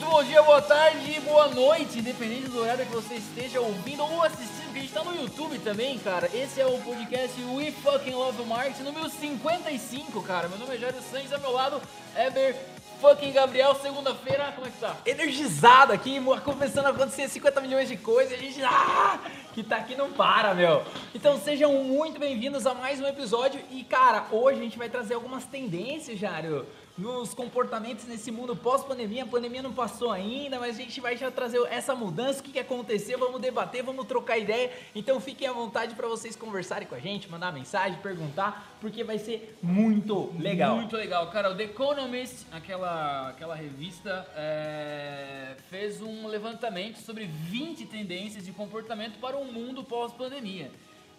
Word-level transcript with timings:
Muito 0.00 0.12
bom 0.12 0.24
dia, 0.24 0.42
boa 0.42 0.62
tarde, 0.62 1.20
boa 1.20 1.48
noite, 1.48 1.98
independente 1.98 2.48
do 2.48 2.60
horário 2.60 2.86
que 2.86 2.92
você 2.92 3.16
esteja 3.16 3.60
ouvindo 3.60 4.02
ou 4.02 4.22
assistindo, 4.22 4.64
porque 4.64 4.78
a 4.78 4.82
gente 4.82 4.94
tá 4.94 5.04
no 5.04 5.14
YouTube 5.14 5.58
também, 5.58 5.98
cara. 5.98 6.26
Esse 6.32 6.58
é 6.58 6.64
o 6.64 6.78
podcast 6.78 7.38
We 7.42 7.70
Fucking 7.70 8.14
Love 8.14 8.42
Marketing, 8.46 8.82
número 8.84 9.10
55, 9.10 10.22
cara. 10.22 10.48
Meu 10.48 10.56
nome 10.56 10.74
é 10.74 10.78
Jairo 10.78 10.96
Santos, 11.02 11.30
ao 11.34 11.40
meu 11.40 11.52
lado, 11.52 11.82
Eber 12.16 12.56
fucking 12.98 13.32
Gabriel, 13.32 13.74
segunda-feira, 13.74 14.50
como 14.54 14.66
é 14.66 14.70
que 14.70 14.78
tá? 14.78 14.96
Energizado 15.04 15.92
aqui, 15.92 16.18
começando 16.44 16.86
a 16.86 16.90
acontecer 16.90 17.28
50 17.28 17.60
milhões 17.60 17.86
de 17.86 17.98
coisas 17.98 18.32
a 18.32 18.36
gente. 18.36 18.62
Ah, 18.62 19.20
que 19.52 19.62
tá 19.62 19.76
aqui 19.76 19.94
não 19.96 20.12
para, 20.12 20.54
meu. 20.54 20.82
Então 21.14 21.38
sejam 21.38 21.74
muito 21.84 22.18
bem-vindos 22.18 22.66
a 22.66 22.72
mais 22.72 23.00
um 23.02 23.06
episódio. 23.06 23.60
E, 23.70 23.84
cara, 23.84 24.26
hoje 24.30 24.60
a 24.60 24.62
gente 24.62 24.78
vai 24.78 24.88
trazer 24.88 25.12
algumas 25.12 25.44
tendências, 25.44 26.18
Jário 26.18 26.66
nos 27.00 27.32
comportamentos 27.32 28.06
nesse 28.06 28.30
mundo 28.30 28.54
pós-pandemia. 28.54 29.24
A 29.24 29.26
pandemia 29.26 29.62
não 29.62 29.72
passou 29.72 30.10
ainda, 30.10 30.60
mas 30.60 30.76
a 30.76 30.82
gente 30.82 31.00
vai 31.00 31.16
já 31.16 31.30
trazer 31.30 31.60
essa 31.70 31.94
mudança, 31.94 32.40
o 32.40 32.42
que, 32.42 32.52
que 32.52 32.58
aconteceu, 32.58 33.18
vamos 33.18 33.40
debater, 33.40 33.82
vamos 33.82 34.06
trocar 34.06 34.38
ideia. 34.38 34.70
Então 34.94 35.18
fiquem 35.18 35.48
à 35.48 35.52
vontade 35.52 35.94
para 35.94 36.06
vocês 36.06 36.36
conversarem 36.36 36.86
com 36.86 36.94
a 36.94 36.98
gente, 36.98 37.30
mandar 37.30 37.52
mensagem, 37.52 37.98
perguntar, 38.00 38.76
porque 38.80 39.02
vai 39.02 39.18
ser 39.18 39.56
muito 39.62 40.32
legal. 40.38 40.76
Muito 40.76 40.96
legal. 40.96 41.30
Cara, 41.30 41.50
o 41.50 41.56
The 41.56 41.64
Economist, 41.64 42.46
aquela, 42.52 43.30
aquela 43.30 43.54
revista, 43.54 44.26
é, 44.36 45.56
fez 45.70 46.02
um 46.02 46.26
levantamento 46.26 46.98
sobre 46.98 47.24
20 47.24 47.86
tendências 47.86 48.44
de 48.44 48.52
comportamento 48.52 49.18
para 49.18 49.38
o 49.38 49.44
mundo 49.44 49.82
pós-pandemia. 49.82 50.70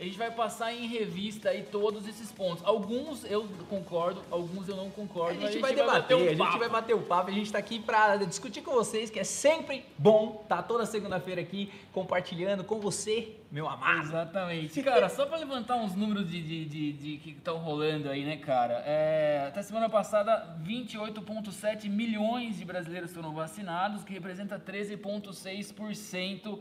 A 0.02 0.04
gente 0.04 0.18
vai 0.18 0.32
passar 0.32 0.74
em 0.74 0.88
revista 0.88 1.50
aí 1.50 1.62
todos 1.62 2.08
esses 2.08 2.32
pontos. 2.32 2.66
Alguns 2.66 3.24
eu 3.24 3.48
concordo, 3.70 4.24
alguns 4.32 4.68
eu 4.68 4.76
não 4.76 4.90
concordo. 4.90 5.34
A 5.34 5.34
gente, 5.34 5.44
a 5.44 5.52
gente 5.52 5.62
vai, 5.62 5.76
vai 5.76 5.86
debater, 5.86 6.18
um 6.18 6.24
a 6.24 6.34
gente 6.34 6.58
vai 6.58 6.70
bater 6.70 6.96
o 6.96 7.02
papo. 7.04 7.30
A 7.30 7.34
gente 7.34 7.46
está 7.46 7.60
aqui 7.60 7.80
para 7.80 8.16
discutir 8.18 8.64
com 8.64 8.72
vocês, 8.72 9.12
que 9.12 9.20
é 9.20 9.24
sempre 9.24 9.86
bom 10.00 10.40
estar 10.42 10.56
tá 10.56 10.64
toda 10.64 10.88
segunda-feira 10.88 11.40
aqui 11.40 11.72
compartilhando 11.94 12.64
com 12.64 12.80
você, 12.80 13.36
meu 13.52 13.70
amado. 13.70 14.08
Exatamente. 14.08 14.82
Cara, 14.82 15.08
só 15.08 15.28
para 15.28 15.38
levantar 15.38 15.76
uns 15.76 15.94
números 15.94 16.28
de, 16.28 16.42
de, 16.42 16.66
de, 16.66 16.94
de 16.94 17.18
que 17.18 17.30
estão 17.30 17.60
rolando 17.60 18.10
aí, 18.10 18.26
né, 18.26 18.38
cara? 18.38 18.82
É, 18.84 19.46
até 19.50 19.62
semana 19.62 19.88
passada, 19.88 20.58
28,7 20.66 21.88
milhões 21.88 22.58
de 22.58 22.66
brasileiros 22.66 23.14
foram 23.14 23.36
vacinados, 23.36 24.04
que 24.04 24.12
representa 24.12 24.60
13,6% 24.60 26.58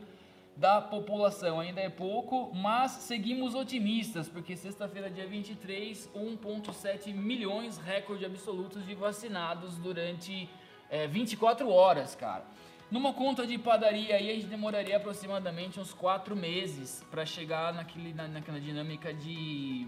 da 0.55 0.81
população. 0.81 1.59
Ainda 1.59 1.81
é 1.81 1.89
pouco, 1.89 2.53
mas 2.53 2.91
seguimos 2.91 3.55
otimistas, 3.55 4.27
porque 4.29 4.55
sexta-feira, 4.55 5.09
dia 5.09 5.27
23, 5.27 6.09
1,7 6.15 7.13
milhões, 7.13 7.77
recorde 7.77 8.25
absolutos 8.25 8.85
de 8.85 8.93
vacinados 8.93 9.77
durante 9.77 10.49
é, 10.89 11.07
24 11.07 11.69
horas, 11.69 12.15
cara. 12.15 12.43
Numa 12.91 13.13
conta 13.13 13.47
de 13.47 13.57
padaria 13.57 14.17
aí, 14.17 14.29
a 14.29 14.33
gente 14.33 14.47
demoraria 14.47 14.97
aproximadamente 14.97 15.79
uns 15.79 15.93
4 15.93 16.35
meses 16.35 17.01
para 17.09 17.25
chegar 17.25 17.73
naquele, 17.73 18.13
na, 18.13 18.27
naquela 18.27 18.59
dinâmica 18.59 19.13
de. 19.13 19.87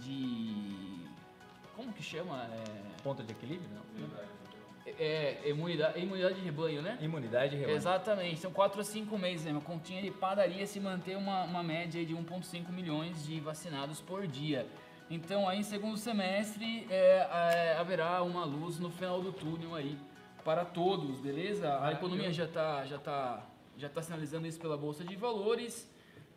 de. 0.00 1.08
Como 1.74 1.92
que 1.92 2.02
chama? 2.02 2.44
É... 2.44 3.02
Ponto 3.02 3.24
de 3.24 3.32
equilíbrio? 3.32 3.68
Não. 3.74 4.37
É, 4.98 5.48
imunidade, 5.48 6.00
imunidade 6.00 6.34
de 6.36 6.40
rebanho, 6.40 6.82
né? 6.82 6.98
Imunidade 7.00 7.50
de 7.50 7.56
rebanho. 7.56 7.76
Exatamente, 7.76 8.40
são 8.40 8.50
4 8.50 8.80
a 8.80 8.84
5 8.84 9.18
meses, 9.18 9.46
né? 9.46 9.52
Uma 9.52 9.60
continha 9.60 10.02
de 10.02 10.10
padaria 10.10 10.66
se 10.66 10.80
manter 10.80 11.16
uma, 11.16 11.44
uma 11.44 11.62
média 11.62 12.04
de 12.04 12.14
1,5 12.14 12.70
milhões 12.70 13.24
de 13.26 13.40
vacinados 13.40 14.00
por 14.00 14.26
dia. 14.26 14.66
Então, 15.10 15.48
aí, 15.48 15.60
em 15.60 15.62
segundo 15.62 15.96
semestre, 15.96 16.86
é, 16.90 17.26
é, 17.30 17.76
haverá 17.78 18.22
uma 18.22 18.44
luz 18.44 18.78
no 18.78 18.90
final 18.90 19.22
do 19.22 19.32
túnel 19.32 19.74
aí 19.74 19.96
para 20.44 20.64
todos, 20.64 21.18
beleza? 21.20 21.82
A 21.82 21.92
economia 21.92 22.32
já 22.32 22.44
está 22.44 22.84
já 22.84 22.98
tá, 22.98 23.46
já 23.76 23.88
tá 23.88 24.02
sinalizando 24.02 24.46
isso 24.46 24.60
pela 24.60 24.76
Bolsa 24.76 25.04
de 25.04 25.16
Valores. 25.16 25.88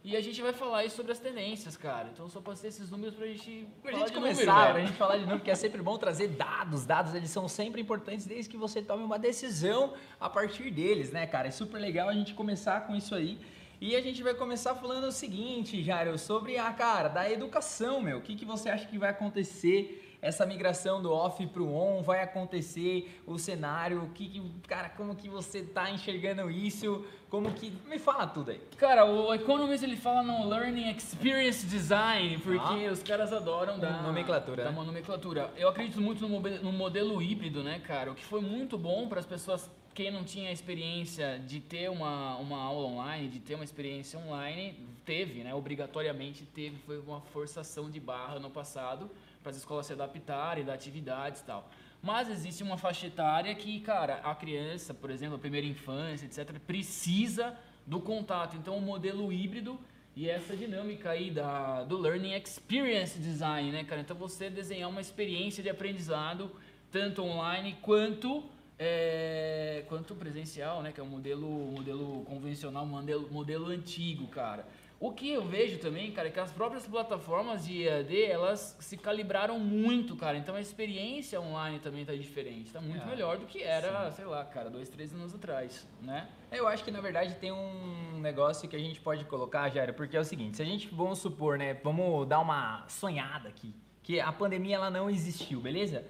E 0.03 0.17
a 0.17 0.21
gente 0.21 0.41
vai 0.41 0.51
falar 0.51 0.79
aí 0.79 0.89
sobre 0.89 1.11
as 1.11 1.19
tendências, 1.19 1.77
cara. 1.77 2.09
Então 2.11 2.27
só 2.27 2.41
passei 2.41 2.69
esses 2.69 2.89
números 2.89 3.13
pra 3.13 3.27
gente 3.27 3.67
pra 3.83 3.91
gente 3.91 4.11
começar, 4.11 4.45
número, 4.45 4.73
pra 4.73 4.85
gente 4.85 4.97
falar 4.97 5.17
de 5.17 5.25
novo, 5.25 5.37
porque 5.37 5.51
é 5.51 5.55
sempre 5.55 5.79
bom 5.81 5.95
trazer 5.97 6.29
dados. 6.29 6.85
Dados, 6.85 7.13
eles 7.13 7.29
são 7.29 7.47
sempre 7.47 7.79
importantes 7.81 8.25
desde 8.25 8.49
que 8.49 8.57
você 8.57 8.81
tome 8.81 9.03
uma 9.03 9.19
decisão 9.19 9.93
a 10.19 10.27
partir 10.27 10.71
deles, 10.71 11.11
né, 11.11 11.27
cara? 11.27 11.49
É 11.49 11.51
super 11.51 11.79
legal 11.79 12.09
a 12.09 12.13
gente 12.13 12.33
começar 12.33 12.87
com 12.87 12.95
isso 12.95 13.13
aí. 13.13 13.39
E 13.79 13.95
a 13.95 14.01
gente 14.01 14.21
vai 14.23 14.33
começar 14.33 14.75
falando 14.75 15.05
o 15.05 15.11
seguinte, 15.11 15.83
Jairo, 15.83 16.17
sobre 16.17 16.57
a 16.57 16.71
cara 16.73 17.07
da 17.07 17.29
educação, 17.29 18.01
meu. 18.01 18.17
O 18.17 18.21
que, 18.21 18.35
que 18.35 18.45
você 18.45 18.69
acha 18.69 18.87
que 18.87 18.97
vai 18.97 19.09
acontecer 19.09 20.00
essa 20.21 20.45
migração 20.45 21.01
do 21.01 21.11
off 21.11 21.45
para 21.47 21.61
o 21.61 21.75
on 21.75 22.03
vai 22.03 22.21
acontecer, 22.21 23.21
o 23.25 23.39
cenário, 23.39 24.03
o 24.03 24.09
que, 24.09 24.41
cara, 24.67 24.89
como 24.89 25.15
que 25.15 25.27
você 25.27 25.59
está 25.59 25.89
enxergando 25.89 26.49
isso, 26.51 27.03
como 27.29 27.51
que, 27.53 27.73
me 27.87 27.97
fala 27.97 28.27
tudo 28.27 28.51
aí. 28.51 28.61
Cara, 28.77 29.05
o 29.05 29.33
Economist 29.33 29.83
ele 29.83 29.97
fala 29.97 30.21
no 30.21 30.47
Learning 30.47 30.91
Experience 30.91 31.65
Design, 31.65 32.37
porque 32.39 32.85
ah, 32.85 32.91
os 32.91 33.01
caras 33.01 33.33
adoram 33.33 33.79
da 33.79 34.01
nomenclatura, 34.01 34.65
da 34.65 34.71
né? 34.71 34.83
nomenclatura. 34.83 35.51
Eu 35.57 35.69
acredito 35.69 35.99
muito 35.99 36.27
no, 36.27 36.39
no 36.39 36.71
modelo 36.71 37.21
híbrido, 37.21 37.63
né, 37.63 37.79
cara, 37.79 38.11
o 38.11 38.15
que 38.15 38.23
foi 38.23 38.41
muito 38.41 38.77
bom 38.77 39.07
para 39.07 39.19
as 39.19 39.25
pessoas 39.25 39.69
quem 39.93 40.09
não 40.09 40.23
tinha 40.23 40.51
experiência 40.51 41.37
de 41.39 41.59
ter 41.59 41.89
uma, 41.89 42.37
uma 42.37 42.57
aula 42.57 42.87
online, 42.87 43.27
de 43.27 43.39
ter 43.39 43.55
uma 43.55 43.63
experiência 43.63 44.17
online, 44.19 44.87
teve, 45.03 45.43
né? 45.43 45.53
Obrigatoriamente 45.53 46.45
teve, 46.45 46.77
foi 46.85 46.97
uma 46.99 47.19
forçação 47.19 47.89
de 47.89 47.99
barra 47.99 48.39
no 48.39 48.49
passado 48.49 49.11
para 49.41 49.51
as 49.51 49.57
escolas 49.57 49.85
se 49.85 49.93
adaptarem 49.93 50.63
da 50.63 50.73
atividades 50.73 51.41
e 51.41 51.45
tal. 51.45 51.69
Mas 52.01 52.29
existe 52.29 52.63
uma 52.63 52.77
faixa 52.77 53.07
etária 53.07 53.53
que, 53.53 53.79
cara, 53.81 54.15
a 54.23 54.33
criança, 54.33 54.93
por 54.93 55.11
exemplo, 55.11 55.35
a 55.35 55.39
primeira 55.39 55.67
infância, 55.67 56.25
etc., 56.25 56.57
precisa 56.59 57.55
do 57.85 57.99
contato. 57.99 58.55
Então, 58.57 58.75
o 58.77 58.81
modelo 58.81 59.31
híbrido 59.31 59.79
e 60.15 60.29
essa 60.29 60.55
dinâmica 60.55 61.11
aí 61.11 61.29
da, 61.29 61.83
do 61.83 61.97
Learning 61.97 62.33
Experience 62.33 63.19
Design, 63.19 63.71
né, 63.71 63.83
cara? 63.83 64.01
Então, 64.01 64.15
você 64.15 64.49
desenhar 64.49 64.89
uma 64.89 65.01
experiência 65.01 65.61
de 65.61 65.69
aprendizado, 65.69 66.51
tanto 66.91 67.23
online 67.23 67.77
quanto, 67.81 68.43
é, 68.79 69.85
quanto 69.87 70.15
presencial, 70.15 70.81
né? 70.81 70.91
Que 70.91 70.99
é 70.99 71.03
o 71.03 71.07
modelo, 71.07 71.47
modelo 71.47 72.23
convencional, 72.25 72.85
modelo, 72.85 73.31
modelo 73.31 73.67
antigo, 73.67 74.27
cara. 74.27 74.65
O 75.01 75.11
que 75.11 75.31
eu 75.31 75.43
vejo 75.43 75.79
também, 75.79 76.11
cara, 76.11 76.27
é 76.27 76.31
que 76.31 76.39
as 76.39 76.51
próprias 76.51 76.85
plataformas 76.85 77.65
de 77.65 77.87
EAD, 77.87 78.23
elas 78.23 78.77
se 78.79 78.95
calibraram 78.95 79.57
muito, 79.57 80.15
cara. 80.15 80.37
Então 80.37 80.53
a 80.53 80.61
experiência 80.61 81.41
online 81.41 81.79
também 81.79 82.05
tá 82.05 82.13
diferente. 82.13 82.71
Tá 82.71 82.79
muito 82.79 83.01
é, 83.01 83.05
melhor 83.07 83.39
do 83.39 83.47
que 83.47 83.63
era, 83.63 84.11
sim. 84.11 84.17
sei 84.17 84.25
lá, 84.25 84.45
cara, 84.45 84.69
dois, 84.69 84.89
três 84.89 85.11
anos 85.11 85.33
atrás, 85.33 85.87
né? 86.03 86.29
Eu 86.51 86.67
acho 86.67 86.83
que, 86.83 86.91
na 86.91 87.01
verdade, 87.01 87.33
tem 87.37 87.51
um 87.51 88.19
negócio 88.19 88.69
que 88.69 88.75
a 88.75 88.79
gente 88.79 89.01
pode 89.01 89.25
colocar, 89.25 89.67
Jairo, 89.69 89.95
porque 89.95 90.15
é 90.15 90.19
o 90.19 90.23
seguinte, 90.23 90.57
se 90.57 90.61
a 90.61 90.65
gente, 90.65 90.87
vamos 90.93 91.17
supor, 91.17 91.57
né, 91.57 91.73
vamos 91.73 92.27
dar 92.27 92.39
uma 92.39 92.87
sonhada 92.87 93.49
aqui, 93.49 93.73
que 94.03 94.19
a 94.19 94.31
pandemia, 94.31 94.75
ela 94.75 94.91
não 94.91 95.09
existiu, 95.09 95.59
beleza? 95.61 96.05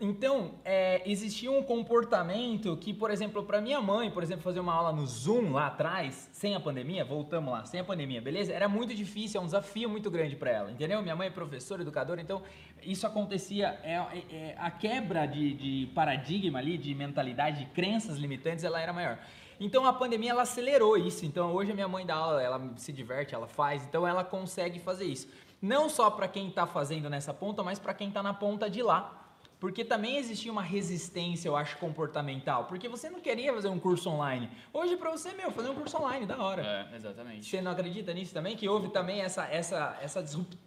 Então, 0.00 0.52
é, 0.64 1.02
existia 1.04 1.50
um 1.50 1.62
comportamento 1.62 2.76
que, 2.78 2.94
por 2.94 3.10
exemplo, 3.10 3.42
para 3.42 3.60
minha 3.60 3.80
mãe, 3.80 4.10
por 4.10 4.22
exemplo, 4.22 4.42
fazer 4.42 4.60
uma 4.60 4.72
aula 4.72 4.92
no 4.92 5.06
Zoom 5.06 5.52
lá 5.52 5.66
atrás, 5.66 6.30
sem 6.32 6.54
a 6.54 6.60
pandemia, 6.60 7.04
voltamos 7.04 7.52
lá, 7.52 7.64
sem 7.66 7.80
a 7.80 7.84
pandemia, 7.84 8.20
beleza? 8.20 8.52
Era 8.52 8.66
muito 8.66 8.94
difícil, 8.94 9.40
é 9.40 9.42
um 9.42 9.46
desafio 9.46 9.90
muito 9.90 10.10
grande 10.10 10.36
para 10.36 10.50
ela, 10.50 10.70
entendeu? 10.70 11.02
Minha 11.02 11.14
mãe 11.14 11.28
é 11.28 11.30
professora, 11.30 11.82
educadora, 11.82 12.20
então 12.20 12.42
isso 12.82 13.06
acontecia, 13.06 13.78
é, 13.82 13.94
é, 13.94 14.24
é, 14.30 14.56
a 14.58 14.70
quebra 14.70 15.26
de, 15.26 15.52
de 15.52 15.92
paradigma 15.94 16.58
ali, 16.58 16.78
de 16.78 16.94
mentalidade, 16.94 17.64
de 17.64 17.70
crenças 17.72 18.16
limitantes, 18.16 18.64
ela 18.64 18.80
era 18.80 18.92
maior. 18.92 19.18
Então 19.60 19.84
a 19.84 19.92
pandemia 19.92 20.30
ela 20.30 20.42
acelerou 20.42 20.96
isso. 20.96 21.26
Então 21.26 21.52
hoje 21.54 21.72
a 21.72 21.74
minha 21.74 21.88
mãe 21.88 22.06
dá 22.06 22.14
aula, 22.14 22.42
ela 22.42 22.72
se 22.76 22.90
diverte, 22.90 23.34
ela 23.34 23.46
faz, 23.46 23.84
então 23.84 24.08
ela 24.08 24.24
consegue 24.24 24.80
fazer 24.80 25.04
isso. 25.04 25.28
Não 25.60 25.90
só 25.90 26.10
para 26.10 26.26
quem 26.26 26.48
está 26.48 26.66
fazendo 26.66 27.10
nessa 27.10 27.34
ponta, 27.34 27.62
mas 27.62 27.78
para 27.78 27.92
quem 27.92 28.08
está 28.08 28.22
na 28.22 28.32
ponta 28.32 28.70
de 28.70 28.82
lá 28.82 29.19
porque 29.60 29.84
também 29.84 30.16
existia 30.16 30.50
uma 30.50 30.62
resistência, 30.62 31.46
eu 31.46 31.54
acho, 31.54 31.76
comportamental. 31.76 32.64
Porque 32.64 32.88
você 32.88 33.10
não 33.10 33.20
queria 33.20 33.52
fazer 33.52 33.68
um 33.68 33.78
curso 33.78 34.08
online. 34.08 34.50
Hoje, 34.72 34.96
para 34.96 35.10
você, 35.10 35.32
meu, 35.32 35.52
fazer 35.52 35.68
um 35.68 35.74
curso 35.74 35.98
online, 35.98 36.24
da 36.24 36.42
hora. 36.42 36.62
É, 36.62 36.96
exatamente. 36.96 37.46
Você 37.46 37.60
não 37.60 37.70
acredita 37.70 38.14
nisso 38.14 38.32
também? 38.32 38.56
Que 38.56 38.66
houve 38.66 38.88
também 38.88 39.20
essa, 39.20 39.44
essa, 39.44 39.98
essa 40.00 40.22
disruptura. 40.22 40.58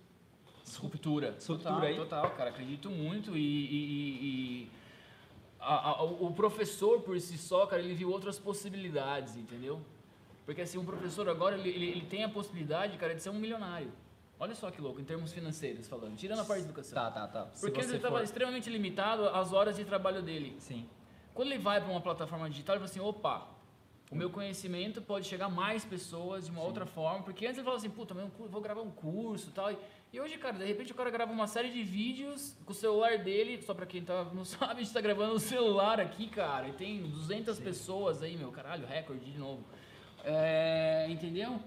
Disruptura 1.32 1.32
total, 1.58 1.82
aí? 1.82 1.96
Total, 1.96 2.30
cara. 2.36 2.52
Acredito 2.52 2.92
muito. 2.92 3.36
E, 3.36 3.42
e, 3.42 4.20
e 4.22 4.72
a, 5.60 5.90
a, 5.90 6.04
o 6.04 6.32
professor, 6.32 7.02
por 7.02 7.20
si 7.20 7.36
só, 7.36 7.66
cara, 7.66 7.82
ele 7.82 7.96
viu 7.96 8.12
outras 8.12 8.38
possibilidades, 8.38 9.36
entendeu? 9.36 9.82
Porque 10.46 10.62
assim, 10.62 10.78
um 10.78 10.86
professor 10.86 11.28
agora, 11.28 11.58
ele, 11.58 11.70
ele, 11.70 11.86
ele 11.88 12.06
tem 12.06 12.24
a 12.24 12.30
possibilidade, 12.30 12.96
cara, 13.00 13.16
de 13.16 13.24
ser 13.24 13.32
um 13.32 13.40
milionário. 13.40 13.92
Olha 14.44 14.56
só 14.56 14.70
que 14.70 14.82
louco, 14.82 15.00
em 15.00 15.06
termos 15.06 15.32
financeiros 15.32 15.88
falando, 15.88 16.18
tirando 16.18 16.42
a 16.42 16.44
parte 16.44 16.64
de 16.64 16.66
educação. 16.66 17.02
Tá, 17.02 17.10
tá, 17.10 17.28
tá. 17.30 17.46
Porque 17.62 17.80
ele 17.80 17.96
estava 17.96 18.18
for... 18.18 18.24
extremamente 18.26 18.70
limitado 18.70 19.30
às 19.30 19.54
horas 19.54 19.78
de 19.78 19.86
trabalho 19.86 20.22
dele. 20.22 20.58
Sim. 20.60 20.86
Quando 21.34 21.50
ele 21.50 21.60
vai 21.60 21.80
para 21.80 21.90
uma 21.90 22.02
plataforma 22.02 22.50
digital, 22.50 22.76
ele 22.76 22.82
fala 22.82 22.92
assim, 22.92 23.00
opa, 23.00 23.48
o 24.12 24.16
meu 24.18 24.30
conhecimento 24.30 25.02
pode 25.02 25.28
chegar 25.28 25.46
a 25.46 25.50
mais 25.50 25.86
pessoas 25.86 26.44
de 26.44 26.52
uma 26.52 26.60
Sim. 26.60 26.68
outra 26.68 26.86
forma, 26.86 27.24
porque 27.24 27.46
antes 27.46 27.58
ele 27.58 27.64
falava 27.64 27.80
assim, 27.80 27.90
puta, 27.90 28.14
vou 28.38 28.60
gravar 28.60 28.82
um 28.82 28.92
curso 28.92 29.48
e 29.48 29.54
tal, 29.54 29.72
e 30.12 30.20
hoje, 30.20 30.38
cara, 30.38 30.58
de 30.58 30.66
repente 30.66 30.92
o 30.92 30.96
cara 30.96 31.10
grava 31.10 31.32
uma 31.32 31.48
série 31.48 31.72
de 31.72 31.82
vídeos 31.82 32.54
com 32.66 32.74
o 32.74 32.76
celular 32.76 33.20
dele, 33.20 33.62
só 33.62 33.74
pra 33.74 33.86
quem 33.86 34.04
tá, 34.04 34.26
não 34.36 34.44
sabe, 34.44 34.82
a 34.82 34.84
gente 34.84 34.92
tá 34.92 35.00
gravando 35.00 35.36
no 35.36 35.40
celular 35.40 36.02
aqui, 36.02 36.28
cara, 36.28 36.68
e 36.68 36.74
tem 36.74 37.02
200 37.02 37.56
Sim. 37.56 37.64
pessoas 37.64 38.22
aí, 38.22 38.36
meu, 38.36 38.52
caralho, 38.52 38.86
recorde 38.86 39.24
de 39.24 39.40
novo. 39.40 39.64
É, 40.26 41.08
entendeu? 41.10 41.62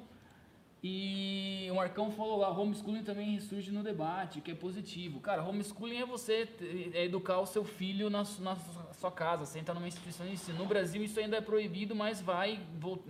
E 0.89 1.69
o 1.69 1.75
Marcão 1.75 2.13
falou 2.13 2.37
lá, 2.39 2.49
homeschooling 2.49 3.03
também 3.03 3.41
surge 3.41 3.73
no 3.73 3.83
debate, 3.83 4.41
que 4.41 4.53
é 4.53 4.55
positivo. 4.55 5.19
Cara, 5.19 5.43
homeschooling 5.43 5.97
é 5.97 6.07
você 6.07 6.49
é 6.95 7.05
educar 7.05 7.41
o 7.41 7.47
seu 7.47 7.65
filho 7.65 8.09
na, 8.09 8.23
na 8.39 8.57
sua 8.93 9.11
casa, 9.11 9.45
sem 9.45 9.63
estar 9.63 9.75
numa 9.75 9.89
instituição 9.89 10.25
de 10.25 10.35
ensino. 10.35 10.59
No 10.59 10.67
Brasil 10.67 11.03
isso 11.03 11.19
ainda 11.19 11.39
é 11.39 11.41
proibido, 11.41 11.97
mas 11.97 12.23
vai, 12.23 12.61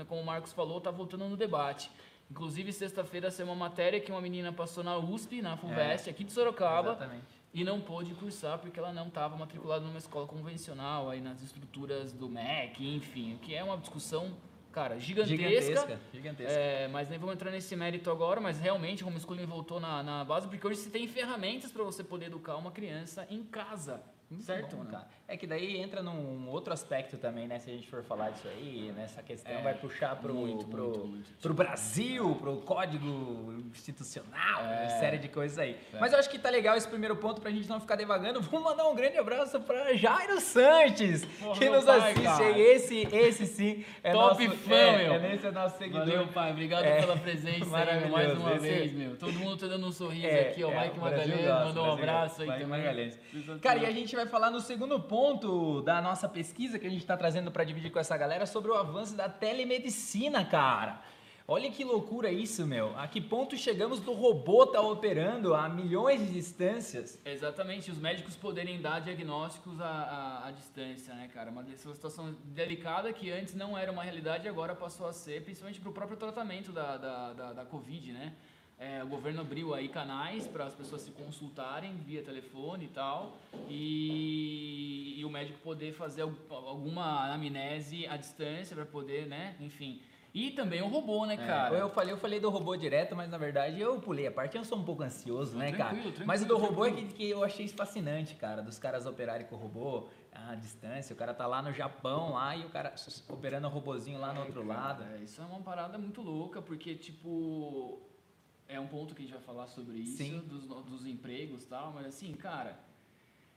como 0.08 0.22
o 0.22 0.24
Marcos 0.24 0.54
falou, 0.54 0.80
tá 0.80 0.90
voltando 0.90 1.28
no 1.28 1.36
debate. 1.36 1.90
Inclusive, 2.30 2.72
sexta-feira 2.72 3.30
saiu 3.30 3.46
uma 3.48 3.54
matéria 3.54 4.00
que 4.00 4.10
uma 4.10 4.22
menina 4.22 4.50
passou 4.52 4.82
na 4.82 4.96
USP, 4.96 5.42
na 5.42 5.56
FUVEST, 5.58 6.08
é, 6.08 6.10
aqui 6.10 6.24
de 6.24 6.32
Sorocaba. 6.32 6.92
Exatamente. 6.92 7.24
E 7.52 7.62
não 7.62 7.78
pôde 7.80 8.14
cursar 8.14 8.58
porque 8.58 8.78
ela 8.78 8.92
não 8.92 9.08
estava 9.08 9.36
matriculada 9.36 9.84
numa 9.84 9.98
escola 9.98 10.26
convencional, 10.26 11.10
aí 11.10 11.20
nas 11.20 11.42
estruturas 11.42 12.12
do 12.12 12.26
MEC, 12.28 12.96
enfim. 12.96 13.34
O 13.34 13.38
que 13.38 13.54
é 13.54 13.62
uma 13.62 13.76
discussão, 13.76 14.34
cara, 14.76 15.00
gigantesca. 15.00 15.36
Gigantesca, 15.36 16.00
gigantesca. 16.12 16.52
É, 16.52 16.86
mas 16.88 17.08
nem 17.08 17.18
vamos 17.18 17.34
entrar 17.34 17.50
nesse 17.50 17.74
mérito 17.74 18.10
agora, 18.10 18.42
mas 18.42 18.58
realmente 18.58 19.02
o 19.02 19.06
homeschooling 19.06 19.46
voltou 19.46 19.80
na, 19.80 20.02
na 20.02 20.22
base, 20.22 20.46
porque 20.48 20.66
hoje 20.66 20.80
você 20.80 20.90
tem 20.90 21.08
ferramentas 21.08 21.72
para 21.72 21.82
você 21.82 22.04
poder 22.04 22.26
educar 22.26 22.56
uma 22.56 22.70
criança 22.70 23.26
em 23.30 23.42
casa. 23.42 24.02
Muito 24.30 24.44
certo, 24.44 24.76
bom, 24.76 24.84
né? 24.84 24.90
cara. 24.90 25.08
É 25.28 25.36
que 25.36 25.44
daí 25.44 25.76
entra 25.78 26.04
num 26.04 26.48
outro 26.48 26.72
aspecto 26.72 27.16
também, 27.16 27.48
né? 27.48 27.58
Se 27.58 27.68
a 27.68 27.72
gente 27.72 27.88
for 27.88 28.04
falar 28.04 28.30
disso 28.30 28.46
aí, 28.46 28.92
nessa 28.96 29.20
questão 29.24 29.52
é, 29.52 29.60
vai 29.60 29.74
puxar 29.74 30.14
pro, 30.14 30.32
muito, 30.32 30.64
pro, 30.66 30.82
muito, 30.84 31.06
muito, 31.06 31.26
pro 31.42 31.52
Brasil, 31.52 32.36
pro 32.36 32.58
código 32.58 33.52
institucional, 33.72 34.64
é. 34.64 34.82
uma 34.82 35.00
série 35.00 35.18
de 35.18 35.26
coisas 35.26 35.58
aí. 35.58 35.76
É. 35.92 35.98
Mas 35.98 36.12
eu 36.12 36.20
acho 36.20 36.30
que 36.30 36.38
tá 36.38 36.48
legal 36.48 36.76
esse 36.76 36.86
primeiro 36.86 37.16
ponto 37.16 37.40
pra 37.40 37.50
gente 37.50 37.68
não 37.68 37.80
ficar 37.80 37.96
devagando. 37.96 38.40
Vamos 38.40 38.62
mandar 38.62 38.88
um 38.88 38.94
grande 38.94 39.18
abraço 39.18 39.58
pra 39.58 39.94
Jairo 39.94 40.40
Sanches, 40.40 41.24
Porra, 41.24 41.58
que 41.58 41.70
nos 41.70 41.84
pai, 41.84 41.98
assiste 41.98 42.22
cara. 42.22 42.44
aí. 42.44 42.60
Esse, 42.60 43.08
esse 43.12 43.46
sim 43.46 43.84
é 44.04 44.12
Top 44.12 44.46
nosso, 44.46 44.58
fã, 44.58 44.74
é, 44.74 45.08
meu. 45.08 45.12
É, 45.14 45.34
esse 45.34 45.46
é 45.46 45.50
nosso 45.50 45.78
seguidor. 45.78 46.06
Valeu, 46.06 46.28
pai. 46.28 46.52
Obrigado 46.52 46.84
é. 46.84 47.00
pela 47.00 47.16
presença 47.16 47.66
aí, 47.76 48.08
mais 48.08 48.32
uma 48.32 48.52
esse... 48.52 48.60
vez, 48.60 48.92
meu. 48.92 49.16
Todo 49.16 49.32
mundo 49.32 49.56
tá 49.56 49.66
dando 49.66 49.88
um 49.88 49.92
sorriso 49.92 50.28
é, 50.28 50.50
aqui, 50.50 50.62
ó. 50.62 50.70
É, 50.70 50.84
Mike 50.84 51.00
Magalhães 51.00 51.46
mandou 51.66 51.84
um 51.84 51.92
abraço 51.92 52.42
aí 52.42 52.48
também. 52.48 52.66
Magalhães. 52.66 53.18
Cara, 53.60 53.80
e 53.80 53.86
a 53.86 53.90
gente 53.90 54.14
vai 54.14 54.26
falar 54.26 54.52
no 54.52 54.60
segundo 54.60 55.00
ponto 55.00 55.15
da 55.84 56.00
nossa 56.00 56.28
pesquisa 56.28 56.78
que 56.78 56.86
a 56.86 56.90
gente 56.90 57.00
está 57.00 57.16
trazendo 57.16 57.50
para 57.50 57.64
dividir 57.64 57.90
com 57.90 57.98
essa 57.98 58.16
galera 58.16 58.46
sobre 58.46 58.70
o 58.70 58.74
avanço 58.74 59.16
da 59.16 59.28
telemedicina, 59.28 60.44
cara. 60.44 61.02
Olha 61.48 61.70
que 61.70 61.84
loucura 61.84 62.32
isso, 62.32 62.66
meu. 62.66 62.98
A 62.98 63.06
que 63.06 63.20
ponto 63.20 63.56
chegamos 63.56 64.00
do 64.00 64.12
robô 64.12 64.66
tá 64.66 64.80
operando 64.80 65.54
a 65.54 65.68
milhões 65.68 66.20
de 66.20 66.32
distâncias? 66.32 67.20
Exatamente, 67.24 67.88
os 67.88 67.98
médicos 67.98 68.34
poderem 68.34 68.80
dar 68.80 69.00
diagnósticos 69.00 69.80
à, 69.80 69.86
à, 69.86 70.48
à 70.48 70.50
distância, 70.50 71.14
né, 71.14 71.28
cara? 71.32 71.52
Uma, 71.52 71.62
uma 71.62 71.76
situação 71.76 72.34
delicada 72.46 73.12
que 73.12 73.30
antes 73.30 73.54
não 73.54 73.78
era 73.78 73.92
uma 73.92 74.02
realidade 74.02 74.46
e 74.46 74.48
agora 74.48 74.74
passou 74.74 75.06
a 75.06 75.12
ser, 75.12 75.44
principalmente 75.44 75.78
para 75.78 75.90
o 75.90 75.92
próprio 75.92 76.16
tratamento 76.16 76.72
da, 76.72 76.96
da, 76.96 77.32
da, 77.32 77.52
da 77.52 77.64
Covid, 77.64 78.12
né? 78.12 78.32
É, 78.78 79.02
o 79.02 79.06
governo 79.06 79.40
abriu 79.40 79.74
aí 79.74 79.88
canais 79.88 80.46
para 80.46 80.66
as 80.66 80.74
pessoas 80.74 81.00
se 81.00 81.10
consultarem 81.10 81.96
via 81.96 82.22
telefone 82.22 82.84
e 82.84 82.88
tal, 82.88 83.32
e, 83.68 85.14
e 85.18 85.24
o 85.24 85.30
médico 85.30 85.58
poder 85.60 85.94
fazer 85.94 86.22
alguma 86.22 87.24
anamnese 87.24 88.06
à 88.06 88.18
distância 88.18 88.76
para 88.76 88.84
poder, 88.84 89.26
né, 89.26 89.56
enfim. 89.60 90.02
E 90.34 90.50
também 90.50 90.82
o 90.82 90.88
robô, 90.88 91.24
né, 91.24 91.32
é, 91.32 91.36
cara? 91.38 91.78
É, 91.78 91.80
eu 91.80 91.88
falei, 91.88 92.12
eu 92.12 92.18
falei 92.18 92.38
do 92.38 92.50
robô 92.50 92.76
direto, 92.76 93.16
mas 93.16 93.30
na 93.30 93.38
verdade 93.38 93.80
eu 93.80 93.98
pulei 93.98 94.26
a 94.26 94.30
parte. 94.30 94.54
Eu 94.54 94.66
sou 94.66 94.76
um 94.76 94.84
pouco 94.84 95.02
ansioso, 95.02 95.56
né, 95.56 95.72
cara? 95.72 95.96
Mas 96.26 96.42
o 96.42 96.44
do 96.44 96.58
robô 96.58 96.84
é 96.84 96.92
que, 96.92 97.06
que 97.06 97.30
eu 97.30 97.42
achei 97.42 97.66
fascinante, 97.68 98.34
cara, 98.34 98.60
dos 98.60 98.78
caras 98.78 99.06
operarem 99.06 99.46
com 99.46 99.56
o 99.56 99.58
robô 99.58 100.10
à 100.30 100.54
distância. 100.54 101.14
O 101.14 101.16
cara 101.16 101.32
tá 101.32 101.46
lá 101.46 101.62
no 101.62 101.72
Japão 101.72 102.34
lá 102.34 102.54
e 102.54 102.66
o 102.66 102.68
cara 102.68 102.94
operando 103.30 103.66
o 103.66 103.70
robozinho 103.70 104.20
lá 104.20 104.34
no 104.34 104.40
outro 104.40 104.66
cara, 104.66 104.80
lado. 104.80 105.04
É, 105.04 105.22
isso 105.22 105.40
é 105.40 105.44
uma 105.46 105.60
parada 105.60 105.96
muito 105.96 106.20
louca, 106.20 106.60
porque 106.60 106.94
tipo 106.94 107.98
é 108.68 108.80
um 108.80 108.86
ponto 108.86 109.14
que 109.14 109.22
a 109.22 109.24
gente 109.24 109.34
vai 109.34 109.42
falar 109.42 109.66
sobre 109.68 109.98
isso, 109.98 110.16
Sim. 110.16 110.40
Dos, 110.46 110.64
dos 110.64 111.06
empregos 111.06 111.64
e 111.64 111.66
tal, 111.66 111.92
mas 111.92 112.06
assim, 112.06 112.32
cara, 112.34 112.78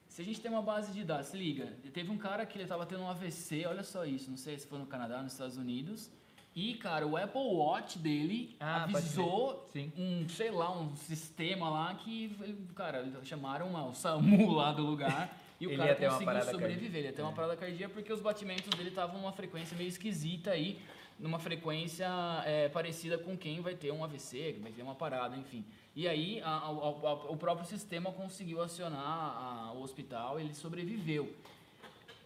se 0.07 0.21
a 0.21 0.25
gente 0.25 0.41
tem 0.41 0.51
uma 0.51 0.61
base 0.61 0.91
de 0.91 1.03
dados, 1.03 1.27
se 1.27 1.37
liga, 1.37 1.77
teve 1.93 2.09
um 2.11 2.17
cara 2.17 2.45
que 2.45 2.57
ele 2.57 2.67
tava 2.67 2.85
tendo 2.85 3.03
um 3.03 3.09
AVC, 3.09 3.65
olha 3.65 3.83
só 3.83 4.05
isso, 4.05 4.29
não 4.29 4.37
sei 4.37 4.57
se 4.57 4.67
foi 4.67 4.79
no 4.79 4.85
Canadá, 4.85 5.21
nos 5.21 5.33
Estados 5.33 5.57
Unidos, 5.57 6.11
e, 6.55 6.73
cara, 6.73 7.05
o 7.05 7.15
Apple 7.15 7.39
Watch 7.39 7.99
dele 7.99 8.55
ah, 8.59 8.83
avisou 8.83 9.69
um, 9.97 10.27
sei 10.27 10.51
lá, 10.51 10.75
um 10.77 10.95
sistema 10.95 11.69
lá 11.69 11.93
que, 11.93 12.35
cara, 12.75 13.07
chamaram 13.23 13.73
o 13.87 13.93
SAMU 13.93 14.51
lá 14.51 14.71
do 14.71 14.81
lugar 14.81 15.39
e 15.59 15.67
o 15.67 15.77
cara 15.77 15.95
conseguiu 15.95 16.43
sobreviver. 16.45 16.99
Ele 16.99 17.07
ia 17.07 17.13
ter 17.13 17.21
é. 17.21 17.23
uma 17.23 17.33
parada 17.33 17.55
cardíaca 17.55 17.93
porque 17.93 18.11
os 18.11 18.19
batimentos 18.19 18.67
dele 18.75 18.89
estavam 18.89 19.21
numa 19.21 19.31
frequência 19.31 19.77
meio 19.77 19.87
esquisita 19.87 20.51
aí 20.51 20.81
numa 21.19 21.37
frequência 21.37 22.07
é, 22.45 22.69
parecida 22.69 23.17
com 23.17 23.37
quem 23.37 23.61
vai 23.61 23.75
ter 23.75 23.91
um 23.91 24.03
AVC, 24.03 24.57
vai 24.61 24.71
ter 24.71 24.81
uma 24.81 24.95
parada, 24.95 25.35
enfim. 25.35 25.65
E 25.95 26.07
aí 26.07 26.41
a, 26.41 26.49
a, 26.49 26.67
a, 26.67 27.13
o 27.31 27.37
próprio 27.37 27.67
sistema 27.67 28.11
conseguiu 28.11 28.61
acionar 28.61 29.75
o 29.75 29.81
hospital, 29.81 30.39
ele 30.39 30.53
sobreviveu. 30.53 31.35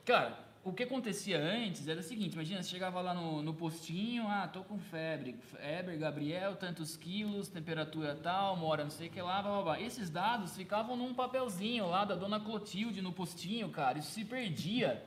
Cara, 0.06 0.38
o 0.64 0.72
que 0.72 0.84
acontecia 0.84 1.38
antes 1.38 1.88
era 1.88 2.00
o 2.00 2.04
seguinte, 2.04 2.34
imagina, 2.34 2.62
você 2.62 2.70
chegava 2.70 3.02
lá 3.02 3.14
no, 3.14 3.42
no 3.42 3.54
postinho, 3.54 4.28
ah, 4.28 4.48
tô 4.48 4.64
com 4.64 4.78
febre, 4.78 5.36
febre, 5.52 5.98
Gabriel, 5.98 6.56
tantos 6.56 6.96
quilos, 6.96 7.50
temperatura 7.50 8.16
tal, 8.16 8.56
mora 8.56 8.84
não 8.84 8.92
sei 8.92 9.08
o 9.08 9.12
que 9.12 9.22
lá, 9.22 9.42
blá, 9.42 9.52
blá, 9.52 9.62
blá. 9.62 9.82
Esses 9.82 10.10
dados 10.10 10.56
ficavam 10.56 10.96
num 10.96 11.14
papelzinho 11.14 11.88
lá 11.88 12.06
da 12.06 12.16
dona 12.16 12.40
Clotilde 12.40 13.02
no 13.02 13.12
postinho, 13.12 13.70
cara, 13.70 13.98
isso 13.98 14.12
se 14.12 14.24
perdia. 14.24 15.04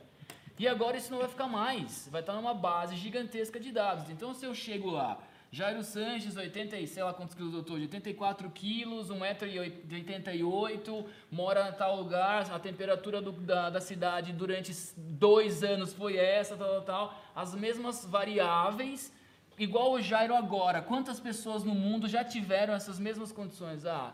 E 0.59 0.67
agora 0.67 0.97
isso 0.97 1.11
não 1.11 1.19
vai 1.19 1.27
ficar 1.27 1.47
mais, 1.47 2.07
vai 2.11 2.21
estar 2.21 2.33
numa 2.33 2.53
base 2.53 2.95
gigantesca 2.95 3.59
de 3.59 3.71
dados. 3.71 4.09
Então 4.09 4.33
se 4.33 4.43
eu 4.45 4.55
chego 4.55 4.89
lá, 4.89 5.19
Jairo 5.51 5.83
Sanches, 5.83 6.35
80, 6.35 6.87
sei 6.87 7.03
lá 7.03 7.13
quantos 7.13 7.33
quilos 7.35 7.53
eu 7.53 7.63
tô, 7.63 7.75
de 7.75 7.83
84 7.83 8.49
quilos, 8.49 9.09
1,88m, 9.09 11.05
mora 11.31 11.69
em 11.69 11.73
tal 11.73 11.95
lugar, 11.95 12.51
a 12.51 12.59
temperatura 12.59 13.21
do, 13.21 13.31
da, 13.31 13.69
da 13.69 13.79
cidade 13.79 14.33
durante 14.33 14.73
dois 14.97 15.63
anos 15.63 15.93
foi 15.93 16.17
essa, 16.17 16.57
tal, 16.57 16.67
tal, 16.67 16.81
tal. 16.81 17.13
As 17.33 17.55
mesmas 17.55 18.03
variáveis, 18.05 19.13
igual 19.57 19.93
o 19.93 20.01
Jairo 20.01 20.35
agora. 20.35 20.81
Quantas 20.81 21.19
pessoas 21.19 21.63
no 21.63 21.73
mundo 21.73 22.09
já 22.09 22.23
tiveram 22.25 22.73
essas 22.73 22.99
mesmas 22.99 23.31
condições? 23.31 23.85
Ah, 23.85 24.13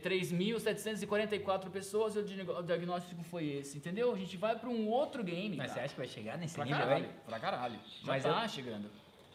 3.744 0.00 1.70
pessoas 1.70 2.14
e 2.16 2.18
o 2.18 2.62
diagnóstico 2.62 3.22
foi 3.24 3.46
esse, 3.48 3.78
entendeu? 3.78 4.12
A 4.12 4.16
gente 4.16 4.36
vai 4.36 4.58
para 4.58 4.68
um 4.68 4.88
outro 4.88 5.22
game. 5.22 5.56
Mas 5.56 5.68
cara. 5.68 5.74
você 5.74 5.84
acha 5.84 5.94
que 5.94 6.00
vai 6.00 6.08
chegar 6.08 6.38
nesse 6.38 6.54
pra 6.54 6.64
nível 6.64 6.80
caralho, 6.80 7.04
aí? 7.04 7.10
Pra 7.26 7.40
caralho. 7.40 7.78
Já 8.02 8.12
Mas 8.12 8.22
tá 8.22 8.42
eu... 8.42 8.48
chegando. 8.48 8.90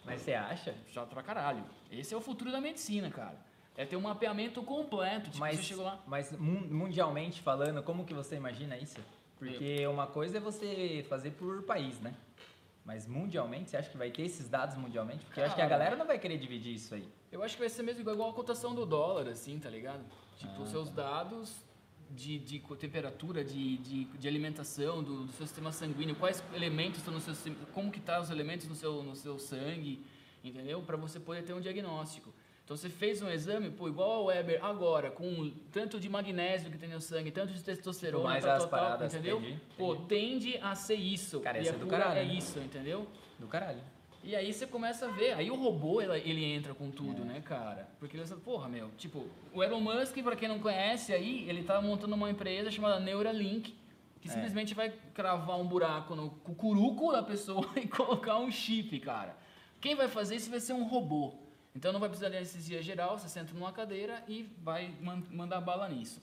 Mas 0.06 0.22
você 0.22 0.34
acha? 0.34 0.74
Já 0.92 1.06
pra 1.06 1.22
caralho. 1.22 1.63
Esse 1.92 2.13
é 2.13 2.18
o 2.18 2.22
futuro 2.22 2.51
da 2.51 2.62
medicina, 2.62 3.10
cara. 3.12 3.36
É 3.75 3.86
ter 3.86 3.96
um 3.96 4.01
mapeamento 4.01 4.63
completo. 4.63 5.25
Tipo, 5.25 5.39
mas, 5.39 5.58
você 5.58 5.63
chegou 5.63 5.84
lá. 5.84 6.00
Mas 6.08 6.32
mundialmente 6.32 7.42
falando, 7.42 7.84
como 7.84 8.06
que 8.06 8.13
você 8.13 8.36
imagina 8.36 8.77
isso? 8.77 8.98
Porque 9.38 9.63
eu. 9.63 9.92
uma 9.92 10.08
coisa 10.08 10.38
é 10.38 10.39
você 10.39 11.06
fazer 11.08 11.32
por 11.32 11.62
país, 11.63 12.00
né? 12.00 12.13
Mas 12.84 13.06
mundialmente, 13.06 13.70
você 13.70 13.77
acha 13.77 13.89
que 13.89 13.98
vai 13.98 14.10
ter 14.10 14.24
esses 14.24 14.48
dados 14.48 14.77
mundialmente? 14.77 15.25
Porque 15.25 15.42
eu 15.42 15.46
acho 15.46 15.56
que 15.56 15.62
a 15.62 15.68
galera 15.68 15.96
não 15.96 16.08
vai 16.08 16.18
querer 16.18 16.38
dividir 16.38 16.74
isso 16.74 16.96
aí. 16.96 17.08
Eu 17.30 17.44
acho 17.44 17.56
que 17.56 17.60
vai 17.60 17.70
ser 17.70 17.84
mesmo 17.84 18.10
igual 18.10 18.30
a 18.30 18.34
cotação 18.34 18.74
do 18.74 18.86
dólar, 18.86 19.27
assim, 19.27 19.60
tá 19.60 19.70
ligado? 19.70 20.00
Tipo, 20.38 20.63
ah, 20.63 20.65
seus 20.67 20.89
dados 20.89 21.56
de, 22.12 22.39
de 22.39 22.60
temperatura, 22.79 23.44
de, 23.44 23.77
de, 23.77 24.06
de 24.06 24.27
alimentação, 24.27 25.03
do, 25.03 25.25
do, 25.25 25.32
seu 25.34 25.46
sistema 25.46 25.72
sanguíneo, 25.72 26.15
quais 26.15 26.44
elementos 26.53 27.00
estão 27.00 27.13
no 27.13 27.20
seu 27.20 27.34
como 27.74 27.91
que 27.91 28.00
tá 28.00 28.20
os 28.20 28.29
elementos 28.29 28.67
no 28.67 28.75
seu, 28.75 29.03
no 29.03 29.15
seu 29.15 29.38
sangue, 29.39 30.06
entendeu? 30.44 30.82
Para 30.82 30.98
você 30.98 31.20
poder 31.20 31.44
ter 31.44 31.53
um 31.53 31.62
diagnóstico. 31.62 32.34
Então 32.63 32.75
você 32.75 32.89
fez 32.89 33.22
um 33.22 33.29
exame, 33.29 33.70
pô, 33.72 33.88
igual 33.88 34.12
ao 34.12 34.25
Weber 34.25 34.63
agora, 34.63 35.10
com 35.10 35.51
tanto 35.72 36.01
de 36.01 36.10
magnésio 36.10 36.70
que 36.70 36.77
tem 36.77 36.89
no 36.89 37.00
sangue, 37.00 37.32
tanto 37.32 37.53
de 37.53 37.63
testosterona, 37.63 38.25
mais 38.25 38.44
tal, 38.44 38.58
as 38.58 38.62
tal, 38.63 38.70
paradas, 38.70 39.13
entendeu? 39.13 39.38
Entendi, 39.38 39.53
entendi. 39.53 39.75
Pô, 39.77 39.96
tende 39.96 40.58
a 40.58 40.75
ser 40.75 40.96
isso. 40.96 41.39
Cara, 41.39 41.60
e 41.60 41.70
a 41.70 41.72
é 41.72 41.75
do 41.75 41.88
caralho. 41.88 42.20
É 42.20 42.24
isso, 42.25 42.60
entendeu? 42.60 43.08
Do 43.39 43.48
caralho. 43.48 43.82
E 44.24 44.36
aí 44.36 44.52
você 44.52 44.68
começa 44.68 45.08
a 45.08 45.12
ver, 45.12 45.34
aí 45.34 45.50
o 45.50 45.56
robô 45.56 46.02
ele, 46.02 46.18
ele 46.30 46.44
entra 46.44 46.74
com 46.74 46.92
tudo, 46.92 47.22
é. 47.22 47.26
né, 47.26 47.42
cara? 47.42 47.88
Porque 48.00 48.18
ele 48.18 48.26
fala, 48.26 48.42
porra, 48.42 48.68
meu, 48.68 48.90
tipo, 48.98 49.26
o 49.54 49.64
Elon 49.64 49.80
Musk, 49.80 50.18
pra 50.22 50.36
quem 50.36 50.50
não 50.50 50.60
conhece 50.60 51.14
aí, 51.14 51.48
ele 51.48 51.64
tá 51.64 51.82
montando 51.82 52.16
uma 52.16 52.30
empresa 52.30 52.70
chamada 52.70 53.00
Neuralink, 53.00 53.76
que 54.20 54.28
é. 54.28 54.32
simplesmente 54.32 54.74
vai 54.74 54.92
cravar 55.14 55.60
um 55.60 55.68
buraco 55.68 56.16
no 56.16 56.30
cucuruco 56.30 57.12
da 57.12 57.24
pessoa 57.24 57.70
e 57.78 57.88
colocar 57.88 58.38
um 58.38 58.52
chip, 58.52 59.00
cara. 59.00 59.36
Quem 59.80 59.96
vai 59.96 60.08
fazer 60.08 60.36
isso 60.36 60.50
vai 60.50 60.60
ser 60.60 60.74
um 60.74 60.84
robô. 60.84 61.34
Então 61.76 61.94
não 61.94 62.00
vai 62.00 62.10
precisar 62.10 62.30
de 62.30 62.38
anestesia 62.38 62.82
geral, 62.82 63.18
você 63.18 63.30
senta 63.30 63.54
numa 63.54 63.72
cadeira 63.72 64.24
e 64.28 64.50
vai 64.64 64.94
man 65.00 65.24
mandar 65.30 65.62
bala 65.62 65.88
nisso. 65.88 66.22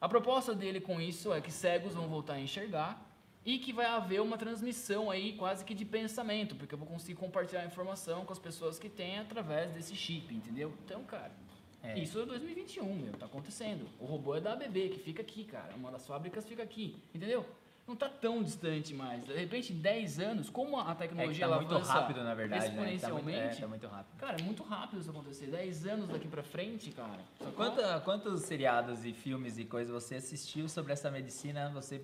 A 0.00 0.08
proposta 0.08 0.54
dele 0.54 0.80
com 0.80 1.00
isso 1.00 1.32
é 1.32 1.40
que 1.40 1.50
cegos 1.50 1.94
vão 1.94 2.06
voltar 2.06 2.34
a 2.34 2.40
enxergar 2.40 3.04
e 3.44 3.58
que 3.58 3.72
vai 3.72 3.86
haver 3.86 4.20
uma 4.22 4.38
transmissão 4.38 5.10
aí 5.10 5.34
quase 5.34 5.64
que 5.64 5.74
de 5.74 5.84
pensamento, 5.84 6.54
porque 6.54 6.74
eu 6.74 6.78
vou 6.78 6.86
conseguir 6.88 7.14
compartilhar 7.14 7.60
a 7.62 7.66
informação 7.66 8.24
com 8.24 8.32
as 8.32 8.38
pessoas 8.38 8.78
que 8.78 8.88
têm 8.88 9.18
através 9.18 9.72
desse 9.72 9.94
chip, 9.94 10.34
entendeu? 10.34 10.72
Então, 10.84 11.02
cara, 11.04 11.32
É. 11.82 11.98
Isso 11.98 12.18
é 12.18 12.24
2021, 12.24 12.94
meu, 12.94 13.12
tá 13.12 13.26
acontecendo. 13.26 13.86
O 14.00 14.06
robô 14.06 14.34
é 14.34 14.40
da 14.40 14.54
ABB, 14.54 14.88
que 14.88 14.98
fica 14.98 15.20
aqui, 15.20 15.44
cara. 15.44 15.74
Uma 15.76 15.90
das 15.90 16.06
fábricas 16.06 16.46
fica 16.46 16.62
aqui, 16.62 16.96
entendeu? 17.14 17.44
Não 17.86 17.94
tá 17.94 18.08
tão 18.08 18.42
distante 18.42 18.94
mais. 18.94 19.22
De 19.26 19.34
repente, 19.34 19.74
em 19.74 19.76
10 19.76 20.18
anos, 20.18 20.48
como 20.48 20.80
a 20.80 20.92
É 20.92 20.94
tecnologia 20.94 21.46
tá 21.46 21.52
ela 21.52 21.60
muito 21.60 21.76
rápido, 21.76 22.24
na 22.24 22.34
verdade, 22.34 22.62
né? 22.62 22.70
Tá 22.70 22.74
muito, 22.74 22.88
é, 22.90 22.94
exponencialmente, 22.94 23.60
tá 23.60 23.68
muito 23.68 23.86
rápido. 23.86 24.16
cara, 24.16 24.36
é 24.40 24.42
muito 24.42 24.62
rápido 24.62 25.00
isso 25.00 25.10
acontecer. 25.10 25.46
10 25.48 25.86
anos 25.86 26.08
daqui 26.08 26.26
pra 26.26 26.42
frente, 26.42 26.90
cara. 26.90 27.20
Quanta, 27.54 28.00
quantos 28.00 28.40
seriados 28.44 29.04
e 29.04 29.12
filmes 29.12 29.58
e 29.58 29.66
coisas 29.66 29.92
você 29.92 30.14
assistiu 30.14 30.66
sobre 30.70 30.94
essa 30.94 31.10
medicina? 31.10 31.68
Você 31.74 32.00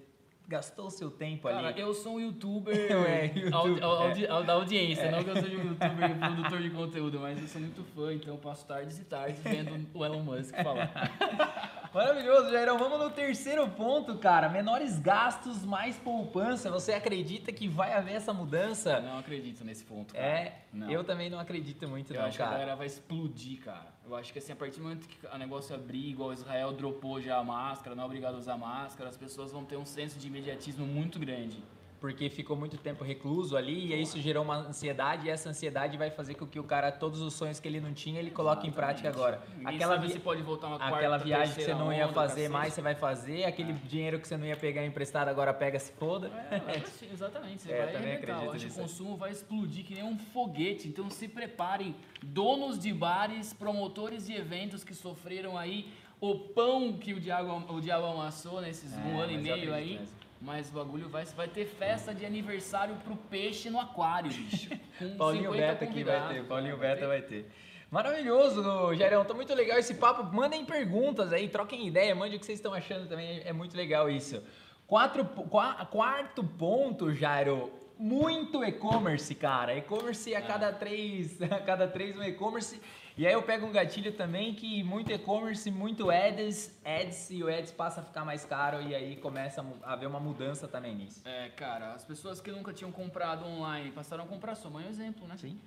gastou 0.48 0.86
o 0.86 0.90
seu 0.90 1.10
tempo 1.10 1.48
Cara, 1.48 1.68
ali? 1.68 1.80
eu 1.80 1.94
sou 1.94 2.14
um 2.16 2.20
youtuber, 2.20 2.74
É, 3.06 3.26
YouTube, 3.26 3.52
audi- 3.54 3.82
au- 3.82 4.02
é. 4.02 4.06
audi- 4.08 4.26
au- 4.26 4.42
da 4.44 4.52
audiência, 4.54 5.10
não 5.10 5.22
que 5.22 5.30
eu 5.30 5.36
seja 5.36 5.56
um 5.56 5.64
youtuber 5.68 6.18
produtor 6.18 6.60
de 6.62 6.70
conteúdo, 6.70 7.20
mas 7.20 7.40
eu 7.40 7.46
sou 7.48 7.60
muito 7.60 7.84
fã, 7.94 8.12
então 8.12 8.34
eu 8.34 8.38
passo 8.38 8.66
tardes 8.66 8.98
e 8.98 9.04
tardes 9.04 9.40
vendo 9.42 9.86
o 9.94 10.04
Elon 10.04 10.22
Musk 10.22 10.54
falar. 10.62 10.90
Maravilhoso, 11.92 12.50
Jairão. 12.52 12.78
Vamos 12.78 13.00
no 13.00 13.10
terceiro 13.10 13.68
ponto, 13.70 14.16
cara. 14.18 14.48
Menores 14.48 14.98
gastos, 15.00 15.64
mais 15.64 15.96
poupança. 15.96 16.70
Você 16.70 16.92
acredita 16.92 17.50
que 17.52 17.66
vai 17.66 17.92
haver 17.92 18.14
essa 18.14 18.32
mudança? 18.32 19.00
Não 19.00 19.18
acredito 19.18 19.64
nesse 19.64 19.82
ponto, 19.84 20.14
cara. 20.14 20.24
É, 20.24 20.52
Não. 20.72 20.88
eu 20.88 21.02
também 21.02 21.28
não 21.28 21.40
acredito 21.40 21.88
muito, 21.88 22.12
Eu 22.14 22.20
não, 22.20 22.28
acho 22.28 22.36
que 22.36 22.42
a 22.42 22.46
cara. 22.46 22.58
galera 22.58 22.76
vai 22.76 22.86
explodir, 22.86 23.58
cara. 23.60 23.86
Eu 24.10 24.16
acho 24.16 24.32
que 24.32 24.40
assim, 24.40 24.52
a 24.52 24.56
partir 24.56 24.78
do 24.78 24.82
momento 24.82 25.06
que 25.06 25.24
o 25.24 25.38
negócio 25.38 25.72
abrir, 25.72 26.08
igual 26.08 26.32
Israel 26.32 26.72
dropou 26.72 27.20
já 27.20 27.38
a 27.38 27.44
máscara, 27.44 27.94
não 27.94 28.02
é 28.02 28.06
obrigado 28.06 28.34
a 28.34 28.38
usar 28.38 28.56
máscara, 28.56 29.08
as 29.08 29.16
pessoas 29.16 29.52
vão 29.52 29.64
ter 29.64 29.76
um 29.76 29.86
senso 29.86 30.18
de 30.18 30.26
imediatismo 30.26 30.84
muito 30.84 31.16
grande. 31.16 31.62
Porque 32.00 32.30
ficou 32.30 32.56
muito 32.56 32.78
tempo 32.78 33.04
recluso 33.04 33.58
ali 33.58 33.92
e 33.92 34.00
isso 34.00 34.18
gerou 34.18 34.42
uma 34.42 34.56
ansiedade 34.56 35.26
e 35.26 35.30
essa 35.30 35.50
ansiedade 35.50 35.98
vai 35.98 36.10
fazer 36.10 36.34
com 36.34 36.46
que 36.46 36.58
o 36.58 36.64
cara, 36.64 36.90
todos 36.90 37.20
os 37.20 37.34
sonhos 37.34 37.60
que 37.60 37.68
ele 37.68 37.78
não 37.78 37.92
tinha, 37.92 38.18
ele 38.18 38.30
coloque 38.30 38.66
em 38.66 38.72
prática 38.72 39.06
agora. 39.10 39.42
Ninguém 39.54 39.74
Aquela, 39.74 39.96
vi- 39.98 40.12
se 40.12 40.18
pode 40.18 40.40
voltar 40.40 40.68
uma 40.68 40.78
quarta, 40.78 40.96
aquela 40.96 41.18
viagem 41.18 41.54
que 41.54 41.62
você 41.62 41.74
não 41.74 41.92
ia 41.92 42.08
fazer 42.08 42.48
mais, 42.48 42.72
você 42.72 42.80
vai 42.80 42.94
fazer. 42.94 43.44
Aquele 43.44 43.74
dinheiro 43.74 44.18
que 44.18 44.26
você 44.26 44.38
não 44.38 44.46
ia 44.46 44.56
pegar 44.56 44.84
emprestado, 44.86 45.28
agora 45.28 45.52
pega, 45.52 45.78
se 45.78 45.92
foda. 45.92 46.28
É, 46.50 46.80
sim, 46.88 47.06
exatamente, 47.12 47.62
você 47.64 47.72
É, 47.72 47.84
vai 47.84 47.92
também 47.92 48.12
arrebentar. 48.12 48.44
Acredito 48.44 48.72
o 48.72 48.74
consumo 48.80 49.16
vai 49.18 49.30
explodir 49.30 49.84
que 49.84 49.94
nem 49.94 50.02
um 50.02 50.18
foguete. 50.18 50.88
Então 50.88 51.10
se 51.10 51.28
preparem, 51.28 51.94
donos 52.22 52.78
de 52.78 52.94
bares, 52.94 53.52
promotores 53.52 54.26
de 54.26 54.32
eventos 54.34 54.82
que 54.82 54.94
sofreram 54.94 55.58
aí 55.58 55.92
o 56.18 56.34
pão 56.38 56.94
que 56.94 57.12
o 57.12 57.20
diabo, 57.20 57.74
o 57.74 57.78
diabo 57.80 58.06
amassou 58.06 58.60
nesses 58.62 58.94
É, 58.94 58.96
um 59.00 59.20
ano 59.20 59.32
e 59.32 59.38
meio 59.38 59.74
aí. 59.74 59.98
mesmo. 59.98 60.19
Mas 60.40 60.70
o 60.70 60.72
bagulho 60.72 61.08
vai, 61.08 61.24
vai 61.26 61.48
ter 61.48 61.66
festa 61.66 62.14
de 62.14 62.24
aniversário 62.24 62.96
pro 63.04 63.14
peixe 63.14 63.68
no 63.68 63.78
aquário, 63.78 64.32
bicho. 64.32 64.70
Com 64.98 65.16
Paulinho 65.16 65.52
50 65.52 65.66
Beta 65.66 65.84
aqui 65.84 66.02
vai 66.02 66.28
ter, 66.28 66.44
Paulinho 66.44 66.78
cara, 66.78 66.94
Beta 66.94 67.06
vai 67.06 67.22
ter. 67.22 67.50
Maravilhoso, 67.90 68.94
Jairão. 68.94 69.24
Tá 69.24 69.34
muito 69.34 69.52
legal 69.52 69.76
esse 69.78 69.94
papo. 69.94 70.22
Mandem 70.34 70.64
perguntas 70.64 71.32
aí, 71.32 71.48
troquem 71.48 71.86
ideia, 71.86 72.14
mande 72.14 72.36
o 72.36 72.38
que 72.38 72.46
vocês 72.46 72.58
estão 72.58 72.72
achando 72.72 73.08
também. 73.08 73.42
É 73.44 73.52
muito 73.52 73.76
legal 73.76 74.08
isso. 74.08 74.42
Quatro, 74.86 75.24
quarto 75.24 76.42
ponto, 76.42 77.12
Jairo. 77.12 77.70
Muito 77.98 78.64
e-commerce, 78.64 79.34
cara. 79.34 79.76
E-commerce 79.76 80.34
a 80.34 80.40
cada 80.40 80.72
três, 80.72 81.42
a 81.42 81.60
cada 81.60 81.86
três 81.86 82.16
um 82.16 82.22
e-commerce. 82.22 82.80
E 83.20 83.26
aí 83.26 83.34
eu 83.34 83.42
pego 83.42 83.66
um 83.66 83.70
gatilho 83.70 84.14
também 84.14 84.54
que 84.54 84.82
muito 84.82 85.12
e-commerce, 85.12 85.70
muito 85.70 86.10
ads, 86.10 86.74
ads 86.82 87.30
e 87.30 87.42
o 87.42 87.54
ads 87.54 87.70
passa 87.70 88.00
a 88.00 88.02
ficar 88.02 88.24
mais 88.24 88.46
caro 88.46 88.80
e 88.80 88.94
aí 88.94 89.14
começa 89.16 89.62
a 89.82 89.92
haver 89.92 90.06
uma 90.06 90.18
mudança 90.18 90.66
também 90.66 90.94
nisso. 90.94 91.20
É, 91.26 91.50
cara, 91.50 91.92
as 91.92 92.02
pessoas 92.02 92.40
que 92.40 92.50
nunca 92.50 92.72
tinham 92.72 92.90
comprado 92.90 93.44
online 93.44 93.90
passaram 93.90 94.24
a 94.24 94.26
comprar. 94.26 94.54
Sua 94.54 94.70
mãe 94.70 94.84
é 94.84 94.86
um 94.86 94.90
exemplo, 94.90 95.28
né? 95.28 95.36
Sim. 95.36 95.60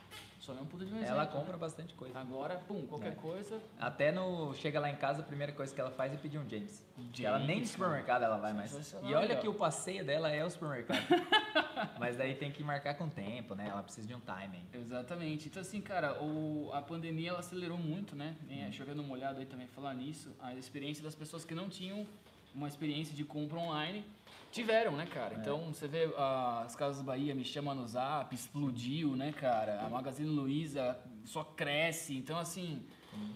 É 0.51 0.61
um 0.61 0.65
puta 0.65 0.85
de 0.85 0.93
um 0.93 0.97
exemplo. 0.97 1.13
Ela 1.13 1.25
né? 1.25 1.31
compra 1.31 1.57
bastante 1.57 1.93
coisa. 1.93 2.19
Agora, 2.19 2.55
pum, 2.67 2.85
qualquer 2.85 3.13
É. 3.13 3.15
coisa, 3.15 3.61
Até 3.79 4.11
no. 4.11 4.53
Chega 4.55 4.79
lá 4.79 4.89
em 4.89 4.95
casa, 4.95 5.21
a 5.21 5.25
primeira 5.25 5.53
coisa 5.53 5.73
que 5.73 5.79
ela 5.79 5.91
faz 5.91 6.13
é 6.13 6.17
pedir 6.17 6.37
um 6.37 6.49
James. 6.49 6.83
James, 6.97 7.19
ela 7.21 7.39
nem 7.39 7.61
no 7.61 7.67
supermercado 7.67 8.23
ela 8.23 8.37
vai 8.37 8.51
mais. 8.53 8.93
E 9.03 9.13
olha 9.13 9.35
que 9.37 9.47
o 9.47 9.53
passeio 9.53 10.03
dela 10.03 10.29
é 10.29 10.43
o 10.43 10.49
supermercado. 10.49 10.99
Mas 11.99 12.17
daí 12.17 12.35
tem 12.35 12.51
que 12.51 12.63
marcar 12.63 12.95
com 12.95 13.07
tempo, 13.07 13.55
né? 13.55 13.67
Ela 13.69 13.81
precisa 13.83 14.07
de 14.07 14.13
um 14.13 14.19
timing. 14.19 14.63
Exatamente. 14.73 15.47
Então, 15.47 15.61
assim, 15.61 15.79
cara, 15.79 16.21
o, 16.21 16.69
a 16.73 16.81
pandemia 16.81 17.29
ela 17.29 17.39
acelerou 17.39 17.77
muito, 17.77 18.15
né? 18.15 18.35
É, 18.49 18.71
chovendo 18.71 19.01
uma 19.01 19.13
olhada 19.13 19.39
aí 19.39 19.45
também 19.45 19.67
falar 19.67 19.93
nisso. 19.93 20.35
A 20.41 20.53
experiência 20.55 21.03
das 21.03 21.15
pessoas 21.15 21.45
que 21.45 21.55
não 21.55 21.69
tinham 21.69 22.05
uma 22.53 22.67
experiência 22.67 23.15
de 23.15 23.23
compra 23.23 23.57
online 23.59 24.05
tiveram, 24.53 24.91
né, 24.95 25.03
É. 25.03 25.13
cara? 25.13 25.35
Então, 25.35 25.73
você 25.73 25.87
vê 25.87 26.13
ah, 26.17 26.61
as 26.65 26.75
Casas 26.75 27.01
Bahia 27.01 27.33
me 27.35 27.43
chama 27.43 27.73
no 27.73 27.85
zap, 27.87 28.33
explodiu, 28.33 29.15
né, 29.15 29.33
cara? 29.33 29.81
A 29.85 29.89
Magazine 29.89 30.29
Luiza 30.29 30.97
só 31.25 31.43
cresce. 31.43 32.15
Então, 32.15 32.37
assim, 32.37 32.85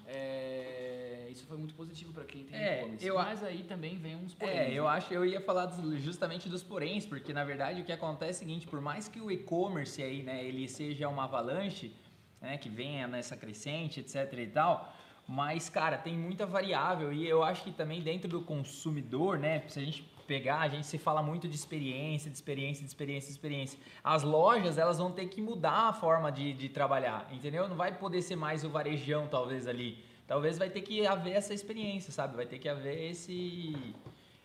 é, 0.06 1.28
isso 1.32 1.46
foi 1.48 1.58
muito 1.58 1.74
positivo 1.76 2.14
para 2.14 2.24
quem 2.24 2.44
tem 2.46 2.58
É, 2.60 2.80
e-commerce. 2.80 3.06
eu- 3.06 3.16
Mas 3.16 3.44
aí 3.44 3.64
também 3.64 3.98
vem 3.98 4.16
uns 4.16 4.34
poréns, 4.34 4.60
É, 4.60 4.72
eu 4.74 4.84
né? 4.84 4.90
acho, 4.92 5.14
eu 5.14 5.26
ia 5.26 5.42
falar 5.42 5.66
dos- 5.66 6.02
justamente 6.02 6.48
dos 6.48 6.64
poréns, 6.64 7.06
porque 7.06 7.34
na 7.34 7.44
verdade 7.44 7.82
o 7.82 7.84
que 7.86 7.92
acontece 7.92 8.44
é 8.44 8.46
o 8.46 8.48
seguinte, 8.48 8.68
por 8.68 8.80
mais 8.82 9.08
que 9.08 9.20
o 9.20 9.32
e-commerce 9.32 10.02
aí, 10.02 10.24
né, 10.24 10.44
ele 10.44 10.68
seja 10.68 11.08
uma 11.10 11.24
avalanche, 11.26 11.94
né, 12.42 12.58
que 12.58 12.70
venha 12.70 13.08
nessa 13.08 13.36
crescente, 13.36 14.00
etc 14.00 14.32
e 14.34 14.48
tal, 14.48 14.94
mas 15.28 15.70
cara, 15.70 15.98
tem 15.98 16.18
muita 16.18 16.46
variável 16.46 17.12
e 17.12 17.28
eu 17.28 17.44
acho 17.44 17.64
que 17.64 17.72
também 17.72 18.02
dentro 18.02 18.30
do 18.30 18.42
consumidor, 18.42 19.38
né, 19.40 19.64
se 19.68 19.80
a 19.80 19.84
gente 19.84 20.04
pegar, 20.28 20.60
a 20.60 20.68
gente 20.68 20.86
se 20.86 20.98
fala 20.98 21.24
muito 21.24 21.48
de 21.48 21.56
experiência, 21.56 22.30
de 22.30 22.36
experiência, 22.36 22.84
de 22.84 22.90
experiência, 22.90 23.28
de 23.28 23.34
experiência. 23.34 23.80
As 24.04 24.24
lojas, 24.24 24.78
elas 24.78 24.98
vão 24.98 25.12
ter 25.12 25.28
que 25.28 25.42
mudar 25.42 25.90
a 25.90 25.94
forma 25.94 26.32
de, 26.32 26.54
de 26.54 26.70
trabalhar, 26.70 27.28
entendeu? 27.32 27.68
Não 27.68 27.76
vai 27.76 27.98
poder 27.98 28.22
ser 28.22 28.36
mais 28.36 28.64
o 28.64 28.70
varejão, 28.70 29.28
talvez, 29.28 29.66
ali. 29.66 30.04
Talvez 30.28 30.58
vai 30.58 30.70
ter 30.70 30.82
que 30.82 31.08
haver 31.08 31.34
essa 31.34 31.54
experiência, 31.54 32.12
sabe? 32.12 32.36
Vai 32.36 32.46
ter 32.46 32.60
que 32.60 32.68
haver 32.68 33.12
esse 33.12 33.96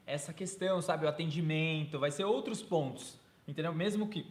essa 0.06 0.32
questão, 0.32 0.80
sabe? 0.80 1.06
O 1.06 1.08
atendimento, 1.08 1.98
vai 1.98 2.10
ser 2.10 2.24
outros 2.24 2.62
pontos, 2.62 3.18
entendeu? 3.46 3.72
Mesmo 3.72 4.08
que 4.08 4.26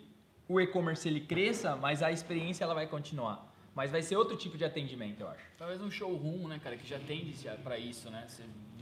o 0.47 0.59
e-commerce 0.59 1.07
ele 1.07 1.21
cresça, 1.21 1.75
mas 1.75 2.01
a 2.03 2.11
experiência 2.11 2.63
ela 2.63 2.73
vai 2.73 2.87
continuar. 2.87 3.50
Mas 3.81 3.89
vai 3.91 4.03
ser 4.03 4.15
outro 4.15 4.37
tipo 4.37 4.59
de 4.59 4.63
atendimento, 4.63 5.21
eu 5.21 5.27
acho. 5.27 5.41
Talvez 5.57 5.81
um 5.81 5.89
showroom, 5.89 6.47
né, 6.47 6.59
cara, 6.63 6.77
que 6.77 6.87
já 6.87 6.99
tende 6.99 7.33
já 7.41 7.55
pra 7.55 7.79
isso, 7.79 8.11
né? 8.11 8.27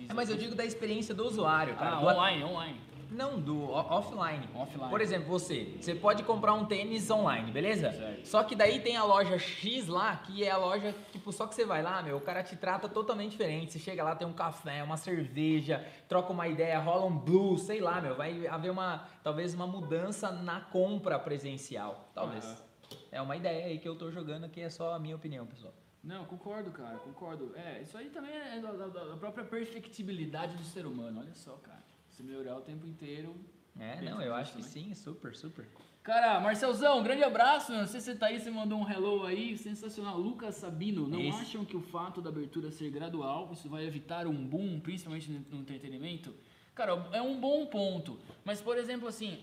É, 0.09 0.13
mas 0.13 0.27
eu 0.27 0.35
assim- 0.35 0.43
digo 0.43 0.55
da 0.57 0.65
experiência 0.65 1.15
do 1.15 1.25
usuário, 1.25 1.73
cara. 1.77 1.95
Ah, 1.95 1.99
do 2.01 2.09
at- 2.09 2.15
online, 2.17 2.43
online. 2.43 2.81
Não, 3.09 3.39
do 3.39 3.71
offline. 3.71 4.45
Offline. 4.53 4.89
Por 4.89 4.99
exemplo, 4.99 5.29
você, 5.29 5.77
você 5.79 5.95
pode 5.95 6.21
comprar 6.23 6.53
um 6.53 6.65
tênis 6.65 7.09
online, 7.09 7.49
beleza? 7.49 7.93
Certo. 7.93 8.27
Só 8.27 8.43
que 8.43 8.57
daí 8.57 8.81
tem 8.81 8.97
a 8.97 9.03
loja 9.05 9.39
X 9.39 9.87
lá, 9.87 10.17
que 10.17 10.43
é 10.43 10.51
a 10.51 10.57
loja, 10.57 10.93
tipo, 11.13 11.31
só 11.31 11.47
que 11.47 11.55
você 11.55 11.63
vai 11.65 11.81
lá, 11.81 12.03
meu, 12.03 12.17
o 12.17 12.21
cara 12.21 12.43
te 12.43 12.57
trata 12.57 12.89
totalmente 12.89 13.31
diferente. 13.31 13.71
Você 13.71 13.79
chega 13.79 14.03
lá, 14.03 14.17
tem 14.17 14.27
um 14.27 14.33
café, 14.33 14.83
uma 14.83 14.97
cerveja, 14.97 15.81
troca 16.09 16.33
uma 16.33 16.49
ideia, 16.49 16.77
rola 16.77 17.05
um 17.05 17.17
blues, 17.17 17.61
sei 17.61 17.79
lá, 17.79 18.01
meu, 18.01 18.15
vai 18.17 18.45
haver 18.47 18.69
uma, 18.69 19.07
talvez 19.23 19.53
uma 19.53 19.65
mudança 19.65 20.29
na 20.29 20.59
compra 20.59 21.17
presencial, 21.17 22.11
talvez. 22.13 22.67
É 23.11 23.21
uma 23.21 23.35
ideia 23.35 23.65
aí 23.65 23.79
que 23.79 23.87
eu 23.87 23.95
tô 23.95 24.11
jogando 24.11 24.43
aqui, 24.45 24.61
é 24.61 24.69
só 24.69 24.93
a 24.93 24.99
minha 24.99 25.15
opinião, 25.15 25.45
pessoal. 25.45 25.73
Não, 26.03 26.25
concordo, 26.25 26.71
cara, 26.71 26.97
concordo. 26.99 27.51
É, 27.55 27.81
isso 27.81 27.97
aí 27.97 28.09
também 28.09 28.31
é 28.31 28.59
da, 28.59 28.71
da- 28.71 28.87
da 28.87 29.17
própria 29.17 29.43
perfectibilidade 29.43 30.55
do 30.55 30.63
ser 30.63 30.85
humano, 30.85 31.19
olha 31.21 31.33
só, 31.33 31.53
cara. 31.57 31.83
Se 32.09 32.23
melhorar 32.23 32.57
o 32.57 32.61
tempo 32.61 32.85
inteiro. 32.87 33.35
É, 33.79 34.01
não, 34.01 34.21
eu 34.21 34.33
acho 34.33 34.57
disso, 34.57 34.69
que 34.73 34.79
sim, 34.79 34.93
super, 34.95 35.35
super. 35.35 35.67
Cara, 36.03 36.39
Marcelzão, 36.39 36.99
um 36.99 37.03
grande 37.03 37.23
abraço. 37.23 37.71
Não 37.71 37.85
sei 37.85 37.99
se 37.99 38.07
você 38.07 38.15
tá 38.17 38.27
aí, 38.27 38.39
você 38.39 38.49
mandou 38.49 38.79
um 38.79 38.89
hello 38.89 39.25
aí, 39.25 39.57
sensacional. 39.57 40.17
Lucas 40.17 40.55
Sabino, 40.55 41.07
não 41.07 41.19
Esse. 41.19 41.41
acham 41.41 41.63
que 41.65 41.75
o 41.77 41.81
fato 41.81 42.21
da 42.21 42.29
abertura 42.29 42.71
ser 42.71 42.89
gradual, 42.89 43.49
isso 43.53 43.69
vai 43.69 43.85
evitar 43.85 44.25
um 44.25 44.47
boom, 44.47 44.79
principalmente 44.79 45.29
no, 45.29 45.59
entretenimento? 45.59 46.33
Cara, 46.73 47.07
é 47.11 47.21
um 47.21 47.39
bom 47.39 47.65
ponto. 47.67 48.17
Mas, 48.43 48.61
por 48.61 48.77
exemplo, 48.77 49.07
assim, 49.07 49.39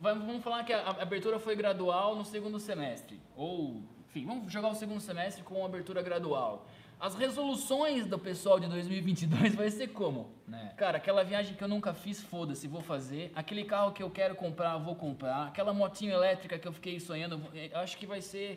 vamos 0.00 0.42
falar 0.42 0.64
que 0.64 0.72
a, 0.72 0.90
abertura 0.90 1.38
foi 1.38 1.56
gradual 1.56 2.14
no 2.14 2.24
segundo 2.24 2.58
semestre. 2.58 3.20
Ou, 3.36 3.82
enfim, 4.08 4.26
vamos 4.26 4.52
jogar 4.52 4.68
o 4.68 4.74
segundo 4.74 5.00
semestre 5.00 5.42
com 5.42 5.64
abertura 5.64 6.02
gradual. 6.02 6.66
As 6.98 7.14
resoluções 7.14 8.06
do 8.06 8.18
pessoal 8.18 8.58
de 8.58 8.66
2022 8.68 9.54
vai 9.54 9.70
ser 9.70 9.88
como? 9.88 10.30
Né? 10.48 10.72
Cara, 10.78 10.96
aquela 10.96 11.22
viagem 11.22 11.54
que 11.54 11.62
eu 11.62 11.68
nunca 11.68 11.92
fiz, 11.92 12.22
foda-se, 12.22 12.66
vou 12.66 12.80
fazer. 12.80 13.30
Aquele 13.34 13.64
carro 13.64 13.92
que 13.92 14.02
eu 14.02 14.10
quero 14.10 14.34
comprar, 14.34 14.78
vou 14.78 14.96
comprar. 14.96 15.48
Aquela 15.48 15.74
motinha 15.74 16.14
elétrica 16.14 16.58
que 16.58 16.66
eu 16.66 16.72
fiquei 16.72 16.98
sonhando, 16.98 17.40
eu 17.54 17.78
acho 17.80 17.98
que 17.98 18.06
vai 18.06 18.22
ser 18.22 18.56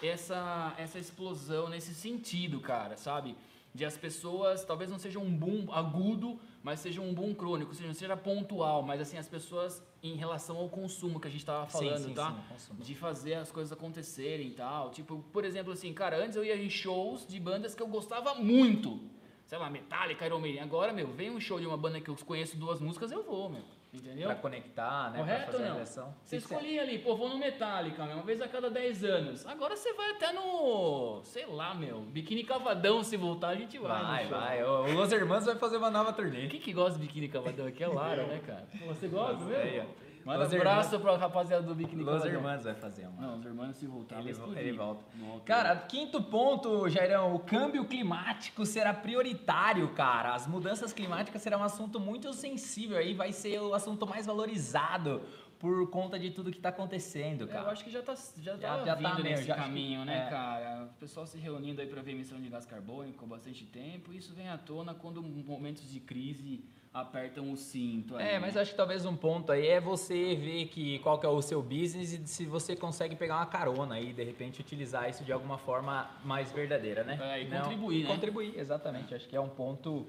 essa, 0.00 0.74
essa 0.78 0.98
explosão 0.98 1.68
nesse 1.68 1.92
sentido, 1.92 2.60
cara, 2.60 2.96
sabe? 2.96 3.36
De 3.74 3.84
as 3.84 3.96
pessoas, 3.96 4.64
talvez 4.64 4.88
não 4.88 4.98
seja 4.98 5.18
um 5.18 5.30
boom 5.30 5.66
agudo, 5.72 6.38
mas 6.66 6.80
seja 6.80 7.00
um 7.00 7.14
boom 7.14 7.32
crônico, 7.32 7.72
seja, 7.72 7.94
seja 7.94 8.16
pontual, 8.16 8.82
mas 8.82 9.00
assim, 9.00 9.16
as 9.16 9.28
pessoas 9.28 9.80
em 10.02 10.16
relação 10.16 10.56
ao 10.56 10.68
consumo 10.68 11.20
que 11.20 11.28
a 11.28 11.30
gente 11.30 11.46
tava 11.46 11.70
Sim, 11.70 11.78
falando, 11.78 12.04
sim, 12.06 12.12
tá? 12.12 12.36
sim, 12.58 12.74
de 12.80 12.92
fazer 12.92 13.34
as 13.34 13.52
coisas 13.52 13.72
acontecerem 13.72 14.48
e 14.48 14.50
tal. 14.50 14.90
Tipo, 14.90 15.24
por 15.32 15.44
exemplo, 15.44 15.72
assim, 15.72 15.92
cara, 15.94 16.16
antes 16.16 16.34
eu 16.34 16.44
ia 16.44 16.56
em 16.56 16.68
shows 16.68 17.24
de 17.24 17.38
bandas 17.38 17.72
que 17.72 17.80
eu 17.80 17.86
gostava 17.86 18.34
muito. 18.34 18.98
Sei 19.46 19.56
lá, 19.56 19.70
Metallica, 19.70 20.26
Iron 20.26 20.40
Maiden. 20.40 20.60
Agora, 20.60 20.92
meu, 20.92 21.06
vem 21.06 21.30
um 21.30 21.40
show 21.40 21.60
de 21.60 21.66
uma 21.68 21.76
banda 21.76 22.00
que 22.00 22.10
eu 22.10 22.16
conheço 22.16 22.56
duas 22.56 22.80
músicas, 22.80 23.12
eu 23.12 23.22
vou, 23.22 23.48
meu. 23.48 23.62
Entendeu? 23.96 24.26
Pra 24.26 24.36
conectar, 24.36 25.10
né? 25.10 25.18
Correto 25.18 25.42
pra 25.44 25.52
fazer 25.52 25.64
ou 25.64 25.70
a 25.70 25.74
não? 25.74 25.84
Você 25.84 26.14
Sim, 26.24 26.36
escolhia 26.36 26.82
ali, 26.82 26.98
pô, 26.98 27.16
vou 27.16 27.28
no 27.28 27.38
Metallica, 27.38 28.02
uma 28.04 28.22
vez 28.22 28.40
a 28.42 28.48
cada 28.48 28.70
10 28.70 29.04
anos. 29.04 29.46
Agora 29.46 29.76
você 29.76 29.92
vai 29.94 30.10
até 30.10 30.32
no, 30.32 31.20
sei 31.24 31.46
lá, 31.46 31.74
meu. 31.74 32.00
Biquíni 32.00 32.44
cavadão, 32.44 33.02
se 33.02 33.16
voltar, 33.16 33.48
a 33.48 33.54
gente 33.56 33.78
vai. 33.78 34.02
Vai, 34.02 34.26
vai. 34.26 34.64
O 34.64 34.92
Los 34.92 35.12
Hermanos 35.12 35.46
vai 35.46 35.56
fazer 35.56 35.78
uma 35.78 35.90
nova 35.90 36.12
turnê. 36.12 36.46
Quem 36.48 36.60
que 36.60 36.72
gosta 36.72 36.98
de 36.98 37.06
biquíni 37.06 37.28
cavadão 37.28 37.66
aqui 37.66 37.82
é 37.82 37.88
Lara, 37.88 38.26
né, 38.26 38.40
cara? 38.46 38.66
Você 38.86 39.08
gosta 39.08 39.44
Nossa, 39.44 39.56
aí, 39.56 39.72
mesmo? 39.72 40.05
Manda 40.26 40.42
Los 40.42 40.52
abraço 40.54 40.98
pra 40.98 41.16
rapaziada 41.16 41.62
do 41.62 41.72
biquíni 41.72 42.02
Los 42.02 42.14
cavadão. 42.14 42.34
Hermanos 42.34 42.64
vai 42.64 42.74
fazer 42.74 43.06
uma. 43.06 43.22
Não, 43.22 43.38
os 43.38 43.46
irmãos 43.46 43.76
se 43.76 43.86
voltar, 43.86 44.18
Ele, 44.18 44.32
explodir. 44.32 44.58
ele 44.58 44.72
volta. 44.76 45.04
Volta. 45.14 45.44
Cara, 45.44 45.76
quinto 45.76 46.20
ponto, 46.20 46.88
Jairão, 46.88 47.32
o 47.32 47.38
câmbio 47.38 47.84
climático 47.84 48.66
será 48.66 48.92
prioritário, 48.92 49.88
cara. 49.90 50.34
As 50.34 50.48
mudanças 50.48 50.92
climáticas 50.92 51.40
serão 51.40 51.60
um 51.60 51.62
assunto 51.62 52.00
muito 52.00 52.32
sensível 52.32 52.98
aí, 52.98 53.14
vai 53.14 53.30
ser 53.32 53.60
o 53.60 53.72
assunto 53.72 54.04
mais 54.04 54.26
valorizado 54.26 55.22
por 55.58 55.88
conta 55.90 56.18
de 56.18 56.30
tudo 56.30 56.50
que 56.50 56.58
tá 56.60 56.68
acontecendo, 56.68 57.42
É, 57.42 57.44
eu 57.44 57.48
cara. 57.48 57.70
acho 57.70 57.82
que 57.84 57.90
já 57.90 58.02
tá, 58.02 58.14
já 58.38 58.56
Já- 58.56 58.78
tá 58.78 58.84
já 58.84 58.94
vindo 58.94 59.08
tá 59.16 59.18
nesse 59.22 59.34
acho 59.34 59.46
que- 59.46 59.54
caminho, 59.66 60.04
né, 60.04 60.26
é. 60.26 60.30
cara? 60.30 60.84
O 60.84 61.00
pessoal 61.00 61.26
se 61.26 61.38
reunindo 61.38 61.80
aí 61.80 61.86
pra 61.86 62.02
ver 62.02 62.12
emissão 62.12 62.40
de 62.40 62.48
gás 62.48 62.66
carbônico 62.66 63.18
com 63.18 63.26
bastante 63.26 63.64
tempo. 63.64 64.12
Isso 64.12 64.34
vem 64.34 64.48
à 64.48 64.58
tona 64.58 64.94
quando 64.94 65.22
momentos 65.22 65.90
de 65.90 66.00
crise 66.00 66.62
apertam 66.92 67.52
o 67.52 67.56
cinto. 67.58 68.16
aí, 68.16 68.26
É, 68.26 68.38
mas 68.38 68.54
né? 68.54 68.60
acho 68.62 68.70
que 68.70 68.76
talvez 68.76 69.04
um 69.04 69.14
ponto 69.16 69.52
aí 69.52 69.66
é 69.66 69.78
você 69.80 70.34
ver 70.34 70.66
que 70.68 70.98
qual 71.00 71.18
que 71.18 71.26
é 71.26 71.28
o 71.28 71.42
seu 71.42 71.62
business 71.62 72.12
e 72.12 72.26
se 72.26 72.46
você 72.46 72.74
consegue 72.74 73.14
pegar 73.14 73.36
uma 73.36 73.44
carona 73.46 73.96
aí, 73.96 74.12
de 74.14 74.24
repente 74.24 74.60
utilizar 74.62 75.08
isso 75.10 75.22
de 75.22 75.30
alguma 75.32 75.58
forma 75.58 76.10
mais 76.24 76.50
verdadeira, 76.52 77.04
né? 77.04 77.18
É, 77.20 77.42
e 77.42 77.50
contribuir, 77.50 78.04
né? 78.04 78.08
Contribuir, 78.14 78.58
exatamente. 78.58 79.14
Acho 79.14 79.28
que 79.28 79.36
é 79.36 79.40
um 79.40 79.48
ponto 79.50 80.06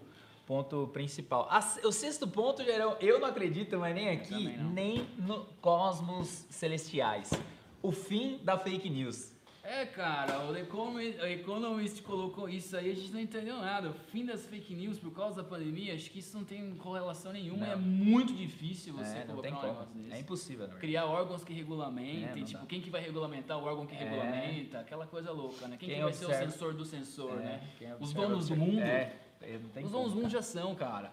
ponto 0.51 0.87
principal. 0.93 1.45
A 1.51 1.59
o 1.85 1.91
sexto 1.91 2.25
ponto, 2.27 2.63
Gerão, 2.63 2.95
eu 3.01 3.19
não 3.19 3.27
acredito, 3.27 3.77
mas 3.77 3.93
nem 3.93 4.09
aqui, 4.09 4.57
nem 4.73 5.05
no 5.17 5.43
Cosmos 5.61 6.45
Celestiais. 6.49 7.29
O 7.83 7.91
fim 7.91 8.39
da 8.41 8.57
fake 8.57 8.89
news. 8.89 9.35
É, 9.61 9.85
cara, 9.85 10.47
o 10.49 10.55
Economist, 10.55 11.19
Economist 11.19 12.01
colocou 12.01 12.47
isso 12.47 12.77
aí, 12.77 12.89
a 12.89 12.95
gente 12.95 13.11
não 13.11 13.19
entendeu 13.19 13.57
nada. 13.57 13.89
O 13.89 13.93
fim 13.93 14.25
das 14.25 14.45
fake 14.45 14.73
news 14.73 14.97
por 14.97 15.11
causa 15.11 15.43
da 15.43 15.49
pandemia, 15.49 15.93
acho 15.93 16.09
que 16.09 16.19
isso 16.19 16.37
não 16.37 16.45
tem 16.45 16.73
correlação 16.77 17.33
nenhuma. 17.33 17.65
Não. 17.65 17.73
É 17.73 17.75
muito 17.75 18.31
difícil 18.33 18.93
você 18.93 19.17
É, 19.17 19.21
colocar 19.23 19.49
um 19.49 19.61
negócio 19.61 19.93
desse. 19.93 20.13
É 20.15 20.19
impossível. 20.21 20.69
Criar 20.79 21.05
órgãos 21.07 21.43
que 21.43 21.51
regulamentem, 21.51 22.23
É, 22.41 22.45
tipo, 22.45 22.61
dá. 22.61 22.65
quem 22.65 22.79
que 22.79 22.89
vai 22.89 23.01
regulamentar 23.01 23.59
o 23.59 23.65
órgão 23.65 23.85
que 23.85 23.93
É. 23.93 23.97
regulamenta, 23.99 24.79
aquela 24.79 25.05
coisa 25.05 25.31
louca, 25.33 25.67
né? 25.67 25.75
Quem, 25.77 25.89
Quem 25.89 25.97
que 25.97 26.03
vai 26.05 26.13
ser 26.13 26.25
observa- 26.27 26.45
o 26.47 26.51
sensor 26.53 26.73
do 26.73 26.85
sensor, 26.85 27.33
É, 27.33 27.43
né? 27.43 27.97
Os 27.99 28.13
donos 28.13 28.47
do 28.47 28.55
mundo. 28.55 28.79
É, 29.41 29.59
Os 29.83 30.13
cara. 30.13 30.29
já 30.29 30.41
são, 30.41 30.75
cara. 30.75 31.11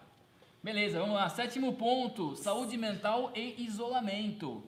Beleza, 0.63 0.99
vamos 0.99 1.15
lá. 1.15 1.29
Sétimo 1.29 1.73
ponto: 1.73 2.35
saúde 2.35 2.75
mental 2.77 3.31
e 3.35 3.63
isolamento. 3.63 4.63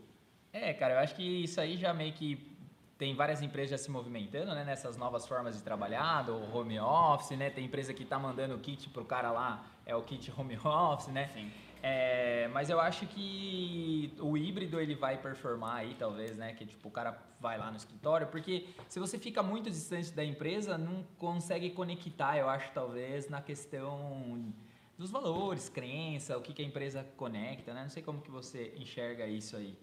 É, 0.54 0.74
cara, 0.74 0.94
eu 0.94 1.00
acho 1.00 1.16
que 1.16 1.24
isso 1.24 1.60
aí 1.60 1.76
já 1.78 1.94
meio 1.94 2.14
que 2.14 2.56
tem 2.98 3.16
várias 3.16 3.42
empresas 3.42 3.72
já 3.72 3.78
se 3.78 3.92
movimentando, 3.92 4.54
né, 4.56 4.64
nessas 4.64 4.98
novas 4.98 5.28
formas 5.28 5.56
de 5.56 5.64
trabalhar, 5.64 6.24
do 6.24 6.36
home 6.56 6.80
office, 6.80 7.38
né? 7.38 7.50
Tem 7.50 7.66
empresa 7.66 7.94
que 7.94 8.06
tá 8.06 8.18
mandando 8.20 8.56
o 8.56 8.60
kit 8.60 8.90
pro 8.90 9.06
cara 9.06 9.32
lá, 9.32 9.66
é 9.86 9.96
o 9.96 10.02
kit 10.04 10.32
home 10.36 10.58
office, 10.64 11.08
né? 11.08 11.30
Sim. 11.34 11.52
É, 11.82 12.48
mas 12.54 12.70
eu 12.70 12.80
acho 12.80 13.06
que 13.08 14.14
o 14.20 14.37
ele 14.80 14.96
vai 14.96 15.18
performar 15.18 15.78
aí, 15.78 15.96
talvez, 15.96 16.36
né? 16.38 16.54
Que 16.54 16.66
tipo, 16.66 16.88
o 16.88 16.92
cara 16.92 17.18
vai 17.40 17.58
lá 17.58 17.70
no 17.70 17.78
escritório, 17.78 18.28
porque 18.28 18.68
se 18.90 19.00
você 19.00 19.18
fica 19.20 19.44
muito 19.44 19.70
distante 19.70 20.12
da 20.12 20.24
empresa, 20.24 20.78
não 20.78 21.04
consegue 21.18 21.70
conectar, 21.72 22.38
eu 22.38 22.50
acho, 22.50 22.72
talvez, 22.74 23.30
na 23.30 23.42
questão 23.42 24.54
dos 24.98 25.12
valores, 25.12 25.70
crença, 25.70 26.38
o 26.38 26.42
que, 26.42 26.54
que 26.54 26.62
a 26.62 26.66
empresa 26.66 27.04
conecta, 27.16 27.74
né? 27.74 27.84
Não 27.84 27.90
sei 27.90 28.02
como 28.02 28.22
que 28.22 28.32
você 28.32 28.74
enxerga 28.78 29.28
isso 29.28 29.56
aí. 29.56 29.78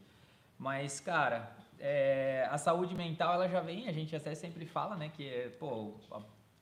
Mas, 0.58 0.98
cara, 1.00 1.54
é, 1.78 2.48
a 2.50 2.58
saúde 2.58 2.94
mental, 2.94 3.34
ela 3.34 3.48
já 3.48 3.60
vem, 3.60 3.88
a 3.88 3.92
gente 3.92 4.14
até 4.16 4.34
sempre 4.34 4.66
fala, 4.66 4.96
né? 4.96 5.10
Que, 5.14 5.50
pô, 5.58 5.94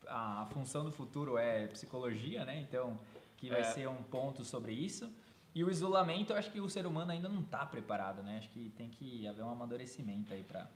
a, 0.07 0.43
a 0.43 0.47
função 0.47 0.85
do 0.85 0.93
futuro 0.93 1.39
é 1.39 1.67
psicologia, 1.69 2.45
né? 2.45 2.59
Então, 2.61 2.99
que 3.37 3.49
vai 3.49 3.61
É. 3.61 3.65
ser 3.65 3.89
um 3.89 4.03
ponto 4.03 4.45
sobre 4.45 4.73
isso. 4.73 5.11
E 5.55 5.63
o 5.63 5.71
isolamento, 5.71 6.33
eu 6.33 6.37
acho 6.37 6.51
que 6.51 6.61
o 6.61 6.69
ser 6.69 6.87
humano 6.87 7.13
ainda 7.13 7.29
não 7.29 7.43
está 7.43 7.67
preparado, 7.67 8.23
né? 8.23 8.39
Acho 8.39 8.49
que 8.51 8.71
tem 8.71 8.89
que 8.89 9.27
haver 9.27 9.45
um 9.45 9.51
amadurecimento 9.51 10.33
aí 10.33 10.43
para 10.43 10.67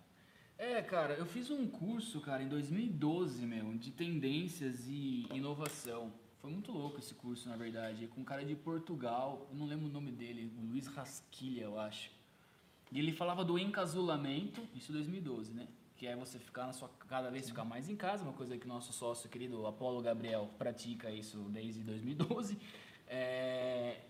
É, 0.58 0.82
cara, 0.82 1.14
eu 1.14 1.24
fiz 1.24 1.50
um 1.50 1.66
curso, 1.66 2.20
cara, 2.20 2.42
em 2.42 2.48
2012, 2.48 3.46
meu, 3.46 3.74
de 3.74 3.90
tendências 3.90 4.86
e 4.86 5.26
inovação. 5.32 6.12
Foi 6.40 6.50
muito 6.50 6.70
louco 6.72 6.98
esse 6.98 7.14
curso, 7.14 7.48
na 7.48 7.56
verdade, 7.56 8.06
com 8.08 8.20
um 8.20 8.24
cara 8.24 8.44
de 8.44 8.54
Portugal, 8.54 9.46
eu 9.50 9.56
não 9.56 9.66
lembro 9.66 9.86
o 9.86 9.90
nome 9.90 10.12
dele, 10.12 10.52
o 10.58 10.66
Luiz 10.66 10.86
Rasquilha, 10.86 11.64
eu 11.64 11.78
acho. 11.78 12.10
E 12.92 12.98
ele 12.98 13.12
falava 13.12 13.44
do 13.44 13.58
encasulamento, 13.58 14.62
isso 14.74 14.92
em 14.92 14.94
2012, 14.94 15.52
né? 15.54 15.66
Que 15.96 16.06
é 16.06 16.14
você 16.14 16.38
ficar 16.38 16.66
na 16.66 16.72
sua 16.72 16.90
cada 17.08 17.30
vez 17.30 17.48
ficar 17.48 17.64
mais 17.64 17.88
em 17.88 17.96
casa, 17.96 18.22
uma 18.22 18.34
coisa 18.34 18.56
que 18.58 18.68
nosso 18.68 18.92
sócio 18.92 19.28
querido 19.28 19.66
Apolo 19.66 20.02
Gabriel 20.02 20.50
pratica 20.58 21.10
isso 21.10 21.38
desde 21.50 21.80
2012. 21.80 22.58
É, 23.08 24.00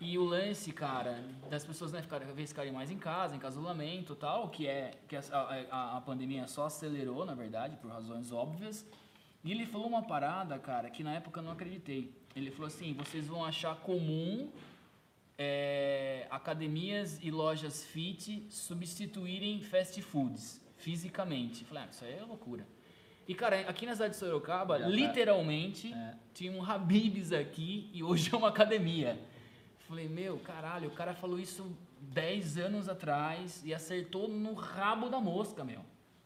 e 0.00 0.18
o 0.18 0.24
lance, 0.24 0.72
cara, 0.72 1.24
das 1.48 1.64
pessoas 1.64 1.90
né, 1.92 2.02
ficarem, 2.02 2.28
ficarem 2.46 2.72
mais 2.72 2.90
em 2.90 2.98
casa, 2.98 3.34
encasulamento 3.34 4.12
e 4.12 4.16
tal, 4.16 4.50
que 4.50 4.66
é 4.66 4.92
que 5.08 5.16
a, 5.16 5.20
a, 5.70 5.96
a 5.96 6.00
pandemia 6.02 6.46
só 6.46 6.66
acelerou, 6.66 7.24
na 7.24 7.34
verdade, 7.34 7.76
por 7.76 7.90
razões 7.90 8.30
óbvias. 8.30 8.86
E 9.42 9.50
ele 9.52 9.64
falou 9.64 9.86
uma 9.86 10.02
parada, 10.02 10.58
cara, 10.58 10.90
que 10.90 11.02
na 11.02 11.14
época 11.14 11.40
eu 11.40 11.44
não 11.44 11.52
acreditei. 11.52 12.12
Ele 12.34 12.50
falou 12.50 12.66
assim: 12.66 12.92
vocês 12.92 13.26
vão 13.26 13.44
achar 13.44 13.74
comum 13.76 14.50
é, 15.38 16.26
academias 16.30 17.18
e 17.22 17.30
lojas 17.30 17.84
fit 17.84 18.46
substituírem 18.50 19.62
fast 19.62 20.00
foods 20.02 20.60
fisicamente. 20.76 21.62
Eu 21.62 21.68
Falei, 21.68 21.84
ah, 21.84 21.88
isso 21.90 22.04
aí 22.04 22.14
é 22.18 22.22
loucura. 22.22 22.66
E, 23.28 23.34
cara, 23.34 23.60
aqui 23.62 23.86
na 23.86 23.92
cidade 23.92 24.12
de 24.14 24.20
Sorocaba, 24.20 24.78
Já 24.78 24.84
tá. 24.84 24.90
literalmente, 24.90 25.92
É. 25.92 26.14
tinha 26.32 26.52
um 26.52 26.62
Habibs 26.62 27.32
aqui 27.32 27.90
e 27.92 28.02
hoje 28.02 28.30
é 28.32 28.36
uma 28.36 28.48
academia. 28.48 29.18
Falei, 29.88 30.08
meu, 30.08 30.38
caralho, 30.38 30.88
o 30.88 30.92
cara 30.92 31.14
falou 31.14 31.38
isso 31.38 31.70
10 32.00 32.58
anos 32.58 32.88
atrás 32.88 33.62
e 33.64 33.72
acertou 33.72 34.28
no 34.28 34.52
rabo 34.54 35.08
da 35.08 35.20
mosca, 35.20 35.64
meu. 35.64 35.80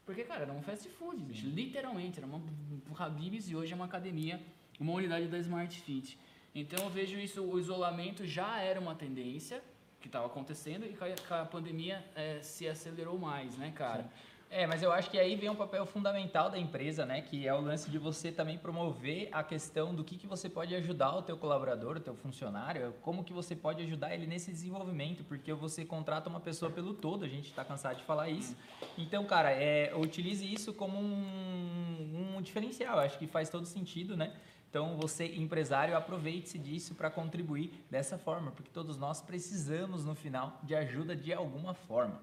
Porque, 0.07 0.25
cara, 0.25 0.43
era 0.43 0.53
um 0.53 0.63
fast 0.63 0.89
food, 0.89 1.23
bicho. 1.23 1.47
Literalmente, 1.47 2.19
era 2.19 2.27
uma, 2.27 2.39
um 2.39 3.03
Habibs 3.03 3.49
e 3.51 3.55
hoje 3.55 3.73
é 3.73 3.77
uma 3.77 3.85
academia, 3.85 4.41
uma 4.79 4.93
unidade 4.93 5.29
da 5.29 5.39
Smart 5.39 5.79
Fit. 5.83 6.19
Então 6.55 6.85
eu 6.85 6.91
vejo 6.91 7.19
isso, 7.19 7.43
o 7.43 7.59
isolamento 7.59 8.27
já 8.27 8.59
era 8.59 8.81
uma 8.81 8.95
tendência 8.95 9.63
que 10.01 10.09
estava 10.09 10.27
acontecendo 10.27 10.85
e 10.85 10.97
a, 11.33 11.45
pandemia 11.45 12.05
eh, 12.17 12.41
se 12.43 12.67
acelerou 12.67 13.19
mais, 13.19 13.57
né, 13.57 13.71
cara? 13.71 14.11
É, 14.53 14.67
mas 14.67 14.83
eu 14.83 14.91
acho 14.91 15.09
que 15.09 15.17
aí 15.17 15.37
vem 15.37 15.49
um 15.49 15.55
papel 15.55 15.87
fundamental 15.87 16.51
da 16.51 16.59
empresa, 16.59 17.07
né? 17.07 17.23
Que 17.23 17.47
é 17.47 17.55
o 17.55 17.61
lance 17.61 17.89
de 17.89 17.99
você 17.99 18.33
também 18.33 18.59
promover 18.59 19.29
a 19.31 19.45
questão 19.45 19.95
do 19.95 20.03
que, 20.03 20.19
que 20.19 20.27
você 20.27 20.49
pode 20.49 20.75
ajudar 20.75 21.15
o 21.15 21.23
teu 21.23 21.37
colaborador, 21.37 21.99
o 21.99 22.01
teu 22.01 22.17
funcionário, 22.17 22.93
como 23.01 23.23
que 23.23 23.33
você 23.33 23.55
pode 23.55 23.81
ajudar 23.85 24.13
ele 24.13 24.27
nesse 24.27 24.51
desenvolvimento, 24.51 25.23
porque 25.23 25.53
você 25.53 25.85
contrata 25.85 26.29
uma 26.29 26.41
pessoa 26.41 26.69
pelo 26.69 26.93
todo, 26.95 27.25
a 27.25 27.29
gente 27.29 27.49
está 27.49 27.65
cansado 27.65 27.99
de 27.99 28.03
falar 28.03 28.29
isso. 28.29 28.57
Então, 28.99 29.25
cara, 29.25 29.53
é, 29.53 29.95
utilize 29.95 30.45
isso 30.45 30.75
como 30.75 30.99
um, 30.99 32.35
um 32.37 32.43
diferencial, 32.43 32.99
acho 32.99 33.21
que 33.21 33.29
faz 33.29 33.49
todo 33.49 33.65
sentido, 33.65 34.17
né? 34.17 34.35
Então, 34.69 34.97
você, 34.97 35.27
empresário, 35.27 35.97
aproveite-se 35.97 36.59
disso 36.59 36.97
para 36.97 37.09
contribuir 37.09 37.73
dessa 37.89 38.19
forma, 38.19 38.51
porque 38.51 38.71
todos 38.73 38.97
nós 38.97 39.21
precisamos, 39.21 40.05
no 40.05 40.17
final, 40.17 40.59
de 40.65 40.75
ajuda 40.75 41.15
de 41.15 41.33
alguma 41.33 41.73
forma. 41.73 42.21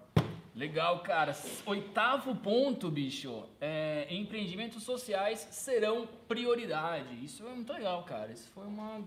Legal, 0.57 1.01
cara. 1.01 1.37
Oitavo 1.67 2.35
ponto, 2.35 2.89
bicho. 2.89 3.43
É, 3.61 4.07
empreendimentos 4.09 4.81
sociais 4.83 5.47
serão 5.51 6.07
prioridade. 6.27 7.23
Isso 7.23 7.45
é 7.45 7.51
muito 7.53 7.71
legal, 7.71 8.03
cara. 8.03 8.31
Isso 8.31 8.49
foi 8.55 8.65
uma, 8.65 9.01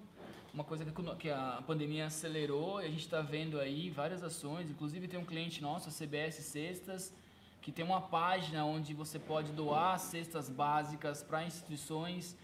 uma 0.55 0.63
coisa 0.63 0.85
que, 0.85 1.29
a- 1.29 1.61
pandemia 1.67 2.07
acelerou 2.07 2.81
e 2.81 2.85
a 2.87 2.89
gente 2.89 3.01
está 3.01 3.21
vendo 3.21 3.59
aí 3.59 3.91
várias 3.91 4.23
ações. 4.23 4.71
Inclusive 4.71 5.09
tem 5.09 5.19
um 5.19 5.25
cliente 5.25 5.61
nosso, 5.61 5.89
a 5.89 5.93
CBS 5.93 6.37
Cestas, 6.37 7.13
que 7.61 7.73
tem 7.73 7.85
uma 7.85 8.01
página 8.01 8.65
onde 8.65 8.95
você 8.95 9.19
pode 9.19 9.51
doar 9.51 9.99
cestas 9.99 10.49
básicas 10.49 11.21
para 11.21 11.45
instituições. 11.45 12.37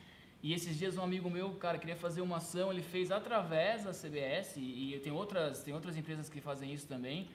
E 0.42 0.53
esses 0.53 0.77
dias 0.77 0.99
um 0.99 1.03
amigo 1.03 1.31
meu, 1.31 1.53
cara, 1.53 1.79
queria 1.79 1.97
fazer 1.97 2.23
uma 2.23 2.38
ação, 2.38 2.73
ele 2.73 2.83
fez 2.83 3.12
através 3.12 3.85
da 3.85 3.92
CBS 3.92 4.57
e, 4.57 4.95
e 4.97 4.99
tem 4.99 5.12
outras, 5.12 5.62
tem 5.62 5.73
outras 5.73 5.97
empresas 5.97 6.29
que 6.29 6.40
fazem 6.40 6.73
isso 6.73 6.88
também. 6.88 7.29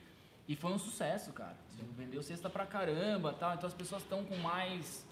E 0.47 0.55
foi 0.55 0.71
um 0.71 0.77
sucesso, 0.79 1.31
cara. 1.33 1.55
Vendeu 1.95 2.21
cesta 2.21 2.49
pra 2.49 2.65
caramba 2.65 3.33
tal. 3.33 3.53
Então 3.53 3.67
as 3.67 3.73
pessoas 3.73 4.01
estão 4.01 4.23
com 4.25 4.35
mais 4.37 5.07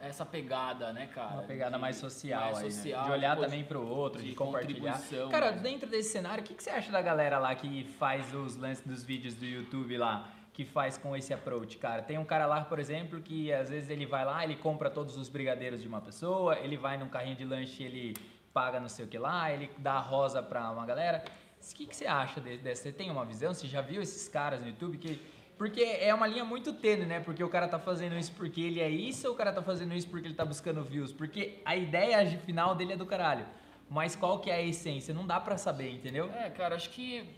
essa 0.00 0.24
pegada, 0.24 0.92
né, 0.92 1.06
cara? 1.08 1.34
Uma 1.34 1.42
pegada 1.42 1.76
de- 1.76 1.80
mais 1.80 1.96
social 1.96 2.40
mais 2.40 2.58
aí, 2.58 2.64
né? 2.64 2.70
social, 2.70 3.04
De 3.04 3.10
olhar 3.10 3.36
também 3.36 3.64
pro 3.64 3.86
outro, 3.86 4.22
de, 4.22 4.30
de 4.30 4.34
compartilhar. 4.34 4.98
Cara, 5.30 5.52
né? 5.52 5.58
dentro 5.58 5.88
desse 5.88 6.10
cenário, 6.10 6.42
o 6.42 6.46
que, 6.46 6.54
que 6.54 6.62
você 6.62 6.70
acha 6.70 6.90
da 6.90 7.02
galera 7.02 7.38
lá 7.38 7.54
que 7.54 7.84
faz 7.98 8.32
os 8.34 8.56
lances 8.56 8.84
dos 8.84 9.04
vídeos 9.04 9.34
do 9.34 9.44
YouTube 9.44 9.96
lá? 9.98 10.28
Que 10.54 10.64
faz 10.64 10.96
com 10.98 11.14
esse 11.14 11.32
approach, 11.34 11.76
cara? 11.78 12.02
Tem 12.02 12.18
um 12.18 12.24
cara 12.24 12.46
lá, 12.46 12.62
por 12.64 12.78
exemplo, 12.78 13.20
que 13.20 13.52
às 13.52 13.68
vezes 13.68 13.88
ele 13.90 14.06
vai 14.06 14.24
lá, 14.24 14.42
ele 14.42 14.56
compra 14.56 14.90
todos 14.90 15.16
os 15.16 15.28
brigadeiros 15.28 15.80
de 15.82 15.88
uma 15.88 16.00
pessoa, 16.00 16.58
ele 16.58 16.76
vai 16.76 16.96
num 16.98 17.08
carrinho 17.08 17.36
de 17.36 17.44
lanche, 17.44 17.82
ele 17.82 18.14
paga 18.52 18.80
não 18.80 18.88
sei 18.88 19.04
o 19.04 19.08
que 19.08 19.18
lá, 19.18 19.52
ele 19.52 19.70
dá 19.78 19.98
rosa 20.00 20.42
pra 20.42 20.70
uma 20.70 20.84
galera. 20.86 21.22
O 21.60 21.74
que, 21.74 21.86
que 21.86 21.94
você 21.96 22.06
acha 22.06 22.40
de- 22.40 22.58
dessa? 22.58 22.82
Você 22.84 22.92
tem 22.92 23.10
uma 23.10 23.24
visão? 23.24 23.52
Você 23.52 23.66
já 23.66 23.80
viu 23.80 24.00
esses 24.02 24.28
caras 24.28 24.60
no 24.60 24.68
YouTube 24.68 24.98
que 24.98 25.20
Porque 25.58 25.82
é 25.82 26.14
uma 26.14 26.26
linha 26.26 26.42
muito 26.44 26.72
tênue, 26.72 27.04
né? 27.04 27.20
Porque 27.20 27.44
o 27.44 27.48
cara 27.50 27.68
tá 27.68 27.78
fazendo 27.78 28.16
isso 28.16 28.32
porque 28.32 28.62
ele 28.62 28.80
é 28.80 28.88
isso 28.88 29.28
ou 29.28 29.34
o 29.34 29.36
cara 29.36 29.52
tá 29.52 29.62
fazendo 29.62 29.92
isso 29.94 30.08
porque 30.08 30.26
ele 30.26 30.34
tá 30.34 30.44
buscando 30.44 30.82
views? 30.82 31.12
Porque 31.12 31.60
a 31.66 31.76
ideia 31.76 32.26
final 32.38 32.74
dele 32.74 32.94
é 32.94 32.96
do 32.96 33.04
caralho. 33.04 33.44
Mas 33.88 34.16
qual 34.16 34.38
que 34.40 34.50
é 34.50 34.54
a 34.54 34.62
essência? 34.62 35.12
Não 35.12 35.26
dá 35.26 35.38
pra 35.38 35.58
saber, 35.58 35.90
entendeu? 35.90 36.30
É, 36.32 36.48
cara, 36.48 36.76
acho 36.76 36.88
que 36.88 37.28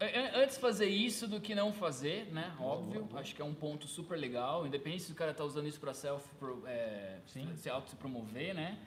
é, 0.00 0.06
é, 0.06 0.42
antes 0.42 0.56
fazer 0.56 0.86
isso 0.86 1.26
do 1.28 1.40
que 1.40 1.54
não 1.54 1.72
fazer, 1.72 2.32
né? 2.32 2.54
Óbvio. 2.58 3.06
Acho 3.16 3.34
que 3.34 3.42
é 3.42 3.44
um 3.44 3.52
ponto 3.54 3.86
super 3.86 4.16
legal. 4.16 4.66
Independente 4.66 5.02
se 5.02 5.12
o 5.12 5.14
cara 5.14 5.34
tá 5.34 5.44
usando 5.44 5.66
isso 5.66 5.78
pra 5.80 5.92
self, 5.92 6.24
é, 6.66 7.18
se 7.26 7.68
auto 7.68 7.90
se 7.90 7.96
promover, 7.96 8.54
né? 8.54 8.78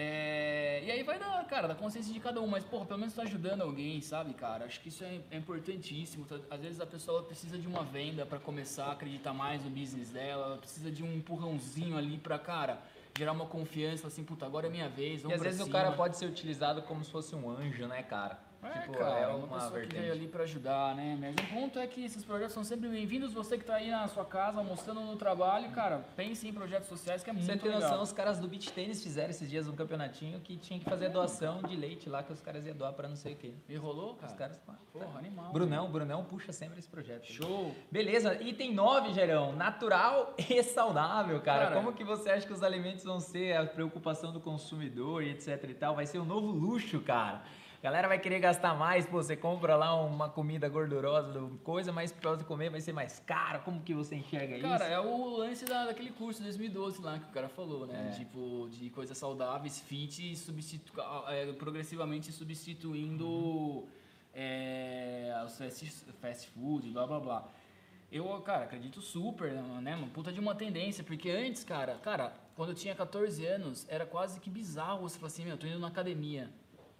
É, 0.00 0.80
e 0.84 0.92
aí 0.92 1.02
vai 1.02 1.18
da, 1.18 1.42
cara, 1.42 1.66
da 1.66 1.74
consciência 1.74 2.12
de 2.14 2.20
cada 2.20 2.40
um, 2.40 2.46
mas, 2.46 2.62
porra, 2.62 2.86
pelo 2.86 3.00
menos 3.00 3.14
tá 3.16 3.22
ajudando 3.22 3.62
alguém, 3.62 4.00
sabe, 4.00 4.32
cara? 4.32 4.64
Acho 4.64 4.80
que 4.80 4.90
isso 4.90 5.02
é, 5.02 5.18
é 5.28 5.36
importantíssimo. 5.36 6.24
Tá, 6.24 6.36
às 6.48 6.60
vezes 6.60 6.80
a 6.80 6.86
pessoa 6.86 7.24
precisa 7.24 7.58
de 7.58 7.66
uma 7.66 7.82
venda 7.82 8.24
para 8.24 8.38
começar 8.38 8.84
a 8.84 8.92
acreditar 8.92 9.32
mais 9.32 9.64
no 9.64 9.70
business 9.70 10.10
dela, 10.10 10.46
ela 10.46 10.56
precisa 10.56 10.88
de 10.88 11.02
um 11.02 11.12
empurrãozinho 11.12 11.98
ali 11.98 12.16
pra, 12.16 12.38
cara, 12.38 12.80
gerar 13.18 13.32
uma 13.32 13.46
confiança, 13.46 14.06
assim, 14.06 14.22
puta, 14.22 14.46
agora 14.46 14.68
é 14.68 14.70
minha 14.70 14.88
vez, 14.88 15.24
E 15.24 15.32
às 15.32 15.42
vezes 15.42 15.56
cima. 15.56 15.68
o 15.68 15.72
cara 15.72 15.90
pode 15.90 16.16
ser 16.16 16.26
utilizado 16.26 16.80
como 16.82 17.02
se 17.02 17.10
fosse 17.10 17.34
um 17.34 17.50
anjo, 17.50 17.88
né, 17.88 18.00
cara? 18.04 18.38
É, 18.62 18.80
tipo, 18.80 18.98
cara, 18.98 19.20
é 19.20 19.26
uma, 19.28 19.36
uma 19.36 19.48
pessoa 19.48 19.70
vertente. 19.70 19.94
que 19.94 20.00
veio 20.00 20.12
ali 20.12 20.28
para 20.28 20.42
ajudar, 20.42 20.94
né? 20.94 21.16
Mas 21.20 21.34
o 21.34 21.54
ponto 21.54 21.78
é 21.78 21.86
que 21.86 22.04
esses 22.04 22.24
projetos 22.24 22.54
são 22.54 22.64
sempre 22.64 22.88
bem-vindos. 22.88 23.32
Você 23.32 23.56
que 23.56 23.64
tá 23.64 23.74
aí 23.76 23.90
na 23.90 24.08
sua 24.08 24.24
casa, 24.24 24.62
mostrando 24.62 25.00
no 25.00 25.16
trabalho, 25.16 25.70
cara, 25.70 26.04
pense 26.16 26.46
em 26.48 26.52
projetos 26.52 26.88
sociais 26.88 27.22
que 27.22 27.30
é 27.30 27.32
muito 27.32 27.46
legal. 27.46 27.58
Você 27.58 27.70
tem 27.70 27.80
noção, 27.80 28.02
os 28.02 28.12
caras 28.12 28.38
do 28.38 28.48
beach 28.48 28.72
tênis 28.72 29.02
fizeram 29.02 29.30
esses 29.30 29.48
dias 29.48 29.68
um 29.68 29.76
campeonatinho 29.76 30.40
que 30.40 30.56
tinha 30.56 30.78
que 30.78 30.84
fazer 30.84 31.08
doação 31.08 31.62
de 31.62 31.76
leite 31.76 32.08
lá, 32.08 32.22
que 32.22 32.32
os 32.32 32.40
caras 32.40 32.66
iam 32.66 32.76
doar 32.76 32.92
para 32.92 33.08
não 33.08 33.16
sei 33.16 33.34
o 33.34 33.36
quê. 33.36 33.54
E 33.68 33.76
rolou, 33.76 34.14
cara? 34.14 34.32
Os 34.32 34.38
caras, 34.38 34.58
Porra, 34.92 35.18
animal. 35.18 35.52
Brunão, 35.52 35.84
né? 35.86 35.92
Brunão 35.92 36.24
puxa 36.24 36.52
sempre 36.52 36.78
esse 36.78 36.88
projeto. 36.88 37.26
Show! 37.26 37.74
Beleza, 37.90 38.34
item 38.42 38.74
9, 38.74 39.12
Gerão, 39.12 39.52
natural 39.52 40.34
e 40.36 40.62
saudável, 40.62 41.40
cara. 41.40 41.66
cara. 41.66 41.76
Como 41.76 41.92
que 41.92 42.02
você 42.02 42.30
acha 42.30 42.46
que 42.46 42.52
os 42.52 42.62
alimentos 42.62 43.04
vão 43.04 43.20
ser 43.20 43.56
a 43.56 43.66
preocupação 43.66 44.32
do 44.32 44.40
consumidor 44.40 45.22
e 45.22 45.30
etc 45.30 45.62
e 45.68 45.74
tal? 45.74 45.94
Vai 45.94 46.06
ser 46.06 46.18
um 46.18 46.24
novo 46.24 46.48
luxo, 46.48 47.00
cara. 47.00 47.42
A 47.78 47.80
galera 47.80 48.08
vai 48.08 48.18
querer 48.18 48.40
gastar 48.40 48.74
mais, 48.74 49.06
pô, 49.06 49.22
você 49.22 49.36
compra 49.36 49.76
lá 49.76 49.94
uma 49.94 50.28
comida 50.28 50.68
gordurosa, 50.68 51.48
coisa, 51.62 51.92
mas 51.92 52.10
pra 52.10 52.32
você 52.32 52.42
comer 52.42 52.70
vai 52.70 52.80
ser 52.80 52.92
mais 52.92 53.20
caro. 53.20 53.60
Como 53.60 53.80
que 53.80 53.94
você 53.94 54.16
enxerga 54.16 54.58
cara, 54.58 54.58
isso? 54.58 54.68
Cara, 54.68 54.84
é 54.86 54.98
o 54.98 55.36
lance 55.36 55.64
da, 55.64 55.86
daquele 55.86 56.10
curso 56.10 56.40
de 56.40 56.46
2012 56.46 57.00
lá 57.00 57.20
que 57.20 57.26
o 57.26 57.32
cara 57.32 57.48
falou, 57.48 57.86
né? 57.86 58.08
É. 58.10 58.18
Tipo, 58.18 58.68
de 58.68 58.90
coisas 58.90 59.16
saudáveis, 59.16 59.80
fit, 59.80 60.34
substitu 60.34 60.92
é, 61.28 61.52
progressivamente 61.52 62.32
substituindo 62.32 63.28
uhum. 63.28 63.88
é, 64.34 65.40
os 65.46 65.56
fast, 65.56 65.86
fast 66.20 66.48
food, 66.48 66.90
blá 66.90 67.06
blá 67.06 67.20
blá. 67.20 67.48
Eu, 68.10 68.26
cara, 68.40 68.64
acredito 68.64 69.00
super, 69.00 69.52
né? 69.52 69.94
Uma 69.94 70.08
puta 70.08 70.32
de 70.32 70.40
uma 70.40 70.54
tendência, 70.56 71.04
porque 71.04 71.30
antes, 71.30 71.62
cara, 71.62 71.94
cara, 71.98 72.32
quando 72.56 72.70
eu 72.70 72.74
tinha 72.74 72.92
14 72.92 73.46
anos, 73.46 73.86
era 73.88 74.04
quase 74.04 74.40
que 74.40 74.50
bizarro 74.50 75.02
você 75.02 75.16
falar 75.16 75.28
assim, 75.28 75.44
meu, 75.44 75.52
eu 75.52 75.58
tô 75.58 75.66
indo 75.68 75.78
na 75.78 75.86
academia. 75.86 76.50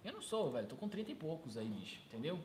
Eu 0.03 0.13
não 0.13 0.21
sou, 0.21 0.51
velho. 0.51 0.67
Tô 0.67 0.75
com 0.75 0.87
30 0.87 1.11
e 1.11 1.15
poucos 1.15 1.57
aí, 1.57 1.67
bicho. 1.67 1.99
Entendeu? 2.07 2.39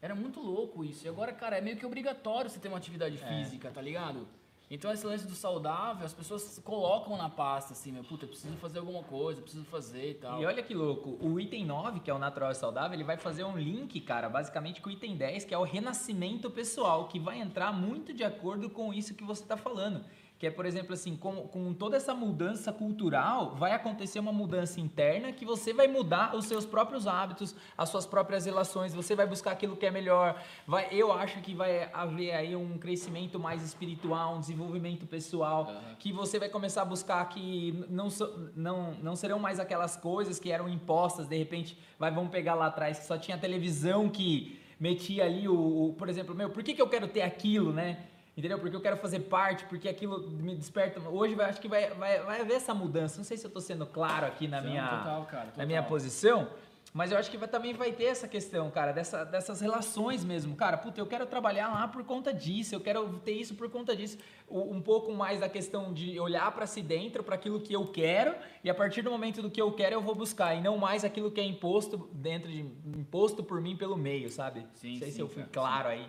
Era 0.00 0.14
muito 0.14 0.40
louco 0.40 0.84
isso. 0.84 1.06
E 1.06 1.08
agora, 1.08 1.32
cara, 1.32 1.56
é 1.56 1.60
meio 1.60 1.76
que 1.76 1.86
obrigatório 1.86 2.50
você 2.50 2.58
ter 2.58 2.68
uma 2.68 2.76
atividade 2.76 3.16
é. 3.22 3.26
física, 3.26 3.70
tá 3.70 3.80
ligado? 3.80 4.26
Então 4.70 4.90
esse 4.90 5.06
lance 5.06 5.26
do 5.26 5.34
saudável, 5.34 6.06
as 6.06 6.14
pessoas 6.14 6.58
colocam 6.64 7.14
na 7.18 7.28
pasta 7.28 7.74
assim, 7.74 7.92
meu, 7.92 8.02
puta, 8.02 8.24
eu 8.24 8.28
preciso 8.30 8.56
fazer 8.56 8.78
alguma 8.78 9.02
coisa, 9.02 9.42
preciso 9.42 9.66
fazer 9.66 10.12
e 10.12 10.14
tal. 10.14 10.40
E 10.40 10.46
olha 10.46 10.62
que 10.62 10.72
louco, 10.72 11.18
o 11.20 11.38
item 11.38 11.66
9, 11.66 12.00
que 12.00 12.10
é 12.10 12.14
o 12.14 12.18
natural 12.18 12.50
e 12.50 12.54
saudável, 12.54 12.94
ele 12.94 13.04
vai 13.04 13.18
fazer 13.18 13.44
um 13.44 13.54
link, 13.54 14.00
cara, 14.00 14.30
basicamente 14.30 14.80
com 14.80 14.88
o 14.88 14.92
item 14.92 15.14
10, 15.14 15.44
que 15.44 15.52
é 15.52 15.58
o 15.58 15.62
renascimento 15.62 16.50
pessoal, 16.50 17.06
que 17.06 17.18
vai 17.20 17.38
entrar 17.38 17.70
muito 17.70 18.14
de 18.14 18.24
acordo 18.24 18.70
com 18.70 18.94
isso 18.94 19.14
que 19.14 19.22
você 19.22 19.42
está 19.42 19.58
falando 19.58 20.02
que 20.42 20.46
é, 20.48 20.50
por 20.50 20.66
exemplo, 20.66 20.92
assim, 20.92 21.14
com, 21.14 21.46
com 21.46 21.72
toda 21.72 21.96
essa 21.96 22.12
mudança 22.12 22.72
cultural, 22.72 23.54
vai 23.54 23.70
acontecer 23.70 24.18
uma 24.18 24.32
mudança 24.32 24.80
interna 24.80 25.30
que 25.30 25.44
você 25.44 25.72
vai 25.72 25.86
mudar 25.86 26.34
os 26.34 26.46
seus 26.46 26.66
próprios 26.66 27.06
hábitos, 27.06 27.54
as 27.78 27.88
suas 27.88 28.06
próprias 28.06 28.44
relações, 28.44 28.92
você 28.92 29.14
vai 29.14 29.24
buscar 29.24 29.52
aquilo 29.52 29.76
que 29.76 29.86
é 29.86 29.90
melhor. 29.92 30.42
Vai, 30.66 30.88
eu 30.90 31.12
acho 31.12 31.40
que 31.42 31.54
vai 31.54 31.88
haver 31.92 32.32
aí 32.32 32.56
um 32.56 32.76
crescimento 32.76 33.38
mais 33.38 33.62
espiritual, 33.62 34.34
um 34.34 34.40
desenvolvimento 34.40 35.06
pessoal, 35.06 35.68
uhum. 35.68 35.94
que 35.96 36.12
você 36.12 36.40
vai 36.40 36.48
começar 36.48 36.82
a 36.82 36.86
buscar 36.86 37.24
que 37.28 37.86
não, 37.88 38.08
não, 38.56 38.94
não 38.94 39.14
serão 39.14 39.38
mais 39.38 39.60
aquelas 39.60 39.96
coisas 39.96 40.40
que 40.40 40.50
eram 40.50 40.68
impostas, 40.68 41.28
de 41.28 41.38
repente, 41.38 41.78
vai, 41.96 42.10
vamos 42.10 42.32
pegar 42.32 42.56
lá 42.56 42.66
atrás, 42.66 42.98
que 42.98 43.06
só 43.06 43.16
tinha 43.16 43.38
televisão 43.38 44.08
que 44.08 44.60
metia 44.80 45.24
ali 45.24 45.46
o, 45.46 45.54
o 45.90 45.92
por 45.92 46.08
exemplo, 46.08 46.34
meu, 46.34 46.50
por 46.50 46.64
que, 46.64 46.74
que 46.74 46.82
eu 46.82 46.88
quero 46.88 47.06
ter 47.06 47.22
aquilo, 47.22 47.72
né? 47.72 48.08
Entendeu? 48.36 48.58
Porque 48.58 48.74
eu 48.74 48.80
quero 48.80 48.96
fazer 48.96 49.20
parte, 49.20 49.64
porque 49.66 49.88
aquilo 49.88 50.30
me 50.30 50.54
desperta. 50.54 51.00
Hoje 51.00 51.34
vai, 51.34 51.50
acho 51.50 51.60
que 51.60 51.68
vai, 51.68 51.90
vai, 51.90 52.20
vai 52.20 52.40
haver 52.40 52.54
essa 52.54 52.72
mudança. 52.72 53.18
Não 53.18 53.24
sei 53.24 53.36
se 53.36 53.44
eu 53.44 53.48
estou 53.48 53.60
sendo 53.60 53.84
claro 53.84 54.26
aqui 54.26 54.48
na, 54.48 54.60
minha, 54.62 54.88
total, 54.88 55.26
cara, 55.26 55.44
total. 55.44 55.58
na 55.58 55.66
minha 55.66 55.82
posição, 55.82 56.48
mas 56.94 57.12
eu 57.12 57.18
acho 57.18 57.30
que 57.30 57.36
vai, 57.36 57.46
também 57.46 57.74
vai 57.74 57.92
ter 57.92 58.04
essa 58.04 58.26
questão, 58.26 58.70
cara, 58.70 58.92
dessa, 58.92 59.24
dessas 59.24 59.60
relações 59.60 60.24
mesmo. 60.24 60.56
Cara, 60.56 60.78
puta, 60.78 60.98
eu 60.98 61.06
quero 61.06 61.26
trabalhar 61.26 61.68
lá 61.68 61.86
por 61.88 62.04
conta 62.04 62.32
disso, 62.32 62.74
eu 62.74 62.80
quero 62.80 63.18
ter 63.18 63.32
isso 63.32 63.54
por 63.54 63.70
conta 63.70 63.94
disso. 63.94 64.16
Um 64.50 64.80
pouco 64.80 65.12
mais 65.12 65.40
da 65.40 65.48
questão 65.48 65.92
de 65.92 66.18
olhar 66.18 66.50
para 66.52 66.66
si 66.66 66.80
dentro, 66.80 67.22
para 67.22 67.34
aquilo 67.34 67.60
que 67.60 67.74
eu 67.74 67.86
quero, 67.86 68.34
e 68.64 68.70
a 68.70 68.74
partir 68.74 69.02
do 69.02 69.10
momento 69.10 69.42
do 69.42 69.50
que 69.50 69.60
eu 69.60 69.72
quero 69.72 69.94
eu 69.94 70.02
vou 70.02 70.14
buscar, 70.14 70.54
e 70.54 70.60
não 70.62 70.78
mais 70.78 71.04
aquilo 71.04 71.30
que 71.30 71.40
é 71.40 71.44
imposto 71.44 72.08
dentro 72.12 72.50
de. 72.50 72.60
imposto 72.60 73.42
por 73.42 73.60
mim 73.60 73.76
pelo 73.76 73.96
meio, 73.96 74.30
sabe? 74.30 74.66
Sim, 74.74 74.92
não 74.92 74.98
sei 74.98 75.08
sim, 75.08 75.14
se 75.16 75.20
eu 75.20 75.28
fui 75.28 75.44
claro 75.44 75.88
aí. 75.88 76.06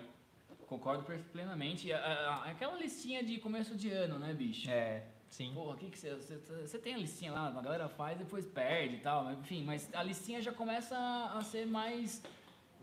Concordo 0.68 1.04
plenamente. 1.32 1.92
Aquela 1.92 2.78
listinha 2.78 3.24
de 3.24 3.38
começo 3.40 3.76
de 3.76 3.90
ano, 3.90 4.18
né, 4.20 4.34
bicho? 4.34 4.70
É, 4.70 5.04
sim. 5.30 5.52
Porra, 5.54 5.76
o 5.76 5.78
que 5.78 5.90
que 5.90 5.98
você... 5.98 6.16
Você 6.16 6.78
tem 6.80 6.96
a 6.96 6.98
listinha 6.98 7.32
lá, 7.32 7.48
a 7.48 7.62
galera 7.62 7.90
faz, 7.90 8.18
depois 8.18 8.46
perde 8.46 8.96
e 8.96 9.00
tal. 9.00 9.32
Enfim, 9.34 9.64
mas 9.64 9.90
a 9.94 10.04
listinha 10.04 10.42
já 10.42 10.52
começa 10.52 10.98
a 10.98 11.42
ser 11.44 11.66
mais 11.66 12.22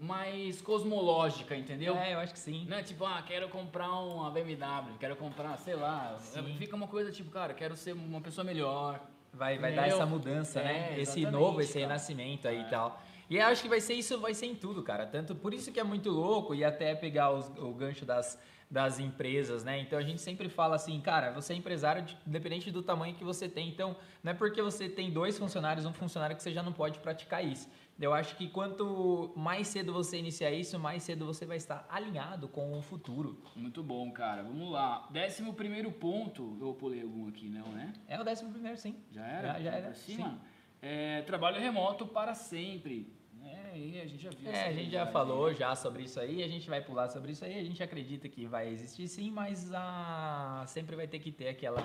mais 0.03 0.63
cosmológica, 0.63 1.55
entendeu? 1.55 1.95
É, 1.95 2.15
eu 2.15 2.21
acho 2.21 2.33
que 2.33 2.39
sim. 2.39 2.65
Né? 2.65 2.83
Tipo, 2.83 3.05
ah, 3.05 3.23
quero 3.23 3.51
comprar 3.51 3.93
uma 4.01 4.31
BMW, 4.31 4.97
quero 4.99 5.15
comprar, 5.15 5.59
sei 5.59 5.75
lá. 5.75 6.19
Sim. 6.19 6.57
Fica 6.57 6.75
uma 6.75 6.89
coisa 6.89 7.13
tipo, 7.13 7.31
cara, 7.31 7.53
quero 7.53 7.77
ser 7.77 7.93
uma 7.93 8.21
pessoa 8.23 8.43
melhor. 8.43 8.99
Vai, 9.33 9.59
vai 9.59 9.75
dar 9.75 9.89
essa 9.89 10.05
mudança, 10.05 10.63
né? 10.63 10.89
é, 10.89 10.91
né? 10.97 11.01
Esse 11.01 11.25
novo, 11.25 11.61
esse 11.61 11.75
cara. 11.75 11.87
renascimento 11.87 12.49
aí 12.49 12.59
e 12.59 12.65
é. 12.65 12.69
tal. 12.69 13.03
E 13.29 13.37
eu 13.37 13.47
acho 13.47 13.63
que 13.63 13.69
vai 13.69 13.81
ser 13.81 13.95
isso, 13.95 14.19
vai 14.19 14.35
ser 14.35 14.47
em 14.47 14.57
tudo, 14.57 14.83
cara. 14.83 15.07
Tanto 15.07 15.35
por 15.37 15.55
isso 15.55 15.71
que 15.71 15.79
é 15.79 15.85
muito 15.85 16.11
louco 16.11 16.55
e 16.55 16.65
até 16.65 16.95
pegar 16.97 17.31
os, 17.31 17.49
o 17.59 17.73
gancho 17.73 18.05
das, 18.05 18.37
das 18.69 18.99
empresas, 18.99 19.63
né? 19.63 19.79
Então 19.79 19.97
a 19.99 20.03
gente 20.03 20.21
sempre 20.21 20.49
fala 20.49 20.75
assim, 20.75 21.01
cara, 21.01 21.31
você 21.31 21.53
é 21.53 21.57
empresário 21.57 22.03
de, 22.03 22.19
independente 22.27 22.73
do 22.73 22.83
tamanho 22.83 23.15
que 23.15 23.23
você 23.23 23.49
tem. 23.49 23.69
Então 23.69 23.97
não 24.23 24.33
é 24.33 24.35
porque 24.35 24.61
você 24.61 24.89
tem 24.89 25.13
dois 25.13 25.39
funcionários, 25.39 25.87
um 25.87 25.93
funcionário 25.93 26.35
que 26.35 26.43
você 26.43 26.53
já 26.53 26.63
não 26.63 26.73
pode 26.73 26.99
praticar 26.99 27.45
isso. 27.45 27.69
Eu 28.01 28.15
acho 28.15 28.35
que 28.37 28.49
quanto 28.49 29.31
mais 29.37 29.69
cedo 29.69 29.93
você 29.93 30.17
iniciar 30.17 30.51
isso, 30.51 30.79
mais 30.79 31.03
cedo 31.03 31.27
você 31.27 31.45
vai 31.45 31.59
estar 31.59 31.87
alinhado 31.91 32.49
com 32.49 32.79
o 32.79 32.81
futuro. 32.81 33.39
Muito 33.55 33.83
bom, 33.83 34.11
cara. 34.11 34.43
Vamos 34.43 34.73
lá. 34.73 35.07
Décimo 35.11 35.53
primeiro 35.53 35.93
ponto. 35.93 36.57
Eu 36.59 36.73
pulei 36.73 37.03
algum 37.03 37.29
aqui, 37.29 37.47
não, 37.47 37.69
né? 37.69 37.93
É 38.09 38.19
o 38.19 38.25
décimo 38.25 38.51
primeiro, 38.51 38.79
sim. 38.79 38.97
Já 39.13 39.27
era? 39.27 39.53
Já, 39.53 39.61
já 39.61 39.71
era. 39.73 39.93
Sim. 39.93 40.39
É, 40.81 41.21
trabalho 41.23 41.61
remoto 41.61 42.07
para 42.07 42.33
sempre. 42.33 43.13
É, 43.45 44.03
a 44.03 44.07
gente 44.07 44.23
já 44.23 44.31
viu. 44.31 44.51
É, 44.51 44.69
a 44.69 44.73
gente 44.73 44.91
já 44.91 45.07
falou 45.07 45.53
já 45.53 45.77
sobre 45.77 46.05
isso 46.05 46.19
aí, 46.19 46.43
a 46.43 46.49
gente 46.49 46.69
vai 46.69 46.81
pular 46.81 47.09
sobre 47.09 47.33
isso 47.33 47.45
aí, 47.45 47.59
a 47.59 47.65
gente 47.65 47.83
acredita 47.83 48.29
que 48.29 48.47
vai 48.47 48.69
existir 48.69 49.09
sim, 49.09 49.31
mas 49.31 49.73
a... 49.73 50.65
sempre 50.67 50.97
vai 50.97 51.07
ter 51.07 51.19
que 51.19 51.31
ter 51.33 51.49
aquela 51.49 51.83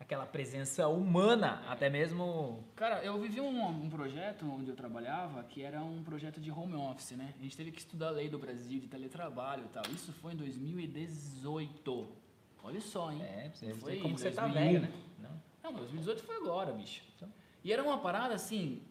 aquela 0.00 0.24
presença 0.24 0.88
humana, 0.88 1.62
até 1.68 1.90
mesmo. 1.90 2.64
Cara, 2.74 3.04
eu 3.04 3.20
vivi 3.20 3.40
um, 3.40 3.66
um, 3.68 3.90
projeto 3.90 4.50
onde 4.50 4.70
eu 4.70 4.74
trabalhava 4.74 5.44
que 5.44 5.62
era 5.62 5.80
um 5.82 6.02
projeto 6.02 6.40
de 6.40 6.50
home 6.50 6.74
office, 6.74 7.12
né? 7.12 7.34
A 7.38 7.42
gente 7.42 7.56
teve 7.56 7.70
que 7.70 7.78
estudar 7.78 8.08
a 8.08 8.12
lei 8.12 8.28
do 8.28 8.38
Brasil 8.38 8.80
de 8.80 8.88
teletrabalho 8.88 9.64
e 9.66 9.68
tal. 9.68 9.84
Isso 9.92 10.12
foi 10.14 10.32
em 10.32 10.36
2018. 10.36 12.08
Olha 12.62 12.80
só, 12.80 13.12
hein? 13.12 13.22
É, 13.22 13.50
você 13.52 13.74
foi 13.74 14.00
como 14.00 14.18
você 14.18 14.30
tá 14.30 14.46
velho, 14.46 14.80
né? 14.80 14.92
Não. 15.18 15.30
Não, 15.62 15.72
2018 15.74 16.22
foi 16.24 16.36
agora, 16.36 16.72
bicho. 16.72 17.02
Então, 17.14 17.28
e 17.62 17.72
era 17.72 17.82
uma 17.82 17.98
parada 17.98 18.34
assim, 18.34 18.82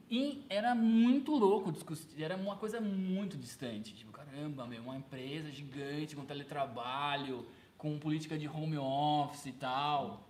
era 0.48 0.76
muito 0.76 1.36
louco, 1.36 1.74
era 2.20 2.36
uma 2.36 2.56
coisa 2.56 2.80
muito 2.80 3.36
distante. 3.36 3.96
Tipo, 3.96 4.12
caramba, 4.12 4.68
meu, 4.68 4.84
uma 4.84 4.96
empresa 4.96 5.52
gigante 5.52 6.16
com 6.16 6.24
teletrabalho, 6.24 7.48
com 7.78 7.98
política 7.98 8.38
de 8.38 8.48
home 8.48 8.78
office 8.78 9.48
e 9.48 9.54
tal. 9.54 10.29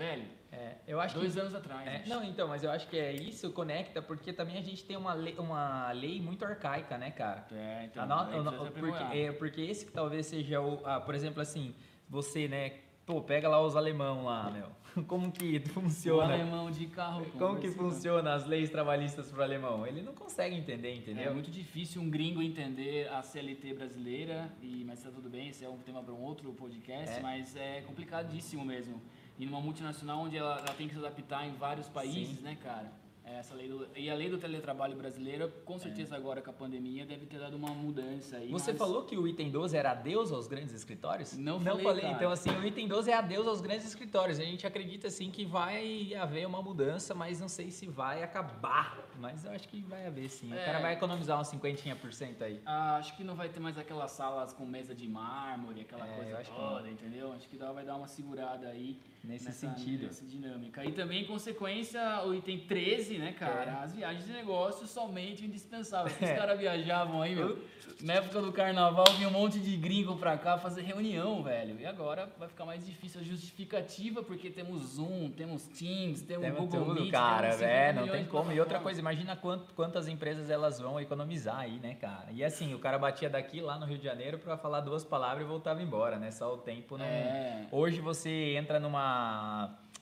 Velho, 0.00 0.24
é, 0.50 0.76
eu 0.88 0.98
acho 0.98 1.14
dois 1.18 1.34
que, 1.34 1.40
anos 1.40 1.54
atrás. 1.54 1.86
É, 1.86 2.02
não, 2.06 2.24
então, 2.24 2.48
mas 2.48 2.64
eu 2.64 2.70
acho 2.70 2.88
que 2.88 2.98
é 2.98 3.12
isso 3.12 3.52
conecta 3.52 4.00
porque 4.00 4.32
também 4.32 4.56
a 4.56 4.62
gente 4.62 4.82
tem 4.82 4.96
uma 4.96 5.12
lei, 5.12 5.34
uma 5.38 5.92
lei 5.92 6.22
muito 6.22 6.42
arcaica, 6.42 6.96
né, 6.96 7.10
cara? 7.10 7.46
É, 7.52 7.84
então. 7.84 8.06
No, 8.06 8.42
no, 8.44 8.70
porque, 8.72 9.18
é, 9.18 9.30
porque 9.32 9.60
esse 9.60 9.84
que 9.84 9.92
talvez 9.92 10.24
seja 10.24 10.58
o, 10.58 10.80
ah, 10.86 11.00
por 11.02 11.14
exemplo, 11.14 11.42
assim, 11.42 11.74
você, 12.08 12.48
né, 12.48 12.72
pô, 13.04 13.20
pega 13.20 13.46
lá 13.46 13.60
os 13.60 13.76
alemão 13.76 14.24
lá, 14.24 14.50
meu. 14.50 14.80
Como 15.06 15.30
que 15.30 15.58
O 15.68 15.68
funciona? 15.68 16.32
alemão 16.32 16.70
de 16.70 16.86
carro. 16.86 17.24
Como 17.38 17.60
que 17.60 17.66
esse- 17.66 17.76
funciona 17.76 18.32
as 18.34 18.46
leis 18.46 18.70
trabalhistas 18.70 19.30
pro 19.30 19.42
alemão? 19.42 19.86
Ele 19.86 20.00
não 20.00 20.14
consegue 20.14 20.56
entender, 20.56 20.94
entendeu? 20.96 21.30
É 21.30 21.34
muito 21.34 21.50
difícil 21.50 22.00
um 22.00 22.08
gringo 22.08 22.42
entender 22.42 23.06
a 23.10 23.22
CLT 23.22 23.74
brasileira, 23.74 24.50
e, 24.62 24.82
mas 24.86 25.02
tá 25.02 25.10
tudo 25.10 25.28
bem, 25.28 25.48
esse 25.50 25.62
é 25.62 25.68
um 25.68 25.78
tema 25.78 26.02
para 26.02 26.14
um 26.14 26.22
outro 26.22 26.50
podcast, 26.54 27.18
É. 27.18 27.20
mas 27.20 27.54
é 27.54 27.82
complicadíssimo 27.82 28.64
mesmo. 28.64 29.00
E 29.40 29.46
numa 29.46 29.60
multinacional 29.60 30.18
onde 30.20 30.36
ela, 30.36 30.58
ela 30.58 30.74
tem 30.74 30.86
que 30.86 30.92
se 30.94 31.00
adaptar 31.00 31.46
em 31.46 31.52
vários 31.54 31.88
países, 31.88 32.36
Sim. 32.36 32.42
né, 32.42 32.58
cara? 32.62 32.92
Essa 33.24 33.54
lei 33.54 33.68
do, 33.68 33.86
e 33.96 34.10
a 34.10 34.14
lei 34.14 34.28
do 34.28 34.36
teletrabalho 34.38 34.96
brasileira, 34.96 35.46
com 35.64 35.78
certeza 35.78 36.16
agora 36.16 36.42
com 36.42 36.50
a 36.50 36.52
pandemia, 36.52 37.06
deve 37.06 37.26
ter 37.26 37.38
dado 37.38 37.54
uma 37.56 37.68
mudança 37.70 38.36
aí. 38.38 38.48
É. 38.48 38.50
Você 38.50 38.72
mas- 38.72 38.78
falou 38.78 39.04
que 39.04 39.16
o 39.16 39.26
item 39.28 39.50
12 39.50 39.76
era 39.76 39.92
adeus 39.92 40.32
aos 40.32 40.48
grandes 40.48 40.74
escritórios? 40.74 41.34
Não 41.36 41.58
Não 41.58 41.64
falei, 41.78 41.84
falei. 41.84 42.02
cara. 42.02 42.14
Então, 42.14 42.30
assim, 42.32 42.50
o 42.50 42.66
item 42.66 42.88
12 42.88 43.08
é 43.10 43.14
adeus 43.14 43.46
aos 43.46 43.60
grandes 43.60 43.86
escritórios. 43.86 44.40
A 44.40 44.44
gente 44.44 44.66
acredita, 44.66 45.06
assim, 45.06 45.30
que 45.30 45.44
vai 45.46 46.12
haver 46.14 46.44
uma 46.44 46.60
mudança, 46.60 47.14
mas 47.14 47.40
não 47.40 47.48
sei 47.48 47.70
se 47.70 47.86
vai 47.86 48.22
acabar. 48.24 48.98
Mas 49.20 49.44
eu 49.44 49.52
acho 49.52 49.68
que 49.68 49.80
vai 49.82 50.06
haver, 50.06 50.28
sim. 50.28 50.50
O 50.50 50.54
É. 50.58 50.64
cara 50.64 50.80
vai 50.80 50.94
economizar 50.94 51.40
uns 51.40 51.48
50% 51.48 52.42
aí. 52.42 52.60
Ah, 52.66 52.96
acho 52.96 53.16
que 53.16 53.22
não 53.22 53.36
vai 53.36 53.48
ter 53.48 53.60
mais 53.60 53.78
aquelas 53.78 54.10
salas 54.10 54.52
com 54.52 54.66
mesa 54.66 54.92
de 54.94 55.06
mármore, 55.08 55.82
aquela 55.82 56.06
É, 56.06 56.16
coisa 56.16 56.42
toda, 56.56 56.90
entendeu? 56.90 57.32
Acho 57.32 57.48
que 57.48 57.56
vai 57.56 57.84
dar 57.84 57.94
uma 57.96 58.08
segurada 58.08 58.66
aí 58.68 58.98
Nesse 59.22 59.44
nessa, 59.46 59.68
sentido. 59.68 60.06
nessa 60.06 60.24
dinâmica. 60.24 60.84
E 60.84 60.92
também, 60.92 61.22
em 61.22 61.26
consequência, 61.26 62.00
o 62.24 62.34
item 62.34 62.60
13, 62.60 63.18
né, 63.18 63.32
cara? 63.32 63.70
É. 63.70 63.84
As 63.84 63.94
viagens 63.94 64.24
de 64.26 64.32
negócio 64.32 64.86
somente 64.86 65.44
indispensáveis. 65.44 66.16
Os 66.16 66.22
É. 66.30 66.34
caras 66.36 66.58
viajavam 66.58 67.20
aí, 67.22 67.34
meu. 67.34 67.58
Na 68.02 68.14
época 68.14 68.40
do 68.40 68.50
carnaval, 68.50 69.04
vinha 69.16 69.28
um 69.28 69.32
monte 69.32 69.58
de 69.58 69.76
gringo 69.76 70.16
pra 70.16 70.38
cá 70.38 70.56
fazer 70.56 70.80
reunião, 70.82 71.42
velho. 71.42 71.78
E 71.78 71.84
agora 71.84 72.30
vai 72.38 72.48
ficar 72.48 72.64
mais 72.64 72.86
difícil 72.86 73.20
a 73.20 73.24
justificativa, 73.24 74.22
porque 74.22 74.48
temos 74.48 74.94
Zoom, 74.94 75.30
temos 75.30 75.64
Teams, 75.64 76.22
temos 76.22 76.44
Temos 76.46 76.60
Google 76.60 76.84
tudo, 76.86 77.00
Meet, 77.02 77.10
cara, 77.12 77.48
temos 77.48 77.56
50 77.56 77.70
é, 77.70 77.92
não 77.92 78.08
tem 78.08 78.24
como. 78.24 78.52
E 78.52 78.58
outra 78.58 78.78
coisa, 78.80 78.98
imagina 79.00 79.36
quanto, 79.36 79.74
quantas 79.74 80.08
empresas 80.08 80.48
elas 80.48 80.80
vão 80.80 80.98
economizar 80.98 81.58
aí, 81.58 81.78
né, 81.78 81.94
cara? 81.94 82.28
E 82.32 82.42
assim, 82.42 82.72
o 82.72 82.78
cara 82.78 82.98
batia 82.98 83.28
daqui 83.28 83.60
lá 83.60 83.78
no 83.78 83.84
Rio 83.84 83.98
de 83.98 84.04
Janeiro 84.04 84.38
pra 84.38 84.56
falar 84.56 84.80
duas 84.80 85.04
palavras 85.04 85.44
e 85.44 85.48
voltava 85.48 85.82
embora, 85.82 86.16
né? 86.18 86.30
Só 86.30 86.54
o 86.54 86.58
tempo 86.58 86.96
não. 86.96 87.04
É. 87.04 87.66
Hoje 87.70 88.00
você 88.00 88.54
entra 88.56 88.80
numa. 88.80 89.09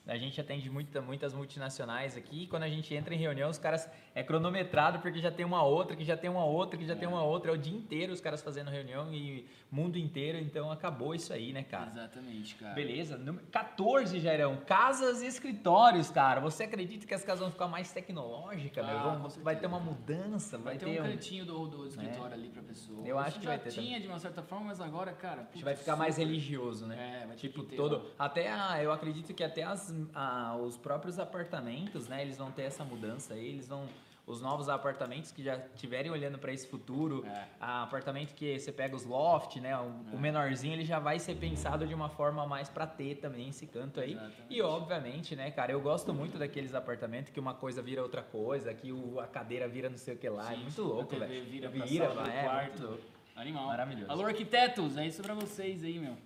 A 0.07 0.16
gente 0.16 0.40
atende 0.40 0.71
muita, 0.71 1.03
muitas 1.03 1.35
multinacionais 1.35 2.16
aqui. 2.16 2.44
E 2.44 2.47
quando 2.47 2.62
a 2.62 2.68
gente 2.68 2.94
entra 2.94 3.14
em 3.14 3.18
reunião, 3.18 3.51
os 3.51 3.59
caras 3.59 3.90
é 4.18 4.22
cronometrado 4.24 4.98
porque 4.98 5.20
já 5.20 5.31
tem 5.31 5.44
uma 5.46 5.62
outra, 5.62 5.96
que 5.96 6.04
já 6.04 6.16
tem 6.16 6.28
uma 6.28 6.44
outra, 6.44 6.76
que 6.76 6.85
já 6.85 6.96
tem 6.96 7.07
uma 7.09 7.22
outra. 7.22 7.52
É 7.52 7.54
o 7.54 7.59
dia 7.59 7.76
inteiro 7.76 8.12
os 8.12 8.20
caras 8.20 8.42
fazendo 8.42 8.68
reunião 8.70 9.12
e 9.14 9.46
mundo 9.70 9.96
inteiro. 9.96 10.38
Então 10.38 10.70
acabou 10.72 11.14
isso 11.14 11.33
aí, 11.33 11.52
né, 11.52 11.62
cara? 11.62 11.90
Exatamente, 11.90 12.54
cara. 12.57 12.74
Beleza, 12.74 13.16
número 13.16 13.46
14, 13.52 14.18
Jairão. 14.18 14.57
Casas 14.66 15.22
e 15.22 15.26
escritórios, 15.26 16.11
cara. 16.11 16.40
Você 16.40 16.64
acredita 16.64 17.07
que 17.07 17.14
as 17.14 17.22
casas 17.22 17.40
vão 17.40 17.50
ficar 17.50 17.68
mais 17.68 17.92
tecnológicas, 17.92 18.85
meu? 18.85 18.98
Ah, 18.98 19.16
com 19.22 19.28
vai 19.42 19.57
ter 19.57 19.66
uma 19.66 19.78
mudança, 19.81 20.59
Vai, 20.59 20.76
vai, 20.76 20.78
ter 20.78 21.00
um 21.00 21.04
um. 21.04 21.11
cantinho 21.11 21.44
do, 21.44 21.66
do 21.68 21.87
escritório 21.87 22.35
ali 22.35 22.48
pra 22.48 22.62
pessoa. 22.62 23.07
Eu 23.07 23.18
acho 23.18 23.28
Isso 23.31 23.38
que 23.38 23.44
já 23.44 23.50
vai 23.50 23.59
ter 23.61 23.70
tinha 23.70 24.00
de 24.00 24.09
uma 24.09 24.18
certa 24.18 24.42
forma, 24.42 24.66
mas 24.66 24.81
agora, 24.81 25.12
cara. 25.12 25.48
Que 25.52 25.62
vai 25.62 25.76
ficar 25.76 25.94
mais 25.96 26.14
super- 26.16 26.26
religioso, 26.26 26.87
né? 26.87 27.20
É, 27.22 27.26
vai 27.26 27.37
ter 27.37 27.40
Tipo, 27.48 27.62
ter 27.62 27.76
todo. 27.76 27.96
uma- 27.98 28.04
Até 28.18 28.50
a, 28.50 28.83
eu 28.83 28.90
acredito 28.90 29.33
que 29.33 29.44
até 29.44 29.62
as, 29.62 29.94
a- 30.14 30.57
os 30.57 30.76
próprios 30.76 31.18
apartamentos, 31.18 32.09
né? 32.09 32.22
Eles 32.22 32.37
vão 32.37 32.50
ter 32.50 32.62
essa 32.62 32.85
mudança 32.85 33.35
aí. 33.35 33.46
Eles 33.46 33.68
vão. 33.68 33.87
Os 34.29 34.43
novos 34.43 34.69
apartamentos 34.69 35.33
que 35.33 35.43
já 35.43 35.57
estiverem 35.75 36.11
olhando 36.11 36.38
para 36.38 36.53
esse 36.53 36.69
futuro, 36.69 37.25
É. 37.27 37.47
apartamento 37.59 38.35
que 38.35 38.59
você 38.59 38.71
pega 38.71 38.95
os 38.95 39.05
loft, 39.07 39.57
né? 39.59 39.75
O, 39.79 40.17
o 40.17 40.19
menorzinho, 40.21 40.75
ele 40.75 40.85
já 40.85 40.99
vai 40.99 41.19
ser 41.19 41.35
pensado 41.37 41.87
de 41.87 41.95
uma 41.95 42.11
forma 42.11 42.47
mais 42.47 42.69
para 42.69 42.87
ter 42.87 43.14
também 43.17 43.49
esse 43.49 43.67
canto 43.67 43.99
aí. 44.01 44.12
Exatamente. 44.12 44.43
E 44.51 44.61
obviamente, 44.61 45.35
né, 45.35 45.51
cara, 45.51 45.73
eu 45.73 45.81
gosto 45.81 46.12
muito 46.12 46.37
daqueles 46.37 46.75
apartamentos 46.75 47.33
que 47.33 47.41
uma 47.41 47.55
coisa 47.55 47.81
vira 47.81 48.03
outra 48.03 48.23
coisa, 48.23 48.75
que 48.75 48.93
o, 48.93 49.19
a 49.19 49.27
cadeira 49.27 49.67
vira 49.67 49.88
não 49.88 49.97
sei 49.97 50.14
o 50.14 50.19
que 50.19 50.29
lá. 50.29 50.53
é 50.53 50.57
Sim, 50.57 50.62
muito 50.62 50.83
a 50.83 50.85
louco, 50.85 51.17
velho. 51.17 51.45
vira 51.47 51.71
pra 51.71 51.85
vira, 51.87 52.09
do 52.09 52.21
é, 52.29 52.43
quarto. 52.45 52.69
muito 52.69 52.87
louco. 52.87 53.05
Animal. 53.35 53.67
Maravilhoso. 53.69 54.11
Alô, 54.12 54.27
arquitetos, 54.27 54.97
é 54.99 55.07
isso 55.07 55.23
pra 55.23 55.33
vocês 55.33 55.83
aí, 55.83 55.99
meu. 55.99 56.17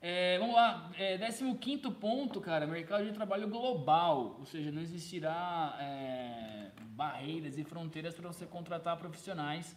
É, 0.00 0.38
vamos 0.38 0.54
lá, 0.54 0.90
é, 0.96 1.18
15 1.18 1.90
ponto, 2.00 2.40
cara, 2.40 2.66
mercado 2.66 3.04
de 3.04 3.12
trabalho 3.12 3.48
global, 3.48 4.36
ou 4.38 4.44
seja, 4.46 4.70
não 4.70 4.80
existirá 4.80 5.76
é, 5.80 6.67
barreiras 6.98 7.56
e 7.56 7.62
fronteiras 7.62 8.12
para 8.16 8.26
você 8.26 8.44
contratar 8.44 8.96
profissionais. 8.96 9.76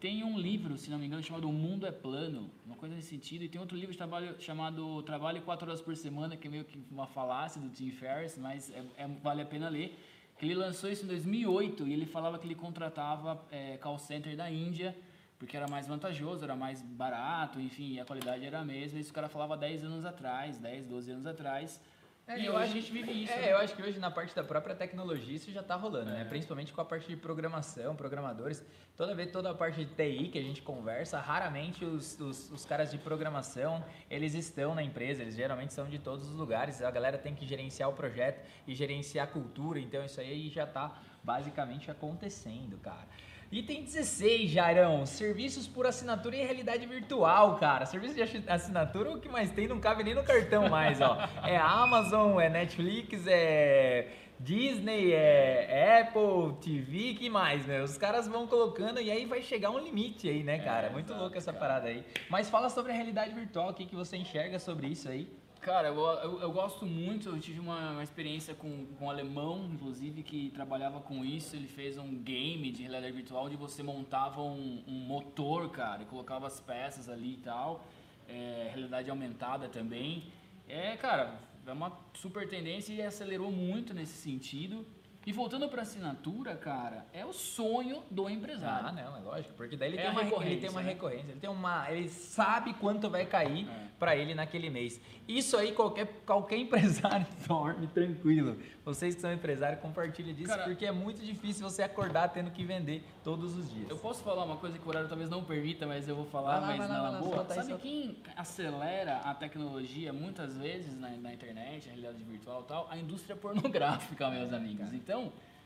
Tem 0.00 0.24
um 0.24 0.36
livro, 0.36 0.76
se 0.76 0.90
não 0.90 0.98
me 0.98 1.06
engano, 1.06 1.22
chamado 1.22 1.48
O 1.48 1.52
Mundo 1.52 1.86
é 1.86 1.92
Plano, 1.92 2.50
uma 2.66 2.74
coisa 2.74 2.94
nesse 2.96 3.08
sentido, 3.08 3.42
e 3.44 3.48
tem 3.48 3.60
outro 3.60 3.76
livro 3.76 3.96
trabalho 3.96 4.34
chamado 4.40 5.00
Trabalho 5.04 5.40
4 5.42 5.68
Horas 5.68 5.80
por 5.80 5.96
Semana, 5.96 6.36
que 6.36 6.48
é 6.48 6.50
meio 6.50 6.64
que 6.64 6.76
uma 6.90 7.06
falácia 7.06 7.60
do 7.60 7.70
Tim 7.70 7.90
Ferriss, 7.92 8.36
mas 8.36 8.68
é- 8.70 8.84
é- 8.96 9.08
vale 9.22 9.42
a 9.42 9.46
pena 9.46 9.68
ler. 9.68 9.96
Ele 10.42 10.54
lançou 10.54 10.90
isso 10.90 11.04
em 11.04 11.08
2008 11.08 11.86
e 11.86 11.92
ele 11.92 12.04
falava 12.04 12.36
que 12.38 12.46
ele 12.46 12.56
contratava 12.56 13.40
é, 13.50 13.78
call 13.78 13.98
center 13.98 14.36
da 14.36 14.50
Índia 14.50 14.94
porque 15.38 15.56
era 15.56 15.68
mais 15.68 15.86
vantajoso, 15.86 16.42
era 16.42 16.56
mais 16.56 16.82
barato, 16.82 17.60
enfim, 17.60 18.00
a 18.00 18.04
qualidade 18.04 18.44
era 18.44 18.58
a 18.60 18.64
mesma. 18.64 18.98
Isso 18.98 19.10
o 19.10 19.14
cara 19.14 19.28
falava 19.28 19.56
10 19.56 19.84
anos 19.84 20.04
atrás, 20.04 20.58
10, 20.58 20.84
12 20.86 21.10
anos 21.10 21.26
atrás. 21.26 21.80
É, 22.28 22.40
e 22.40 22.46
eu 22.46 22.54
hoje 22.54 22.62
acho- 22.64 22.72
a 22.72 22.80
gente 22.80 22.92
vive 22.92 23.12
isso. 23.22 23.32
É, 23.32 23.36
né? 23.40 23.52
eu 23.52 23.58
acho 23.58 23.74
que 23.76 23.82
hoje 23.82 24.00
na 24.00 24.10
parte 24.10 24.34
da 24.34 24.42
própria 24.42 24.74
tecnologia 24.74 25.36
isso 25.36 25.50
já 25.52 25.62
tá 25.62 25.76
rolando, 25.76 26.10
né? 26.10 26.22
É. 26.22 26.24
Principalmente 26.24 26.72
com 26.72 26.80
a 26.80 26.84
parte 26.84 27.06
de 27.06 27.16
programação, 27.16 27.94
programadores. 27.94 28.64
Toda 28.96 29.14
vez, 29.14 29.30
toda 29.30 29.50
a 29.50 29.54
parte 29.54 29.84
de 29.84 29.94
TI 29.94 30.28
que 30.28 30.38
a 30.38 30.42
gente 30.42 30.60
conversa, 30.60 31.20
raramente 31.20 31.84
os, 31.84 32.18
os, 32.18 32.50
os 32.50 32.64
caras 32.64 32.90
de 32.90 32.98
programação, 32.98 33.84
eles 34.10 34.34
estão 34.34 34.74
na 34.74 34.82
empresa, 34.82 35.22
eles 35.22 35.36
geralmente 35.36 35.72
são 35.72 35.86
de 35.86 35.98
todos 36.00 36.28
os 36.28 36.34
lugares. 36.34 36.82
A 36.82 36.90
galera 36.90 37.16
tem 37.16 37.34
que 37.34 37.46
gerenciar 37.46 37.88
o 37.90 37.92
projeto 37.92 38.44
e 38.66 38.74
gerenciar 38.74 39.28
a 39.28 39.30
cultura, 39.30 39.78
então 39.78 40.04
isso 40.04 40.20
aí 40.20 40.48
já 40.48 40.66
tá 40.66 41.00
basicamente 41.22 41.90
acontecendo, 41.90 42.76
cara. 42.78 43.06
Item 43.50 43.84
16, 43.84 44.50
Jairão. 44.50 45.06
Serviços 45.06 45.66
por 45.68 45.86
assinatura 45.86 46.36
em 46.36 46.44
realidade 46.44 46.84
virtual, 46.86 47.56
cara. 47.56 47.86
Serviço 47.86 48.14
de 48.14 48.22
assi- 48.22 48.44
assinatura, 48.46 49.10
o 49.12 49.20
que 49.20 49.28
mais 49.28 49.50
tem 49.52 49.68
não 49.68 49.78
cabe 49.78 50.02
nem 50.02 50.14
no 50.14 50.24
cartão 50.24 50.68
mais, 50.68 51.00
ó. 51.00 51.16
É 51.44 51.56
Amazon, 51.56 52.40
é 52.40 52.48
Netflix, 52.48 53.24
é 53.26 54.08
Disney, 54.40 55.12
é 55.12 56.00
Apple 56.02 56.56
TV, 56.60 57.14
que 57.14 57.30
mais, 57.30 57.64
meu? 57.64 57.84
Os 57.84 57.96
caras 57.96 58.26
vão 58.28 58.46
colocando 58.46 59.00
e 59.00 59.10
aí 59.10 59.24
vai 59.24 59.40
chegar 59.42 59.70
um 59.70 59.78
limite 59.78 60.28
aí, 60.28 60.42
né, 60.42 60.58
cara? 60.58 60.88
É, 60.88 60.90
Muito 60.90 61.06
exato, 61.06 61.20
louco 61.20 61.38
essa 61.38 61.52
cara. 61.52 61.64
parada 61.66 61.88
aí. 61.88 62.04
Mas 62.28 62.50
fala 62.50 62.68
sobre 62.68 62.92
a 62.92 62.94
realidade 62.94 63.32
virtual, 63.32 63.70
o 63.70 63.74
que, 63.74 63.86
que 63.86 63.94
você 63.94 64.16
enxerga 64.16 64.58
sobre 64.58 64.88
isso 64.88 65.08
aí? 65.08 65.28
Cara, 65.60 65.88
eu, 65.88 65.98
eu, 65.98 66.40
eu 66.42 66.52
gosto 66.52 66.86
muito, 66.86 67.28
eu 67.28 67.40
tive 67.40 67.58
uma, 67.58 67.92
uma 67.92 68.02
experiência 68.02 68.54
com, 68.54 68.86
com 68.98 69.06
um 69.06 69.10
alemão, 69.10 69.68
inclusive, 69.72 70.22
que 70.22 70.50
trabalhava 70.50 71.00
com 71.00 71.24
isso. 71.24 71.56
Ele 71.56 71.66
fez 71.66 71.98
um 71.98 72.14
game 72.22 72.70
de 72.70 72.82
realidade 72.82 73.12
virtual 73.12 73.46
onde 73.46 73.56
você 73.56 73.82
montava 73.82 74.40
um, 74.42 74.84
um 74.86 74.92
motor, 74.92 75.68
cara, 75.70 76.02
e 76.02 76.06
colocava 76.06 76.46
as 76.46 76.60
peças 76.60 77.08
ali 77.08 77.34
e 77.34 77.38
tal. 77.38 77.84
É, 78.28 78.70
realidade 78.72 79.10
aumentada 79.10 79.68
também. 79.68 80.32
É, 80.68 80.96
cara, 80.96 81.38
é 81.66 81.72
uma 81.72 81.92
super 82.14 82.48
tendência 82.48 82.92
e 82.92 83.02
acelerou 83.02 83.50
muito 83.50 83.92
nesse 83.92 84.14
sentido. 84.14 84.86
E 85.26 85.32
voltando 85.32 85.68
para 85.68 85.82
assinatura, 85.82 86.54
cara, 86.54 87.04
é 87.12 87.26
o 87.26 87.32
sonho 87.32 88.04
do 88.08 88.30
empresário. 88.30 88.86
Ah, 88.88 88.92
não, 88.92 89.16
é 89.16 89.20
lógico, 89.20 89.54
porque 89.54 89.76
daí 89.76 89.90
ele, 89.90 89.98
É 89.98 90.02
tem, 90.02 90.10
a 90.10 90.12
uma, 90.12 90.20
ele 90.20 90.30
tem 90.30 90.38
recorrência, 90.38 90.70
uma 90.70 90.82
né? 90.82 90.88
recorrência, 90.92 91.30
ele 91.32 91.40
tem 91.40 91.50
uma, 91.50 91.90
ele 91.90 92.08
sabe 92.08 92.72
quanto 92.74 93.10
vai 93.10 93.26
cair 93.26 93.68
É. 93.68 93.86
pra 93.98 94.14
ele 94.16 94.36
naquele 94.36 94.70
mês. 94.70 95.00
Isso 95.26 95.56
aí 95.56 95.72
qualquer, 95.72 96.06
qualquer 96.24 96.56
empresário 96.62 97.26
dorme 97.48 97.88
tranquilo. 97.88 98.56
Vocês 98.84 99.16
que 99.16 99.20
são 99.20 99.32
empresários, 99.32 99.80
compartilhem 99.80 100.32
disso, 100.32 100.46
Cara- 100.48 100.62
porque 100.62 100.86
é 100.86 100.92
muito 100.92 101.20
difícil 101.20 101.68
você 101.68 101.82
acordar 101.82 102.28
tendo 102.28 102.52
que 102.52 102.64
vender 102.64 103.04
todos 103.24 103.56
os 103.58 103.68
dias. 103.68 103.90
Eu 103.90 103.98
posso 103.98 104.22
falar 104.22 104.44
uma 104.44 104.58
coisa 104.58 104.78
que 104.78 104.84
o 104.86 104.88
horário 104.88 105.08
talvez 105.08 105.28
não 105.28 105.42
permita, 105.42 105.88
mas 105.88 106.06
eu 106.06 106.14
vou 106.14 106.26
falar, 106.26 106.60
Vai 106.60 106.60
lá, 106.60 106.66
mas 106.68 106.78
vai 106.78 106.86
lá, 106.88 106.94
na 106.94 107.02
vai 107.02 107.12
lá, 107.12 107.18
boa. 107.18 107.36
solta 107.38 107.54
Sabe 107.54 107.66
solta. 107.70 107.82
quem 107.82 108.16
acelera 108.36 109.16
a 109.24 109.34
tecnologia 109.34 110.12
muitas 110.12 110.56
vezes 110.56 110.96
na, 110.96 111.08
na 111.10 111.34
internet, 111.34 111.88
a 111.88 111.92
realidade 111.92 112.22
virtual 112.22 112.62
e 112.62 112.68
tal? 112.68 112.86
A 112.88 112.96
indústria 112.96 113.34
pornográfica, 113.34 114.30
meus 114.30 114.52
amigos. 114.52 114.92
Então, 114.92 115.15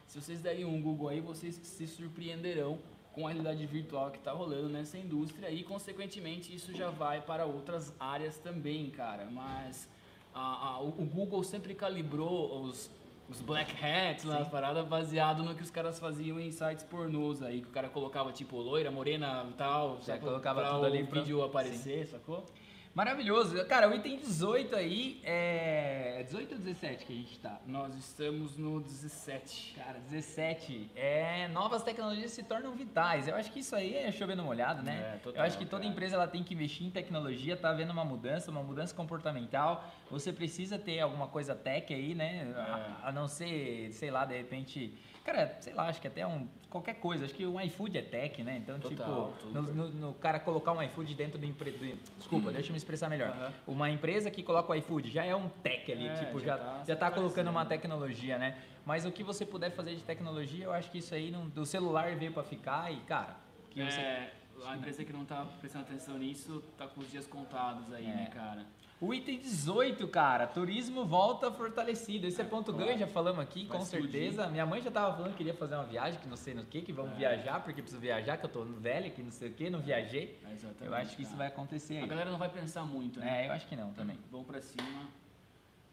se 0.07 0.21
vocês 0.21 0.41
derem 0.41 0.65
um 0.65 0.81
Google 0.83 1.09
aí, 1.09 1.21
vocês 1.21 1.55
se 1.63 1.87
surpreenderão 1.87 2.79
com 3.13 3.27
a 3.27 3.31
realidade 3.31 3.65
virtual 3.67 4.11
que 4.11 4.19
está 4.19 4.33
rolando 4.33 4.69
nessa 4.69 4.97
indústria 4.99 5.51
e, 5.51 5.63
consequentemente, 5.65 6.55
isso 6.55 6.73
já 6.75 6.91
vai 6.91 7.21
para 7.21 7.45
outras 7.45 7.93
áreas 7.99 8.39
também, 8.39 8.89
cara. 8.91 9.27
Mas 9.31 9.89
a- 10.35 10.69
a- 10.75 10.81
o 10.81 10.91
Google 11.17 11.43
sempre 11.43 11.75
calibrou 11.75 12.63
os, 12.63 12.89
os 13.29 13.41
black 13.41 13.73
hats, 13.85 14.25
lá, 14.25 14.39
as 14.39 14.49
paradas, 14.49 14.87
baseado 14.87 15.43
no 15.43 15.55
que 15.57 15.63
os 15.63 15.71
caras 15.71 15.99
faziam 15.99 16.39
em 16.39 16.51
sites 16.53 16.85
pornôs 16.85 17.43
aí, 17.43 17.61
que 17.63 17.69
o 17.69 17.73
cara 17.73 17.89
colocava 17.89 18.31
tipo 18.33 18.57
loira, 18.59 18.91
morena 18.93 19.45
e 19.49 19.55
tal, 19.55 20.01
Já 20.03 20.17
colocava 20.19 20.61
pra 20.61 20.71
tudo 20.71 20.83
o 20.83 20.87
ali 20.87 21.05
pra- 21.05 21.21
vídeo 21.21 21.43
aparecer, 21.43 22.07
sacou? 22.07 22.45
Maravilhoso. 22.93 23.65
Cara, 23.67 23.89
o 23.89 23.95
item 23.95 24.19
18 24.19 24.75
aí 24.75 25.21
é. 25.23 26.25
18 26.25 26.53
ou 26.55 26.59
17 26.59 27.07
que 27.07 27.13
a 27.13 27.17
gente 27.17 27.39
tá? 27.39 27.61
Nós 27.65 27.95
estamos 27.95 28.57
no 28.57 28.81
17. 28.81 29.75
Cara, 29.77 30.01
17. 30.01 30.91
É, 30.97 31.47
novas 31.49 31.85
tecnologias 31.85 32.33
se 32.33 32.43
tornam 32.43 32.73
vitais. 32.73 33.29
Eu 33.29 33.37
acho 33.37 33.53
que 33.53 33.61
isso 33.61 33.77
aí 33.77 33.95
é 33.95 34.11
chovendo 34.11 34.43
molhado, 34.43 34.83
né? 34.83 35.13
É, 35.15 35.19
total, 35.19 35.41
Eu 35.41 35.47
acho 35.47 35.57
que 35.57 35.65
toda 35.65 35.83
cara. 35.83 35.93
empresa 35.93 36.17
ela 36.17 36.27
tem 36.27 36.43
que 36.43 36.53
investir 36.53 36.85
em 36.85 36.91
tecnologia, 36.91 37.57
tá 37.57 37.71
havendo 37.71 37.93
uma 37.93 38.05
mudança, 38.05 38.51
uma 38.51 38.63
mudança 38.63 38.93
comportamental. 38.93 39.85
Você 40.11 40.33
precisa 40.33 40.77
ter 40.77 40.99
alguma 40.99 41.29
coisa 41.29 41.55
tech 41.55 41.95
aí, 41.95 42.13
né? 42.13 42.53
A, 42.57 43.09
a 43.09 43.13
não 43.13 43.29
ser, 43.29 43.93
sei 43.93 44.11
lá, 44.11 44.25
de 44.25 44.37
repente. 44.37 44.93
Cara, 45.25 45.57
sei 45.61 45.75
lá, 45.75 45.89
acho 45.89 46.01
que 46.01 46.09
até 46.09 46.27
um. 46.27 46.47
Qualquer 46.71 46.95
coisa. 46.95 47.25
Acho 47.25 47.35
que 47.35 47.45
um 47.47 47.61
iFood 47.61 47.99
é 47.99 48.03
tech, 48.03 48.43
né? 48.43 48.57
Então, 48.57 48.79
Total, 48.79 49.33
tipo, 49.35 49.49
no, 49.53 49.63
no- 49.63 49.89
no 49.91 50.15
cara 50.15 50.39
colocar 50.41 50.73
um 50.73 50.83
iFood 50.83 51.15
dentro 51.15 51.39
do 51.39 51.45
emprego. 51.45 51.97
Desculpa, 52.17 52.51
deixa 52.53 52.69
eu 52.69 52.73
me 52.73 52.79
expressar 52.79 53.09
melhor. 53.11 53.29
Aham. 53.31 53.53
Uma 53.67 53.91
empresa 53.91 54.31
que 54.31 54.43
coloca 54.43 54.73
o 54.73 54.75
iFood 54.77 55.11
já 55.11 55.25
é 55.25 55.35
um 55.37 55.49
tech 55.49 55.91
ali, 55.93 56.07
É, 56.07 56.15
tipo, 56.15 56.41
já 56.41 56.47
já, 56.47 56.59
tá 56.59 56.85
já 56.87 56.97
tá 56.97 57.11
colocando 57.11 57.51
uma 57.51 57.67
tecnologia, 57.67 58.39
né? 58.39 58.57
Mas 58.87 59.05
o 59.05 59.13
que 59.13 59.23
você 59.23 59.45
puder 59.45 59.71
fazer 59.71 59.95
de 59.95 60.03
tecnologia, 60.03 60.65
eu 60.65 60.73
acho 60.73 60.91
que 60.91 60.99
isso 60.99 61.15
aí 61.15 61.31
não, 61.31 61.49
do 61.49 61.67
celular 61.67 62.15
veio 62.17 62.33
pra 62.33 62.43
ficar 62.43 62.91
e, 62.93 62.97
cara, 63.01 63.37
que 63.71 63.83
você 63.85 64.01
É, 64.01 64.31
a 64.67 64.77
empresa 64.77 65.05
que 65.05 65.13
não 65.13 65.25
tá 65.25 65.45
prestando 65.61 65.85
atenção 65.85 66.19
nisso 66.19 66.63
tá 66.77 66.87
com 66.87 67.01
os 67.01 67.11
dias 67.11 67.27
contados 67.27 67.93
aí, 67.93 68.07
É. 68.07 68.15
né, 68.15 68.27
cara? 68.27 68.67
O 69.01 69.15
item 69.15 69.39
18, 69.39 70.07
cara, 70.09 70.47
turismo 70.47 71.07
volta 71.07 71.51
fortalecido. 71.51 72.27
Esse 72.27 72.43
é 72.43 72.45
ponto 72.45 72.71
Claro. 72.71 72.87
ganho, 72.87 72.99
já 72.99 73.07
falamos 73.07 73.41
aqui, 73.41 73.65
Vai 73.65 73.79
com 73.79 73.83
explodir. 73.83 74.11
certeza. 74.11 74.47
Minha 74.49 74.67
mãe 74.67 74.83
já 74.83 74.91
tava 74.91 75.17
falando 75.17 75.31
que 75.33 75.39
queria 75.39 75.55
fazer 75.55 75.75
uma 75.77 75.85
viagem, 75.85 76.21
que 76.21 76.29
não 76.29 76.37
sei 76.37 76.53
no 76.53 76.65
que, 76.65 76.83
que 76.83 76.93
vamos 76.93 77.13
É. 77.13 77.17
viajar, 77.17 77.65
porque 77.65 77.81
preciso 77.81 77.99
viajar, 78.01 78.37
que 78.37 78.45
eu 78.45 78.51
tô 78.51 78.63
velho, 78.63 79.11
que 79.11 79.23
não 79.23 79.31
sei 79.31 79.49
o 79.49 79.53
que, 79.55 79.71
não 79.71 79.81
viajei. 79.81 80.39
É, 80.47 80.53
exatamente, 80.53 80.85
Eu 80.85 80.95
acho 80.95 81.17
que 81.17 81.23
isso 81.23 81.31
cara. 81.31 81.39
vai 81.39 81.47
acontecer 81.47 81.97
A 81.97 82.03
aí. 82.03 82.07
galera 82.07 82.31
não 82.31 82.39
vai 82.39 82.51
pensar 82.51 82.85
muito, 82.85 83.21
né? 83.21 83.45
É, 83.47 83.49
eu 83.49 83.53
acho 83.53 83.67
que 83.67 83.75
não 83.75 83.91
também. 83.95 84.19
Vamos 84.31 84.47
pra 84.47 84.61
cima. 84.61 85.09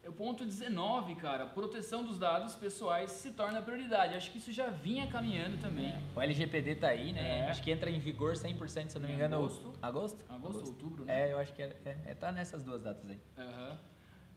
O 0.08 0.14
ponto 0.14 0.46
19, 0.46 1.16
cara, 1.16 1.46
proteção 1.46 2.02
dos 2.02 2.18
dados 2.18 2.56
pessoais 2.56 3.12
se 3.12 3.32
torna 3.32 3.62
prioridade. 3.62 4.16
Acho 4.16 4.32
que 4.32 4.38
isso 4.38 4.54
já 4.54 4.70
vinha 4.70 5.06
caminhando 5.08 5.58
também. 5.60 5.94
O 6.16 6.22
LGPD 6.22 6.76
tá 6.76 6.88
aí, 6.88 7.12
né? 7.12 7.40
É. 7.40 7.50
Acho 7.50 7.62
que 7.62 7.70
entra 7.70 7.90
em 7.90 8.00
vigor 8.00 8.34
100%, 8.34 8.90
se 8.90 8.98
eu 8.98 9.02
não 9.02 9.10
me 9.10 9.16
engano. 9.16 9.36
agosto. 9.36 9.74
Agosto? 9.82 10.26
Agosto, 10.30 10.66
outubro, 10.68 11.04
né? 11.04 11.28
É, 11.28 11.34
eu 11.34 11.38
acho 11.40 11.54
que 11.54 11.62
é, 11.62 11.76
é, 11.84 11.98
é, 12.06 12.16
tá 12.16 12.32
nessas 12.32 12.64
duas 12.64 12.82
datas 12.82 13.10
aí. 13.10 13.20
Aham. 13.38 13.78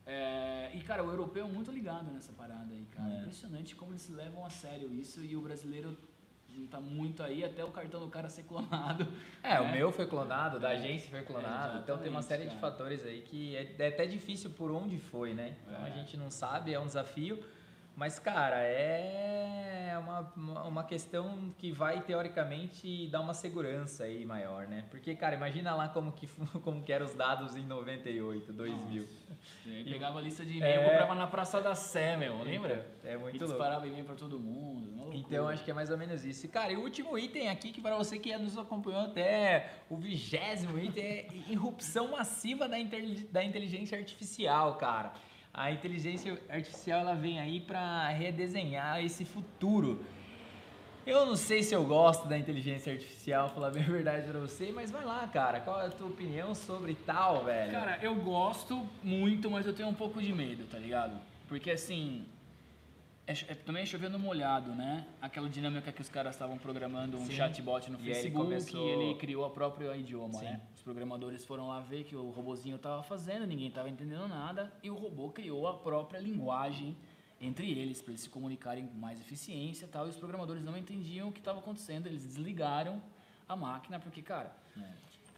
É, 0.06 0.70
e, 0.74 0.80
cara, 0.80 1.04
o 1.04 1.08
europeu 1.08 1.46
é 1.46 1.48
muito 1.48 1.70
ligado 1.70 2.10
nessa 2.10 2.32
parada 2.32 2.72
aí, 2.72 2.84
cara. 2.90 3.08
É. 3.08 3.18
Impressionante 3.18 3.76
como 3.76 3.92
eles 3.92 4.08
levam 4.08 4.44
a 4.44 4.50
sério 4.50 4.92
isso 4.92 5.24
e 5.24 5.36
o 5.36 5.40
brasileiro 5.40 5.96
não 6.54 6.66
tá 6.66 6.80
muito 6.80 7.22
aí 7.22 7.44
até 7.44 7.64
o 7.64 7.70
cartão 7.70 8.00
do 8.00 8.08
cara 8.08 8.28
ser 8.28 8.42
clonado. 8.44 9.06
É, 9.42 9.58
o 9.60 9.64
né? 9.64 9.72
meu 9.72 9.90
foi 9.90 10.06
clonado, 10.06 10.60
da 10.60 10.72
É. 10.72 10.76
agência 10.76 11.08
foi 11.08 11.22
clonado, 11.22 11.48
Exatamente, 11.54 11.82
então 11.82 11.98
tem 11.98 12.10
uma 12.10 12.22
série 12.22 12.42
de 12.42 12.48
cara. 12.50 12.60
fatores 12.60 13.04
aí 13.06 13.22
que 13.22 13.56
é, 13.56 13.74
é 13.78 13.88
até 13.88 14.06
difícil 14.06 14.50
por 14.50 14.70
onde 14.70 14.98
foi, 14.98 15.32
né? 15.32 15.56
Então 15.66 15.82
a 15.84 15.88
É. 15.88 15.92
gente 15.92 16.16
não 16.16 16.30
sabe, 16.30 16.72
é 16.74 16.78
um 16.78 16.86
desafio, 16.86 17.42
mas 18.00 18.18
cara, 18.18 18.56
é 18.62 19.94
uma, 19.98 20.32
uma- 20.64 20.84
questão 20.84 21.54
que 21.58 21.70
vai 21.70 22.00
teoricamente 22.00 23.06
dar 23.08 23.20
uma 23.20 23.34
segurança 23.34 24.04
aí 24.04 24.24
maior, 24.24 24.66
né? 24.66 24.86
Porque, 24.90 25.14
cara, 25.14 25.36
imagina 25.36 25.74
lá 25.74 25.86
como 25.90 26.10
que, 26.12 26.26
como 26.64 26.82
que 26.82 26.90
eram 26.92 27.04
os 27.04 27.14
dados 27.14 27.54
em 27.56 27.62
98, 27.66 28.54
2000. 28.54 29.06
Ele 29.66 29.92
pegava 29.92 30.18
a 30.18 30.22
lista 30.22 30.44
de 30.46 30.56
e-mail, 30.56 30.80
É. 30.80 30.88
comprava 30.88 31.14
na 31.14 31.26
Praça 31.26 31.60
da 31.60 31.74
Sé, 31.74 32.16
meu, 32.16 32.42
lembra? 32.42 32.86
É 33.04 33.14
E 33.14 33.18
muito 33.18 33.38
louco. 33.38 33.52
disparava 33.52 33.86
e-mail 33.86 34.06
pra 34.06 34.14
todo 34.14 34.38
mundo. 34.40 35.10
Então 35.12 35.46
acho 35.46 35.62
que 35.62 35.70
é 35.70 35.74
mais 35.74 35.90
ou 35.90 35.98
menos 35.98 36.24
isso. 36.24 36.46
E, 36.46 36.48
cara, 36.48 36.72
e 36.72 36.76
o 36.76 36.80
último 36.80 37.18
item 37.18 37.50
aqui, 37.50 37.70
que 37.70 37.82
para 37.82 37.96
você 37.96 38.18
que 38.18 38.34
nos 38.38 38.56
acompanhou 38.56 39.02
até 39.02 39.72
o 39.90 39.96
vigésimo 39.96 40.78
item, 40.78 41.04
é 41.04 41.26
irrupção 41.48 42.08
massiva 42.12 42.66
da, 42.66 42.76
da 43.30 43.44
inteligência 43.44 43.98
artificial, 43.98 44.76
cara. 44.76 45.12
A 45.52 45.70
inteligência 45.72 46.40
artificial 46.48 47.00
ela 47.00 47.14
vem 47.14 47.40
aí 47.40 47.60
para 47.60 48.08
redesenhar 48.08 49.04
esse 49.04 49.24
futuro. 49.24 50.04
Eu 51.06 51.26
não 51.26 51.34
sei 51.34 51.62
se 51.62 51.74
eu 51.74 51.84
gosto 51.84 52.28
da 52.28 52.38
inteligência 52.38 52.92
artificial, 52.92 53.48
falar 53.48 53.70
bem 53.70 53.82
a 53.82 53.86
verdade 53.86 54.28
pra 54.30 54.38
você, 54.38 54.70
mas 54.70 54.90
vai 54.90 55.04
lá, 55.04 55.26
cara. 55.26 55.58
Qual 55.60 55.80
é 55.80 55.86
a 55.86 55.90
tua 55.90 56.06
opinião 56.08 56.54
sobre 56.54 56.94
tal, 56.94 57.44
velho? 57.44 57.72
Cara, 57.72 57.98
eu 58.02 58.14
gosto 58.14 58.86
muito, 59.02 59.50
mas 59.50 59.66
eu 59.66 59.72
tenho 59.72 59.88
um 59.88 59.94
pouco 59.94 60.20
de 60.22 60.32
medo, 60.32 60.64
tá 60.66 60.78
ligado? 60.78 61.18
Porque 61.48 61.70
assim. 61.70 62.26
É, 63.26 63.32
é, 63.32 63.54
também 63.54 63.82
é 63.82 63.86
chovendo 63.86 64.18
molhado, 64.18 64.72
né? 64.74 65.06
Aquela 65.22 65.48
dinâmica 65.48 65.92
que 65.92 66.00
os 66.00 66.08
caras 66.08 66.34
estavam 66.34 66.58
programando 66.58 67.16
um 67.16 67.26
Sim. 67.26 67.32
chatbot 67.32 67.90
no 67.90 67.98
E 67.98 68.02
aí 68.02 68.08
ele 68.08 68.14
Facebook 68.14 68.44
começou- 68.44 68.86
e 68.86 68.90
ele 68.90 69.14
criou 69.16 69.44
a 69.44 69.50
própria 69.50 69.96
idioma, 69.96 70.34
Sim. 70.40 70.44
né? 70.46 70.60
Programadores 70.90 71.44
foram 71.44 71.68
lá 71.68 71.78
ver 71.78 72.02
que 72.02 72.16
o 72.16 72.30
robozinho 72.30 72.76
tava 72.76 73.00
fazendo, 73.04 73.46
ninguém 73.46 73.70
tava 73.70 73.88
entendendo 73.88 74.26
nada, 74.26 74.72
e 74.82 74.90
o 74.90 74.94
robô 74.96 75.28
criou 75.30 75.68
a 75.68 75.74
própria 75.74 76.18
linguagem 76.18 76.96
entre 77.40 77.70
eles, 77.70 78.02
para 78.02 78.10
eles 78.10 78.22
se 78.22 78.28
comunicarem 78.28 78.88
com 78.88 78.98
mais 78.98 79.20
eficiência 79.20 79.86
tal, 79.86 80.08
e 80.08 80.10
os 80.10 80.16
programadores 80.16 80.64
não 80.64 80.76
entendiam 80.76 81.28
o 81.28 81.32
que 81.32 81.38
estava 81.38 81.60
acontecendo, 81.60 82.08
eles 82.08 82.24
desligaram 82.24 83.00
a 83.48 83.54
máquina, 83.54 84.00
porque, 84.00 84.20
cara, 84.20 84.52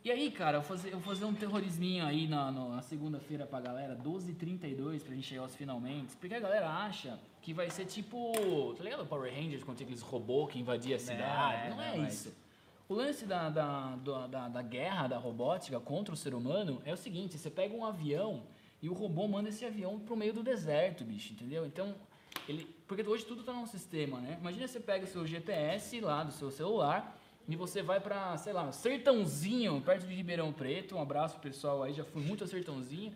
e 0.02 0.10
aí, 0.10 0.30
cara, 0.30 0.56
eu 0.56 0.62
vou 0.62 0.68
fazer, 0.70 0.88
eu 0.88 0.98
vou 0.98 1.14
fazer 1.14 1.26
um 1.26 1.34
terrorisminho 1.34 2.06
aí 2.06 2.26
na, 2.26 2.50
na 2.50 2.80
segunda-feira 2.80 3.44
pra 3.46 3.60
galera, 3.60 3.94
12h32, 3.94 5.02
pra 5.04 5.14
gente 5.14 5.26
chegar 5.28 5.42
aos 5.42 5.54
finalmente. 5.54 6.16
Porque 6.16 6.34
a 6.34 6.40
galera 6.40 6.68
acha 6.70 7.20
que 7.42 7.52
vai 7.52 7.68
ser 7.70 7.84
tipo. 7.84 8.32
Tá 8.76 8.82
ligado? 8.82 9.06
Power 9.06 9.32
Rangers, 9.32 9.62
quando 9.62 9.76
tinha 9.76 9.86
aqueles 9.86 10.02
robôs 10.02 10.50
que 10.50 10.58
invadiam 10.58 10.96
a 10.96 10.98
cidade. 10.98 11.66
é, 11.66 11.70
Não, 11.70 11.80
é 11.80 11.96
mas- 11.98 12.14
isso. 12.14 12.34
O 12.92 12.94
lance 12.94 13.24
da, 13.24 13.48
da, 13.48 13.96
da, 13.96 14.48
da, 14.48 14.60
guerra, 14.60 15.08
da 15.08 15.16
robótica 15.16 15.80
contra 15.80 16.12
o 16.12 16.16
ser 16.16 16.34
humano 16.34 16.82
é 16.84 16.92
o 16.92 16.96
seguinte: 16.96 17.38
você 17.38 17.48
pega 17.48 17.74
um 17.74 17.86
avião 17.86 18.42
e 18.82 18.88
o 18.90 18.92
robô 18.92 19.26
manda 19.26 19.48
esse 19.48 19.64
avião 19.64 19.98
pro 19.98 20.14
meio 20.14 20.34
do 20.34 20.42
deserto, 20.42 21.02
bicho, 21.02 21.32
entendeu? 21.32 21.64
Então. 21.64 21.94
Ele, 22.46 22.66
porque 22.86 23.02
hoje 23.02 23.24
tudo 23.24 23.42
tá 23.44 23.52
num 23.54 23.66
sistema, 23.66 24.20
né? 24.20 24.36
Imagina 24.38 24.68
você 24.68 24.78
pega 24.78 25.06
o 25.06 25.08
seu 25.08 25.26
GPS 25.26 26.00
lá 26.00 26.22
do 26.22 26.32
seu 26.32 26.50
celular 26.50 27.18
e 27.48 27.56
você 27.56 27.82
vai 27.82 27.98
pra, 27.98 28.36
sei 28.36 28.52
lá, 28.52 28.70
Sertãozinho, 28.72 29.80
perto 29.80 30.06
de 30.06 30.14
Ribeirão 30.14 30.52
Preto. 30.52 30.96
Um 30.96 31.00
abraço 31.00 31.38
pessoal 31.38 31.82
aí, 31.82 31.94
já 31.94 32.04
fui 32.04 32.22
muito 32.22 32.44
a 32.44 32.46
Sertãozinho. 32.46 33.14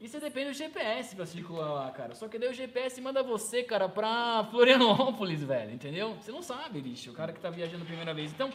E 0.00 0.08
você 0.08 0.20
depende 0.20 0.50
do 0.50 0.54
GPS 0.54 1.16
pra 1.16 1.24
circular 1.24 1.72
lá, 1.72 1.90
cara. 1.90 2.14
Só 2.14 2.28
que 2.28 2.38
daí 2.38 2.50
o 2.50 2.52
GPS 2.52 3.00
manda 3.00 3.22
você, 3.22 3.62
cara, 3.62 3.88
pra 3.88 4.46
Florianópolis, 4.50 5.42
velho, 5.42 5.72
entendeu? 5.72 6.14
Você 6.20 6.30
não 6.30 6.42
sabe, 6.42 6.82
bicho, 6.82 7.10
o 7.10 7.14
cara 7.14 7.32
que 7.32 7.40
tá 7.40 7.48
viajando 7.48 7.84
a 7.84 7.86
primeira 7.86 8.12
vez. 8.12 8.30
Então, 8.30 8.52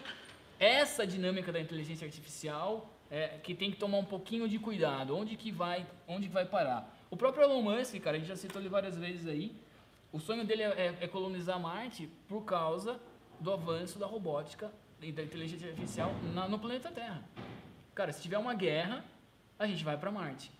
essa 0.59 1.07
dinâmica 1.07 1.51
da 1.51 1.59
inteligência 1.59 2.05
artificial 2.05 2.89
é 3.09 3.39
que 3.41 3.55
tem 3.55 3.71
que 3.71 3.77
tomar 3.77 3.97
um 3.97 4.05
pouquinho 4.05 4.47
de 4.47 4.59
cuidado. 4.59 5.15
Onde 5.17 5.35
que 5.35 5.51
vai, 5.51 5.87
onde 6.07 6.27
que 6.27 6.33
vai 6.33 6.45
parar? 6.45 6.95
O 7.09 7.17
próprio 7.17 7.43
Elon 7.43 7.61
Musk, 7.61 7.95
cara, 7.99 8.17
a 8.17 8.19
gente 8.19 8.27
já 8.27 8.35
citou 8.35 8.61
ele 8.61 8.69
várias 8.69 8.97
vezes 8.97 9.27
aí. 9.27 9.55
O 10.11 10.19
sonho 10.19 10.45
dele 10.45 10.63
é, 10.63 10.95
é 11.01 11.07
colonizar 11.07 11.59
Marte 11.59 12.07
por 12.27 12.43
causa 12.43 12.99
do 13.39 13.51
avanço 13.51 13.97
da 13.97 14.05
robótica 14.05 14.71
e 15.01 15.11
da 15.11 15.23
inteligência 15.23 15.69
artificial 15.69 16.11
na- 16.33 16.47
no 16.47 16.59
planeta 16.59 16.91
Terra. 16.91 17.23
Cara, 17.95 18.11
se 18.11 18.21
tiver 18.21 18.37
uma 18.37 18.53
guerra, 18.53 19.03
a 19.57 19.65
gente 19.65 19.83
vai 19.83 19.97
para 19.97 20.11
Marte. 20.11 20.51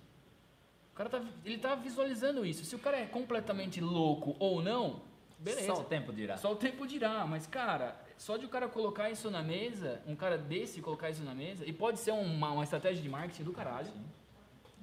O 0.93 0.95
cara 0.95 1.09
tá, 1.09 1.21
ele 1.45 1.57
tá 1.57 1.75
visualizando 1.75 2.45
isso. 2.45 2.63
Se 2.65 2.75
o 2.75 2.79
cara 2.79 2.97
é 2.99 3.05
completamente 3.05 3.79
louco 3.79 4.35
ou 4.39 4.62
não, 4.62 5.01
beleza. 5.38 5.67
Só 5.67 5.81
o 5.81 5.83
tempo 5.83 6.12
dirá. 6.13 6.38
Só 6.38 6.51
o 6.51 6.55
tempo 6.55 6.85
dirá, 6.88 7.25
mas 7.25 7.45
cara, 7.47 7.95
só 8.19 8.36
de 8.38 8.45
o 8.45 8.49
cara 8.49 8.67
colocar 8.67 9.10
isso 9.10 9.32
na 9.32 9.41
mesa, 9.41 10.01
um 10.05 10.13
cara 10.15 10.38
desse 10.38 10.82
colocar 10.82 11.10
isso 11.10 11.23
na 11.23 11.34
mesa, 11.34 11.63
e 11.65 11.71
pode 11.73 11.99
ser 11.99 12.12
uma, 12.12 12.51
uma 12.51 12.63
estratégia 12.65 13.01
de 13.01 13.08
marketing 13.10 13.43
do 13.43 13.53
caralho. 13.53 13.88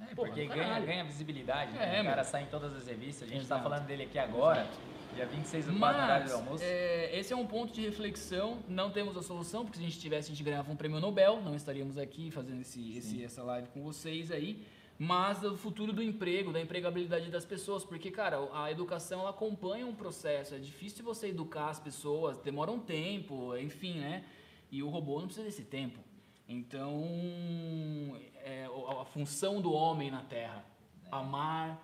É, 0.00 0.14
Porra, 0.14 0.28
porque 0.28 0.46
ganha, 0.46 0.80
ganha 0.80 1.04
visibilidade, 1.04 1.70
É, 1.76 1.78
né? 1.78 2.00
o 2.00 2.04
meu. 2.04 2.12
cara 2.12 2.24
sai 2.24 2.42
em 2.44 2.46
todas 2.46 2.74
as 2.76 2.86
revistas. 2.86 3.28
A 3.28 3.30
gente 3.30 3.42
Exato. 3.42 3.62
tá 3.62 3.68
falando 3.70 3.86
dele 3.86 4.04
aqui 4.04 4.18
agora, 4.18 4.66
dia 5.14 5.26
26 5.26 5.66
do 5.66 5.78
4 5.78 6.02
horário 6.02 6.22
Mas, 6.24 6.32
do 6.32 6.36
almoço. 6.38 6.64
é, 6.64 7.18
esse 7.18 7.32
é 7.32 7.36
um 7.36 7.46
ponto 7.46 7.72
de 7.72 7.82
reflexão, 7.82 8.58
não 8.68 8.90
temos 8.90 9.16
a 9.16 9.22
solução, 9.22 9.64
porque 9.64 9.78
se 9.78 9.84
a 9.84 9.86
gente 9.88 9.98
tivesse, 10.00 10.28
a 10.30 10.34
gente 10.34 10.42
ganhava 10.44 10.70
um 10.72 10.76
prêmio 10.76 10.98
Nobel, 11.00 11.40
não 11.42 11.54
estaríamos 11.54 11.96
aqui 11.98 12.30
fazendo 12.30 12.60
esse, 12.62 12.96
esse- 12.98 13.22
essa 13.24 13.42
live 13.42 13.68
com 13.68 13.82
vocês 13.82 14.30
aí, 14.32 14.62
mas 14.98 15.40
do 15.40 15.56
futuro 15.56 15.92
do 15.92 16.02
emprego, 16.02 16.52
da 16.52 16.60
empregabilidade 16.60 17.30
das 17.30 17.44
pessoas, 17.44 17.84
porque, 17.84 18.10
cara, 18.10 18.38
a 18.52 18.70
educação, 18.70 19.20
ela 19.20 19.30
acompanha 19.30 19.86
um 19.86 19.94
processo, 19.94 20.54
é 20.54 20.58
difícil 20.58 21.04
você 21.04 21.28
educar 21.28 21.68
as 21.68 21.78
pessoas, 21.78 22.38
demora 22.38 22.70
um 22.70 22.78
tempo, 22.80 23.56
enfim, 23.56 23.94
né, 24.00 24.24
e 24.70 24.82
o 24.82 24.88
robô 24.88 25.18
não 25.20 25.26
precisa 25.26 25.44
desse 25.46 25.64
tempo. 25.64 25.98
Então, 26.48 28.16
é, 28.44 28.66
a- 29.00 29.04
função 29.04 29.60
do 29.60 29.72
homem 29.72 30.10
na 30.10 30.22
Terra, 30.22 30.64
amar, 31.10 31.78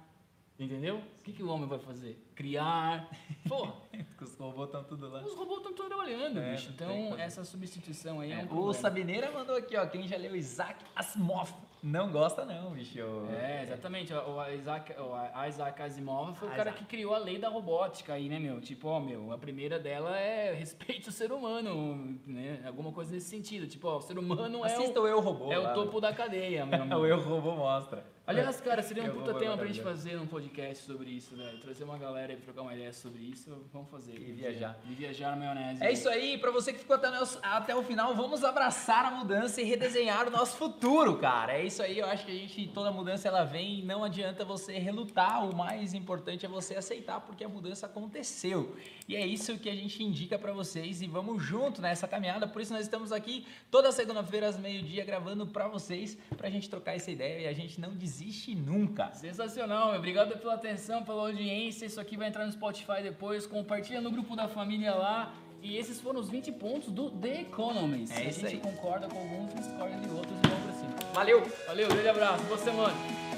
entendeu? 0.59 0.97
O 0.99 1.23
que, 1.23 1.33
que 1.33 1.43
o 1.43 1.49
homem 1.49 1.69
vai 1.69 1.79
fazer? 1.79 2.17
Criar, 2.35 3.09
porra... 3.49 3.75
Os 4.21 4.37
robôs 4.37 4.69
estão 4.69 4.85
tudo 4.85 5.09
lá. 5.09 5.21
Os 5.23 5.35
robôs 5.35 5.59
estão 5.67 5.75
trabalhando, 5.89 6.39
É, 6.39 6.53
bicho. 6.53 6.71
o 6.71 6.73
Então, 6.75 7.19
essa 7.19 7.45
substituição 7.45 8.21
aí 8.21 8.31
é, 8.31 8.41
É, 8.43 8.45
um 8.45 8.57
o. 8.57 8.73
Sabineira 8.73 9.33
mandou 9.33 9.57
aqui, 9.57 9.77
ó. 9.77 9.85
Quem 9.87 10.07
já 10.07 10.17
leu 10.17 10.37
Isaac 10.37 10.85
Asimov 10.95 11.53
não 11.83 12.13
gosta 12.13 12.45
não, 12.45 12.71
bicho. 12.71 13.01
É, 13.33 13.63
exatamente. 13.65 14.13
O 14.15 14.53
Isaac, 14.55 14.95
o 15.01 15.47
Isaac 15.49 15.83
Asimov 15.83 16.35
foi 16.37 16.49
o 16.49 16.53
cara 16.53 16.71
que 16.73 16.85
criou 16.85 17.13
a 17.13 17.19
lei 17.19 17.39
da 17.39 17.49
robótica 17.49 18.15
aí, 18.15 18.29
né, 18.29 18.39
meu? 18.39 18.61
Tipo, 18.61 18.89
ó, 18.89 19.01
meu, 19.01 19.33
a 19.33 19.39
primeira 19.39 19.81
dela 19.81 20.17
é 20.17 20.55
respeito 20.55 21.09
o 21.09 21.13
ser 21.13 21.33
humano, 21.33 22.19
né? 22.25 22.63
Alguma 22.65 22.93
coisa 22.93 23.13
nesse 23.13 23.29
sentido. 23.29 23.67
Tipo, 23.67 23.89
ó, 23.89 23.97
o 23.99 24.01
ser 24.01 24.17
humano 24.17 24.65
é 24.65 24.73
Assista 24.73 25.01
o, 25.01 25.03
o 25.03 25.09
eu 25.09 25.19
robô. 25.21 25.53
É 25.53 25.59
lá, 25.59 25.73
o 25.73 25.75
topo 25.75 26.01
da 26.01 26.13
cadeia, 26.13 26.65
meu 26.65 26.85
o 27.01 27.07
eu 27.07 27.21
robô 27.21 27.57
mostra. 27.57 28.05
Aliás, 28.25 28.61
cara, 28.61 28.81
seria 28.83 29.03
um 29.03 29.15
puta 29.17 29.35
tema 29.35 29.57
pra 29.57 29.67
gente 29.67 29.83
fazer 29.83 30.17
um 30.17 30.29
podcast 30.29 30.85
sobre 30.85 31.11
isso, 31.11 31.35
velho. 31.37 31.59
Trazer 31.59 31.83
uma 31.83 31.99
galera 31.99 32.33
pra 32.37 32.45
trocar 32.45 32.63
uma 32.63 32.73
ideia 32.73 32.93
sobre 32.93 33.21
isso, 33.21 33.67
vamos 33.73 33.91
fazer. 33.91 34.15
E 34.15 34.31
viajar. 34.31 34.79
E 34.89 34.95
viajar 34.95 35.31
na 35.31 35.37
maionese. 35.37 35.83
É 35.83 35.91
isso 35.91 36.09
aí, 36.09 36.39
pra 36.39 36.53
você 36.53 36.73
que 36.73 36.79
ficou 36.79 36.95
até, 36.95 37.09
até 37.43 37.75
o 37.75 37.83
final, 37.83 38.15
vamos 38.15 38.45
abraçar 38.45 39.07
a 39.07 39.11
mudança 39.11 39.61
e 39.61 39.65
redesenhar 39.65 40.29
o 40.29 40.31
nosso 40.31 40.57
futuro, 40.57 41.19
cara. 41.19 41.55
É 41.55 41.67
isso 41.67 41.83
aí, 41.83 41.99
eu 41.99 42.07
acho 42.07 42.25
que 42.25 42.31
a 42.31 42.35
gente, 42.35 42.69
toda 42.69 42.93
mudança 42.93 43.27
ela 43.27 43.43
vem 43.43 43.81
e 43.81 43.83
não 43.83 44.05
adianta 44.05 44.45
você 44.45 44.79
relutar, 44.79 45.45
o 45.45 45.53
mais 45.53 45.93
importante 45.93 46.47
é 46.47 46.49
você 46.49 46.77
aceitar, 46.77 47.21
porque 47.23 47.43
a 47.43 47.49
mudança 47.49 47.87
aconteceu. 47.87 48.77
E 49.09 49.17
é 49.17 49.27
isso 49.27 49.59
que 49.59 49.69
a 49.69 49.75
gente 49.75 50.01
indica 50.01 50.39
pra 50.39 50.53
vocês 50.53 51.03
e 51.03 51.09
vamos 51.09 51.43
junto 51.43 51.83
nessa 51.83 52.07
caminhada, 52.07 52.47
por 52.47 52.63
isso 52.63 52.73
nós 52.73 52.83
estamos 52.83 53.11
aqui 53.11 53.45
toda 53.69 53.91
segunda-feira 53.91 54.47
às 54.47 54.57
meio-dia 54.57 55.05
gravando 55.05 55.45
pra 55.45 55.67
vocês, 55.67 56.17
pra 56.37 56.49
gente 56.49 56.71
trocar 56.71 56.95
essa 56.95 57.11
ideia 57.11 57.41
e 57.41 57.49
a 57.49 57.53
gente 57.53 57.81
não 57.81 57.91
desistir 57.91 58.12
desiste 58.13 58.55
nunca. 58.55 59.11
Sensacional, 59.15 59.97
obrigado 59.97 60.39
pela 60.39 60.55
atenção, 60.55 61.03
pela 61.03 61.23
audiência. 61.23 61.87
Isso 61.87 62.01
aqui 62.01 62.17
vai 62.17 62.29
entrar 62.29 62.45
no 62.45 62.53
Spotify 62.53 63.03
depois. 63.03 63.47
Compartilha 63.47 64.01
no 64.01 64.11
grupo 64.11 64.37
da 64.37 64.47
família 64.47 64.95
lá. 64.95 65.33
E 65.63 65.77
esses 65.79 66.01
foram 66.01 66.21
os 66.21 66.29
20 66.29 66.53
pontos 66.53 66.93
do 66.93 67.11
The 67.11 67.43
Economist. 67.43 68.13
É 68.13 68.27
a 68.27 68.31
gente 68.31 68.47
aí. 68.47 68.59
concorda 68.59 69.09
com 69.09 69.19
alguns, 69.19 69.55
discorda 69.55 69.97
de 69.97 70.11
outros 70.11 70.33
e 70.33 70.49
vamos 70.49 70.65
pra 70.65 70.73
cima. 70.75 71.15
Valeu! 71.15 71.43
Valeu, 71.67 71.89
grande 71.89 72.09
abraço, 72.09 72.45
boa 72.45 72.59
semana. 72.59 73.32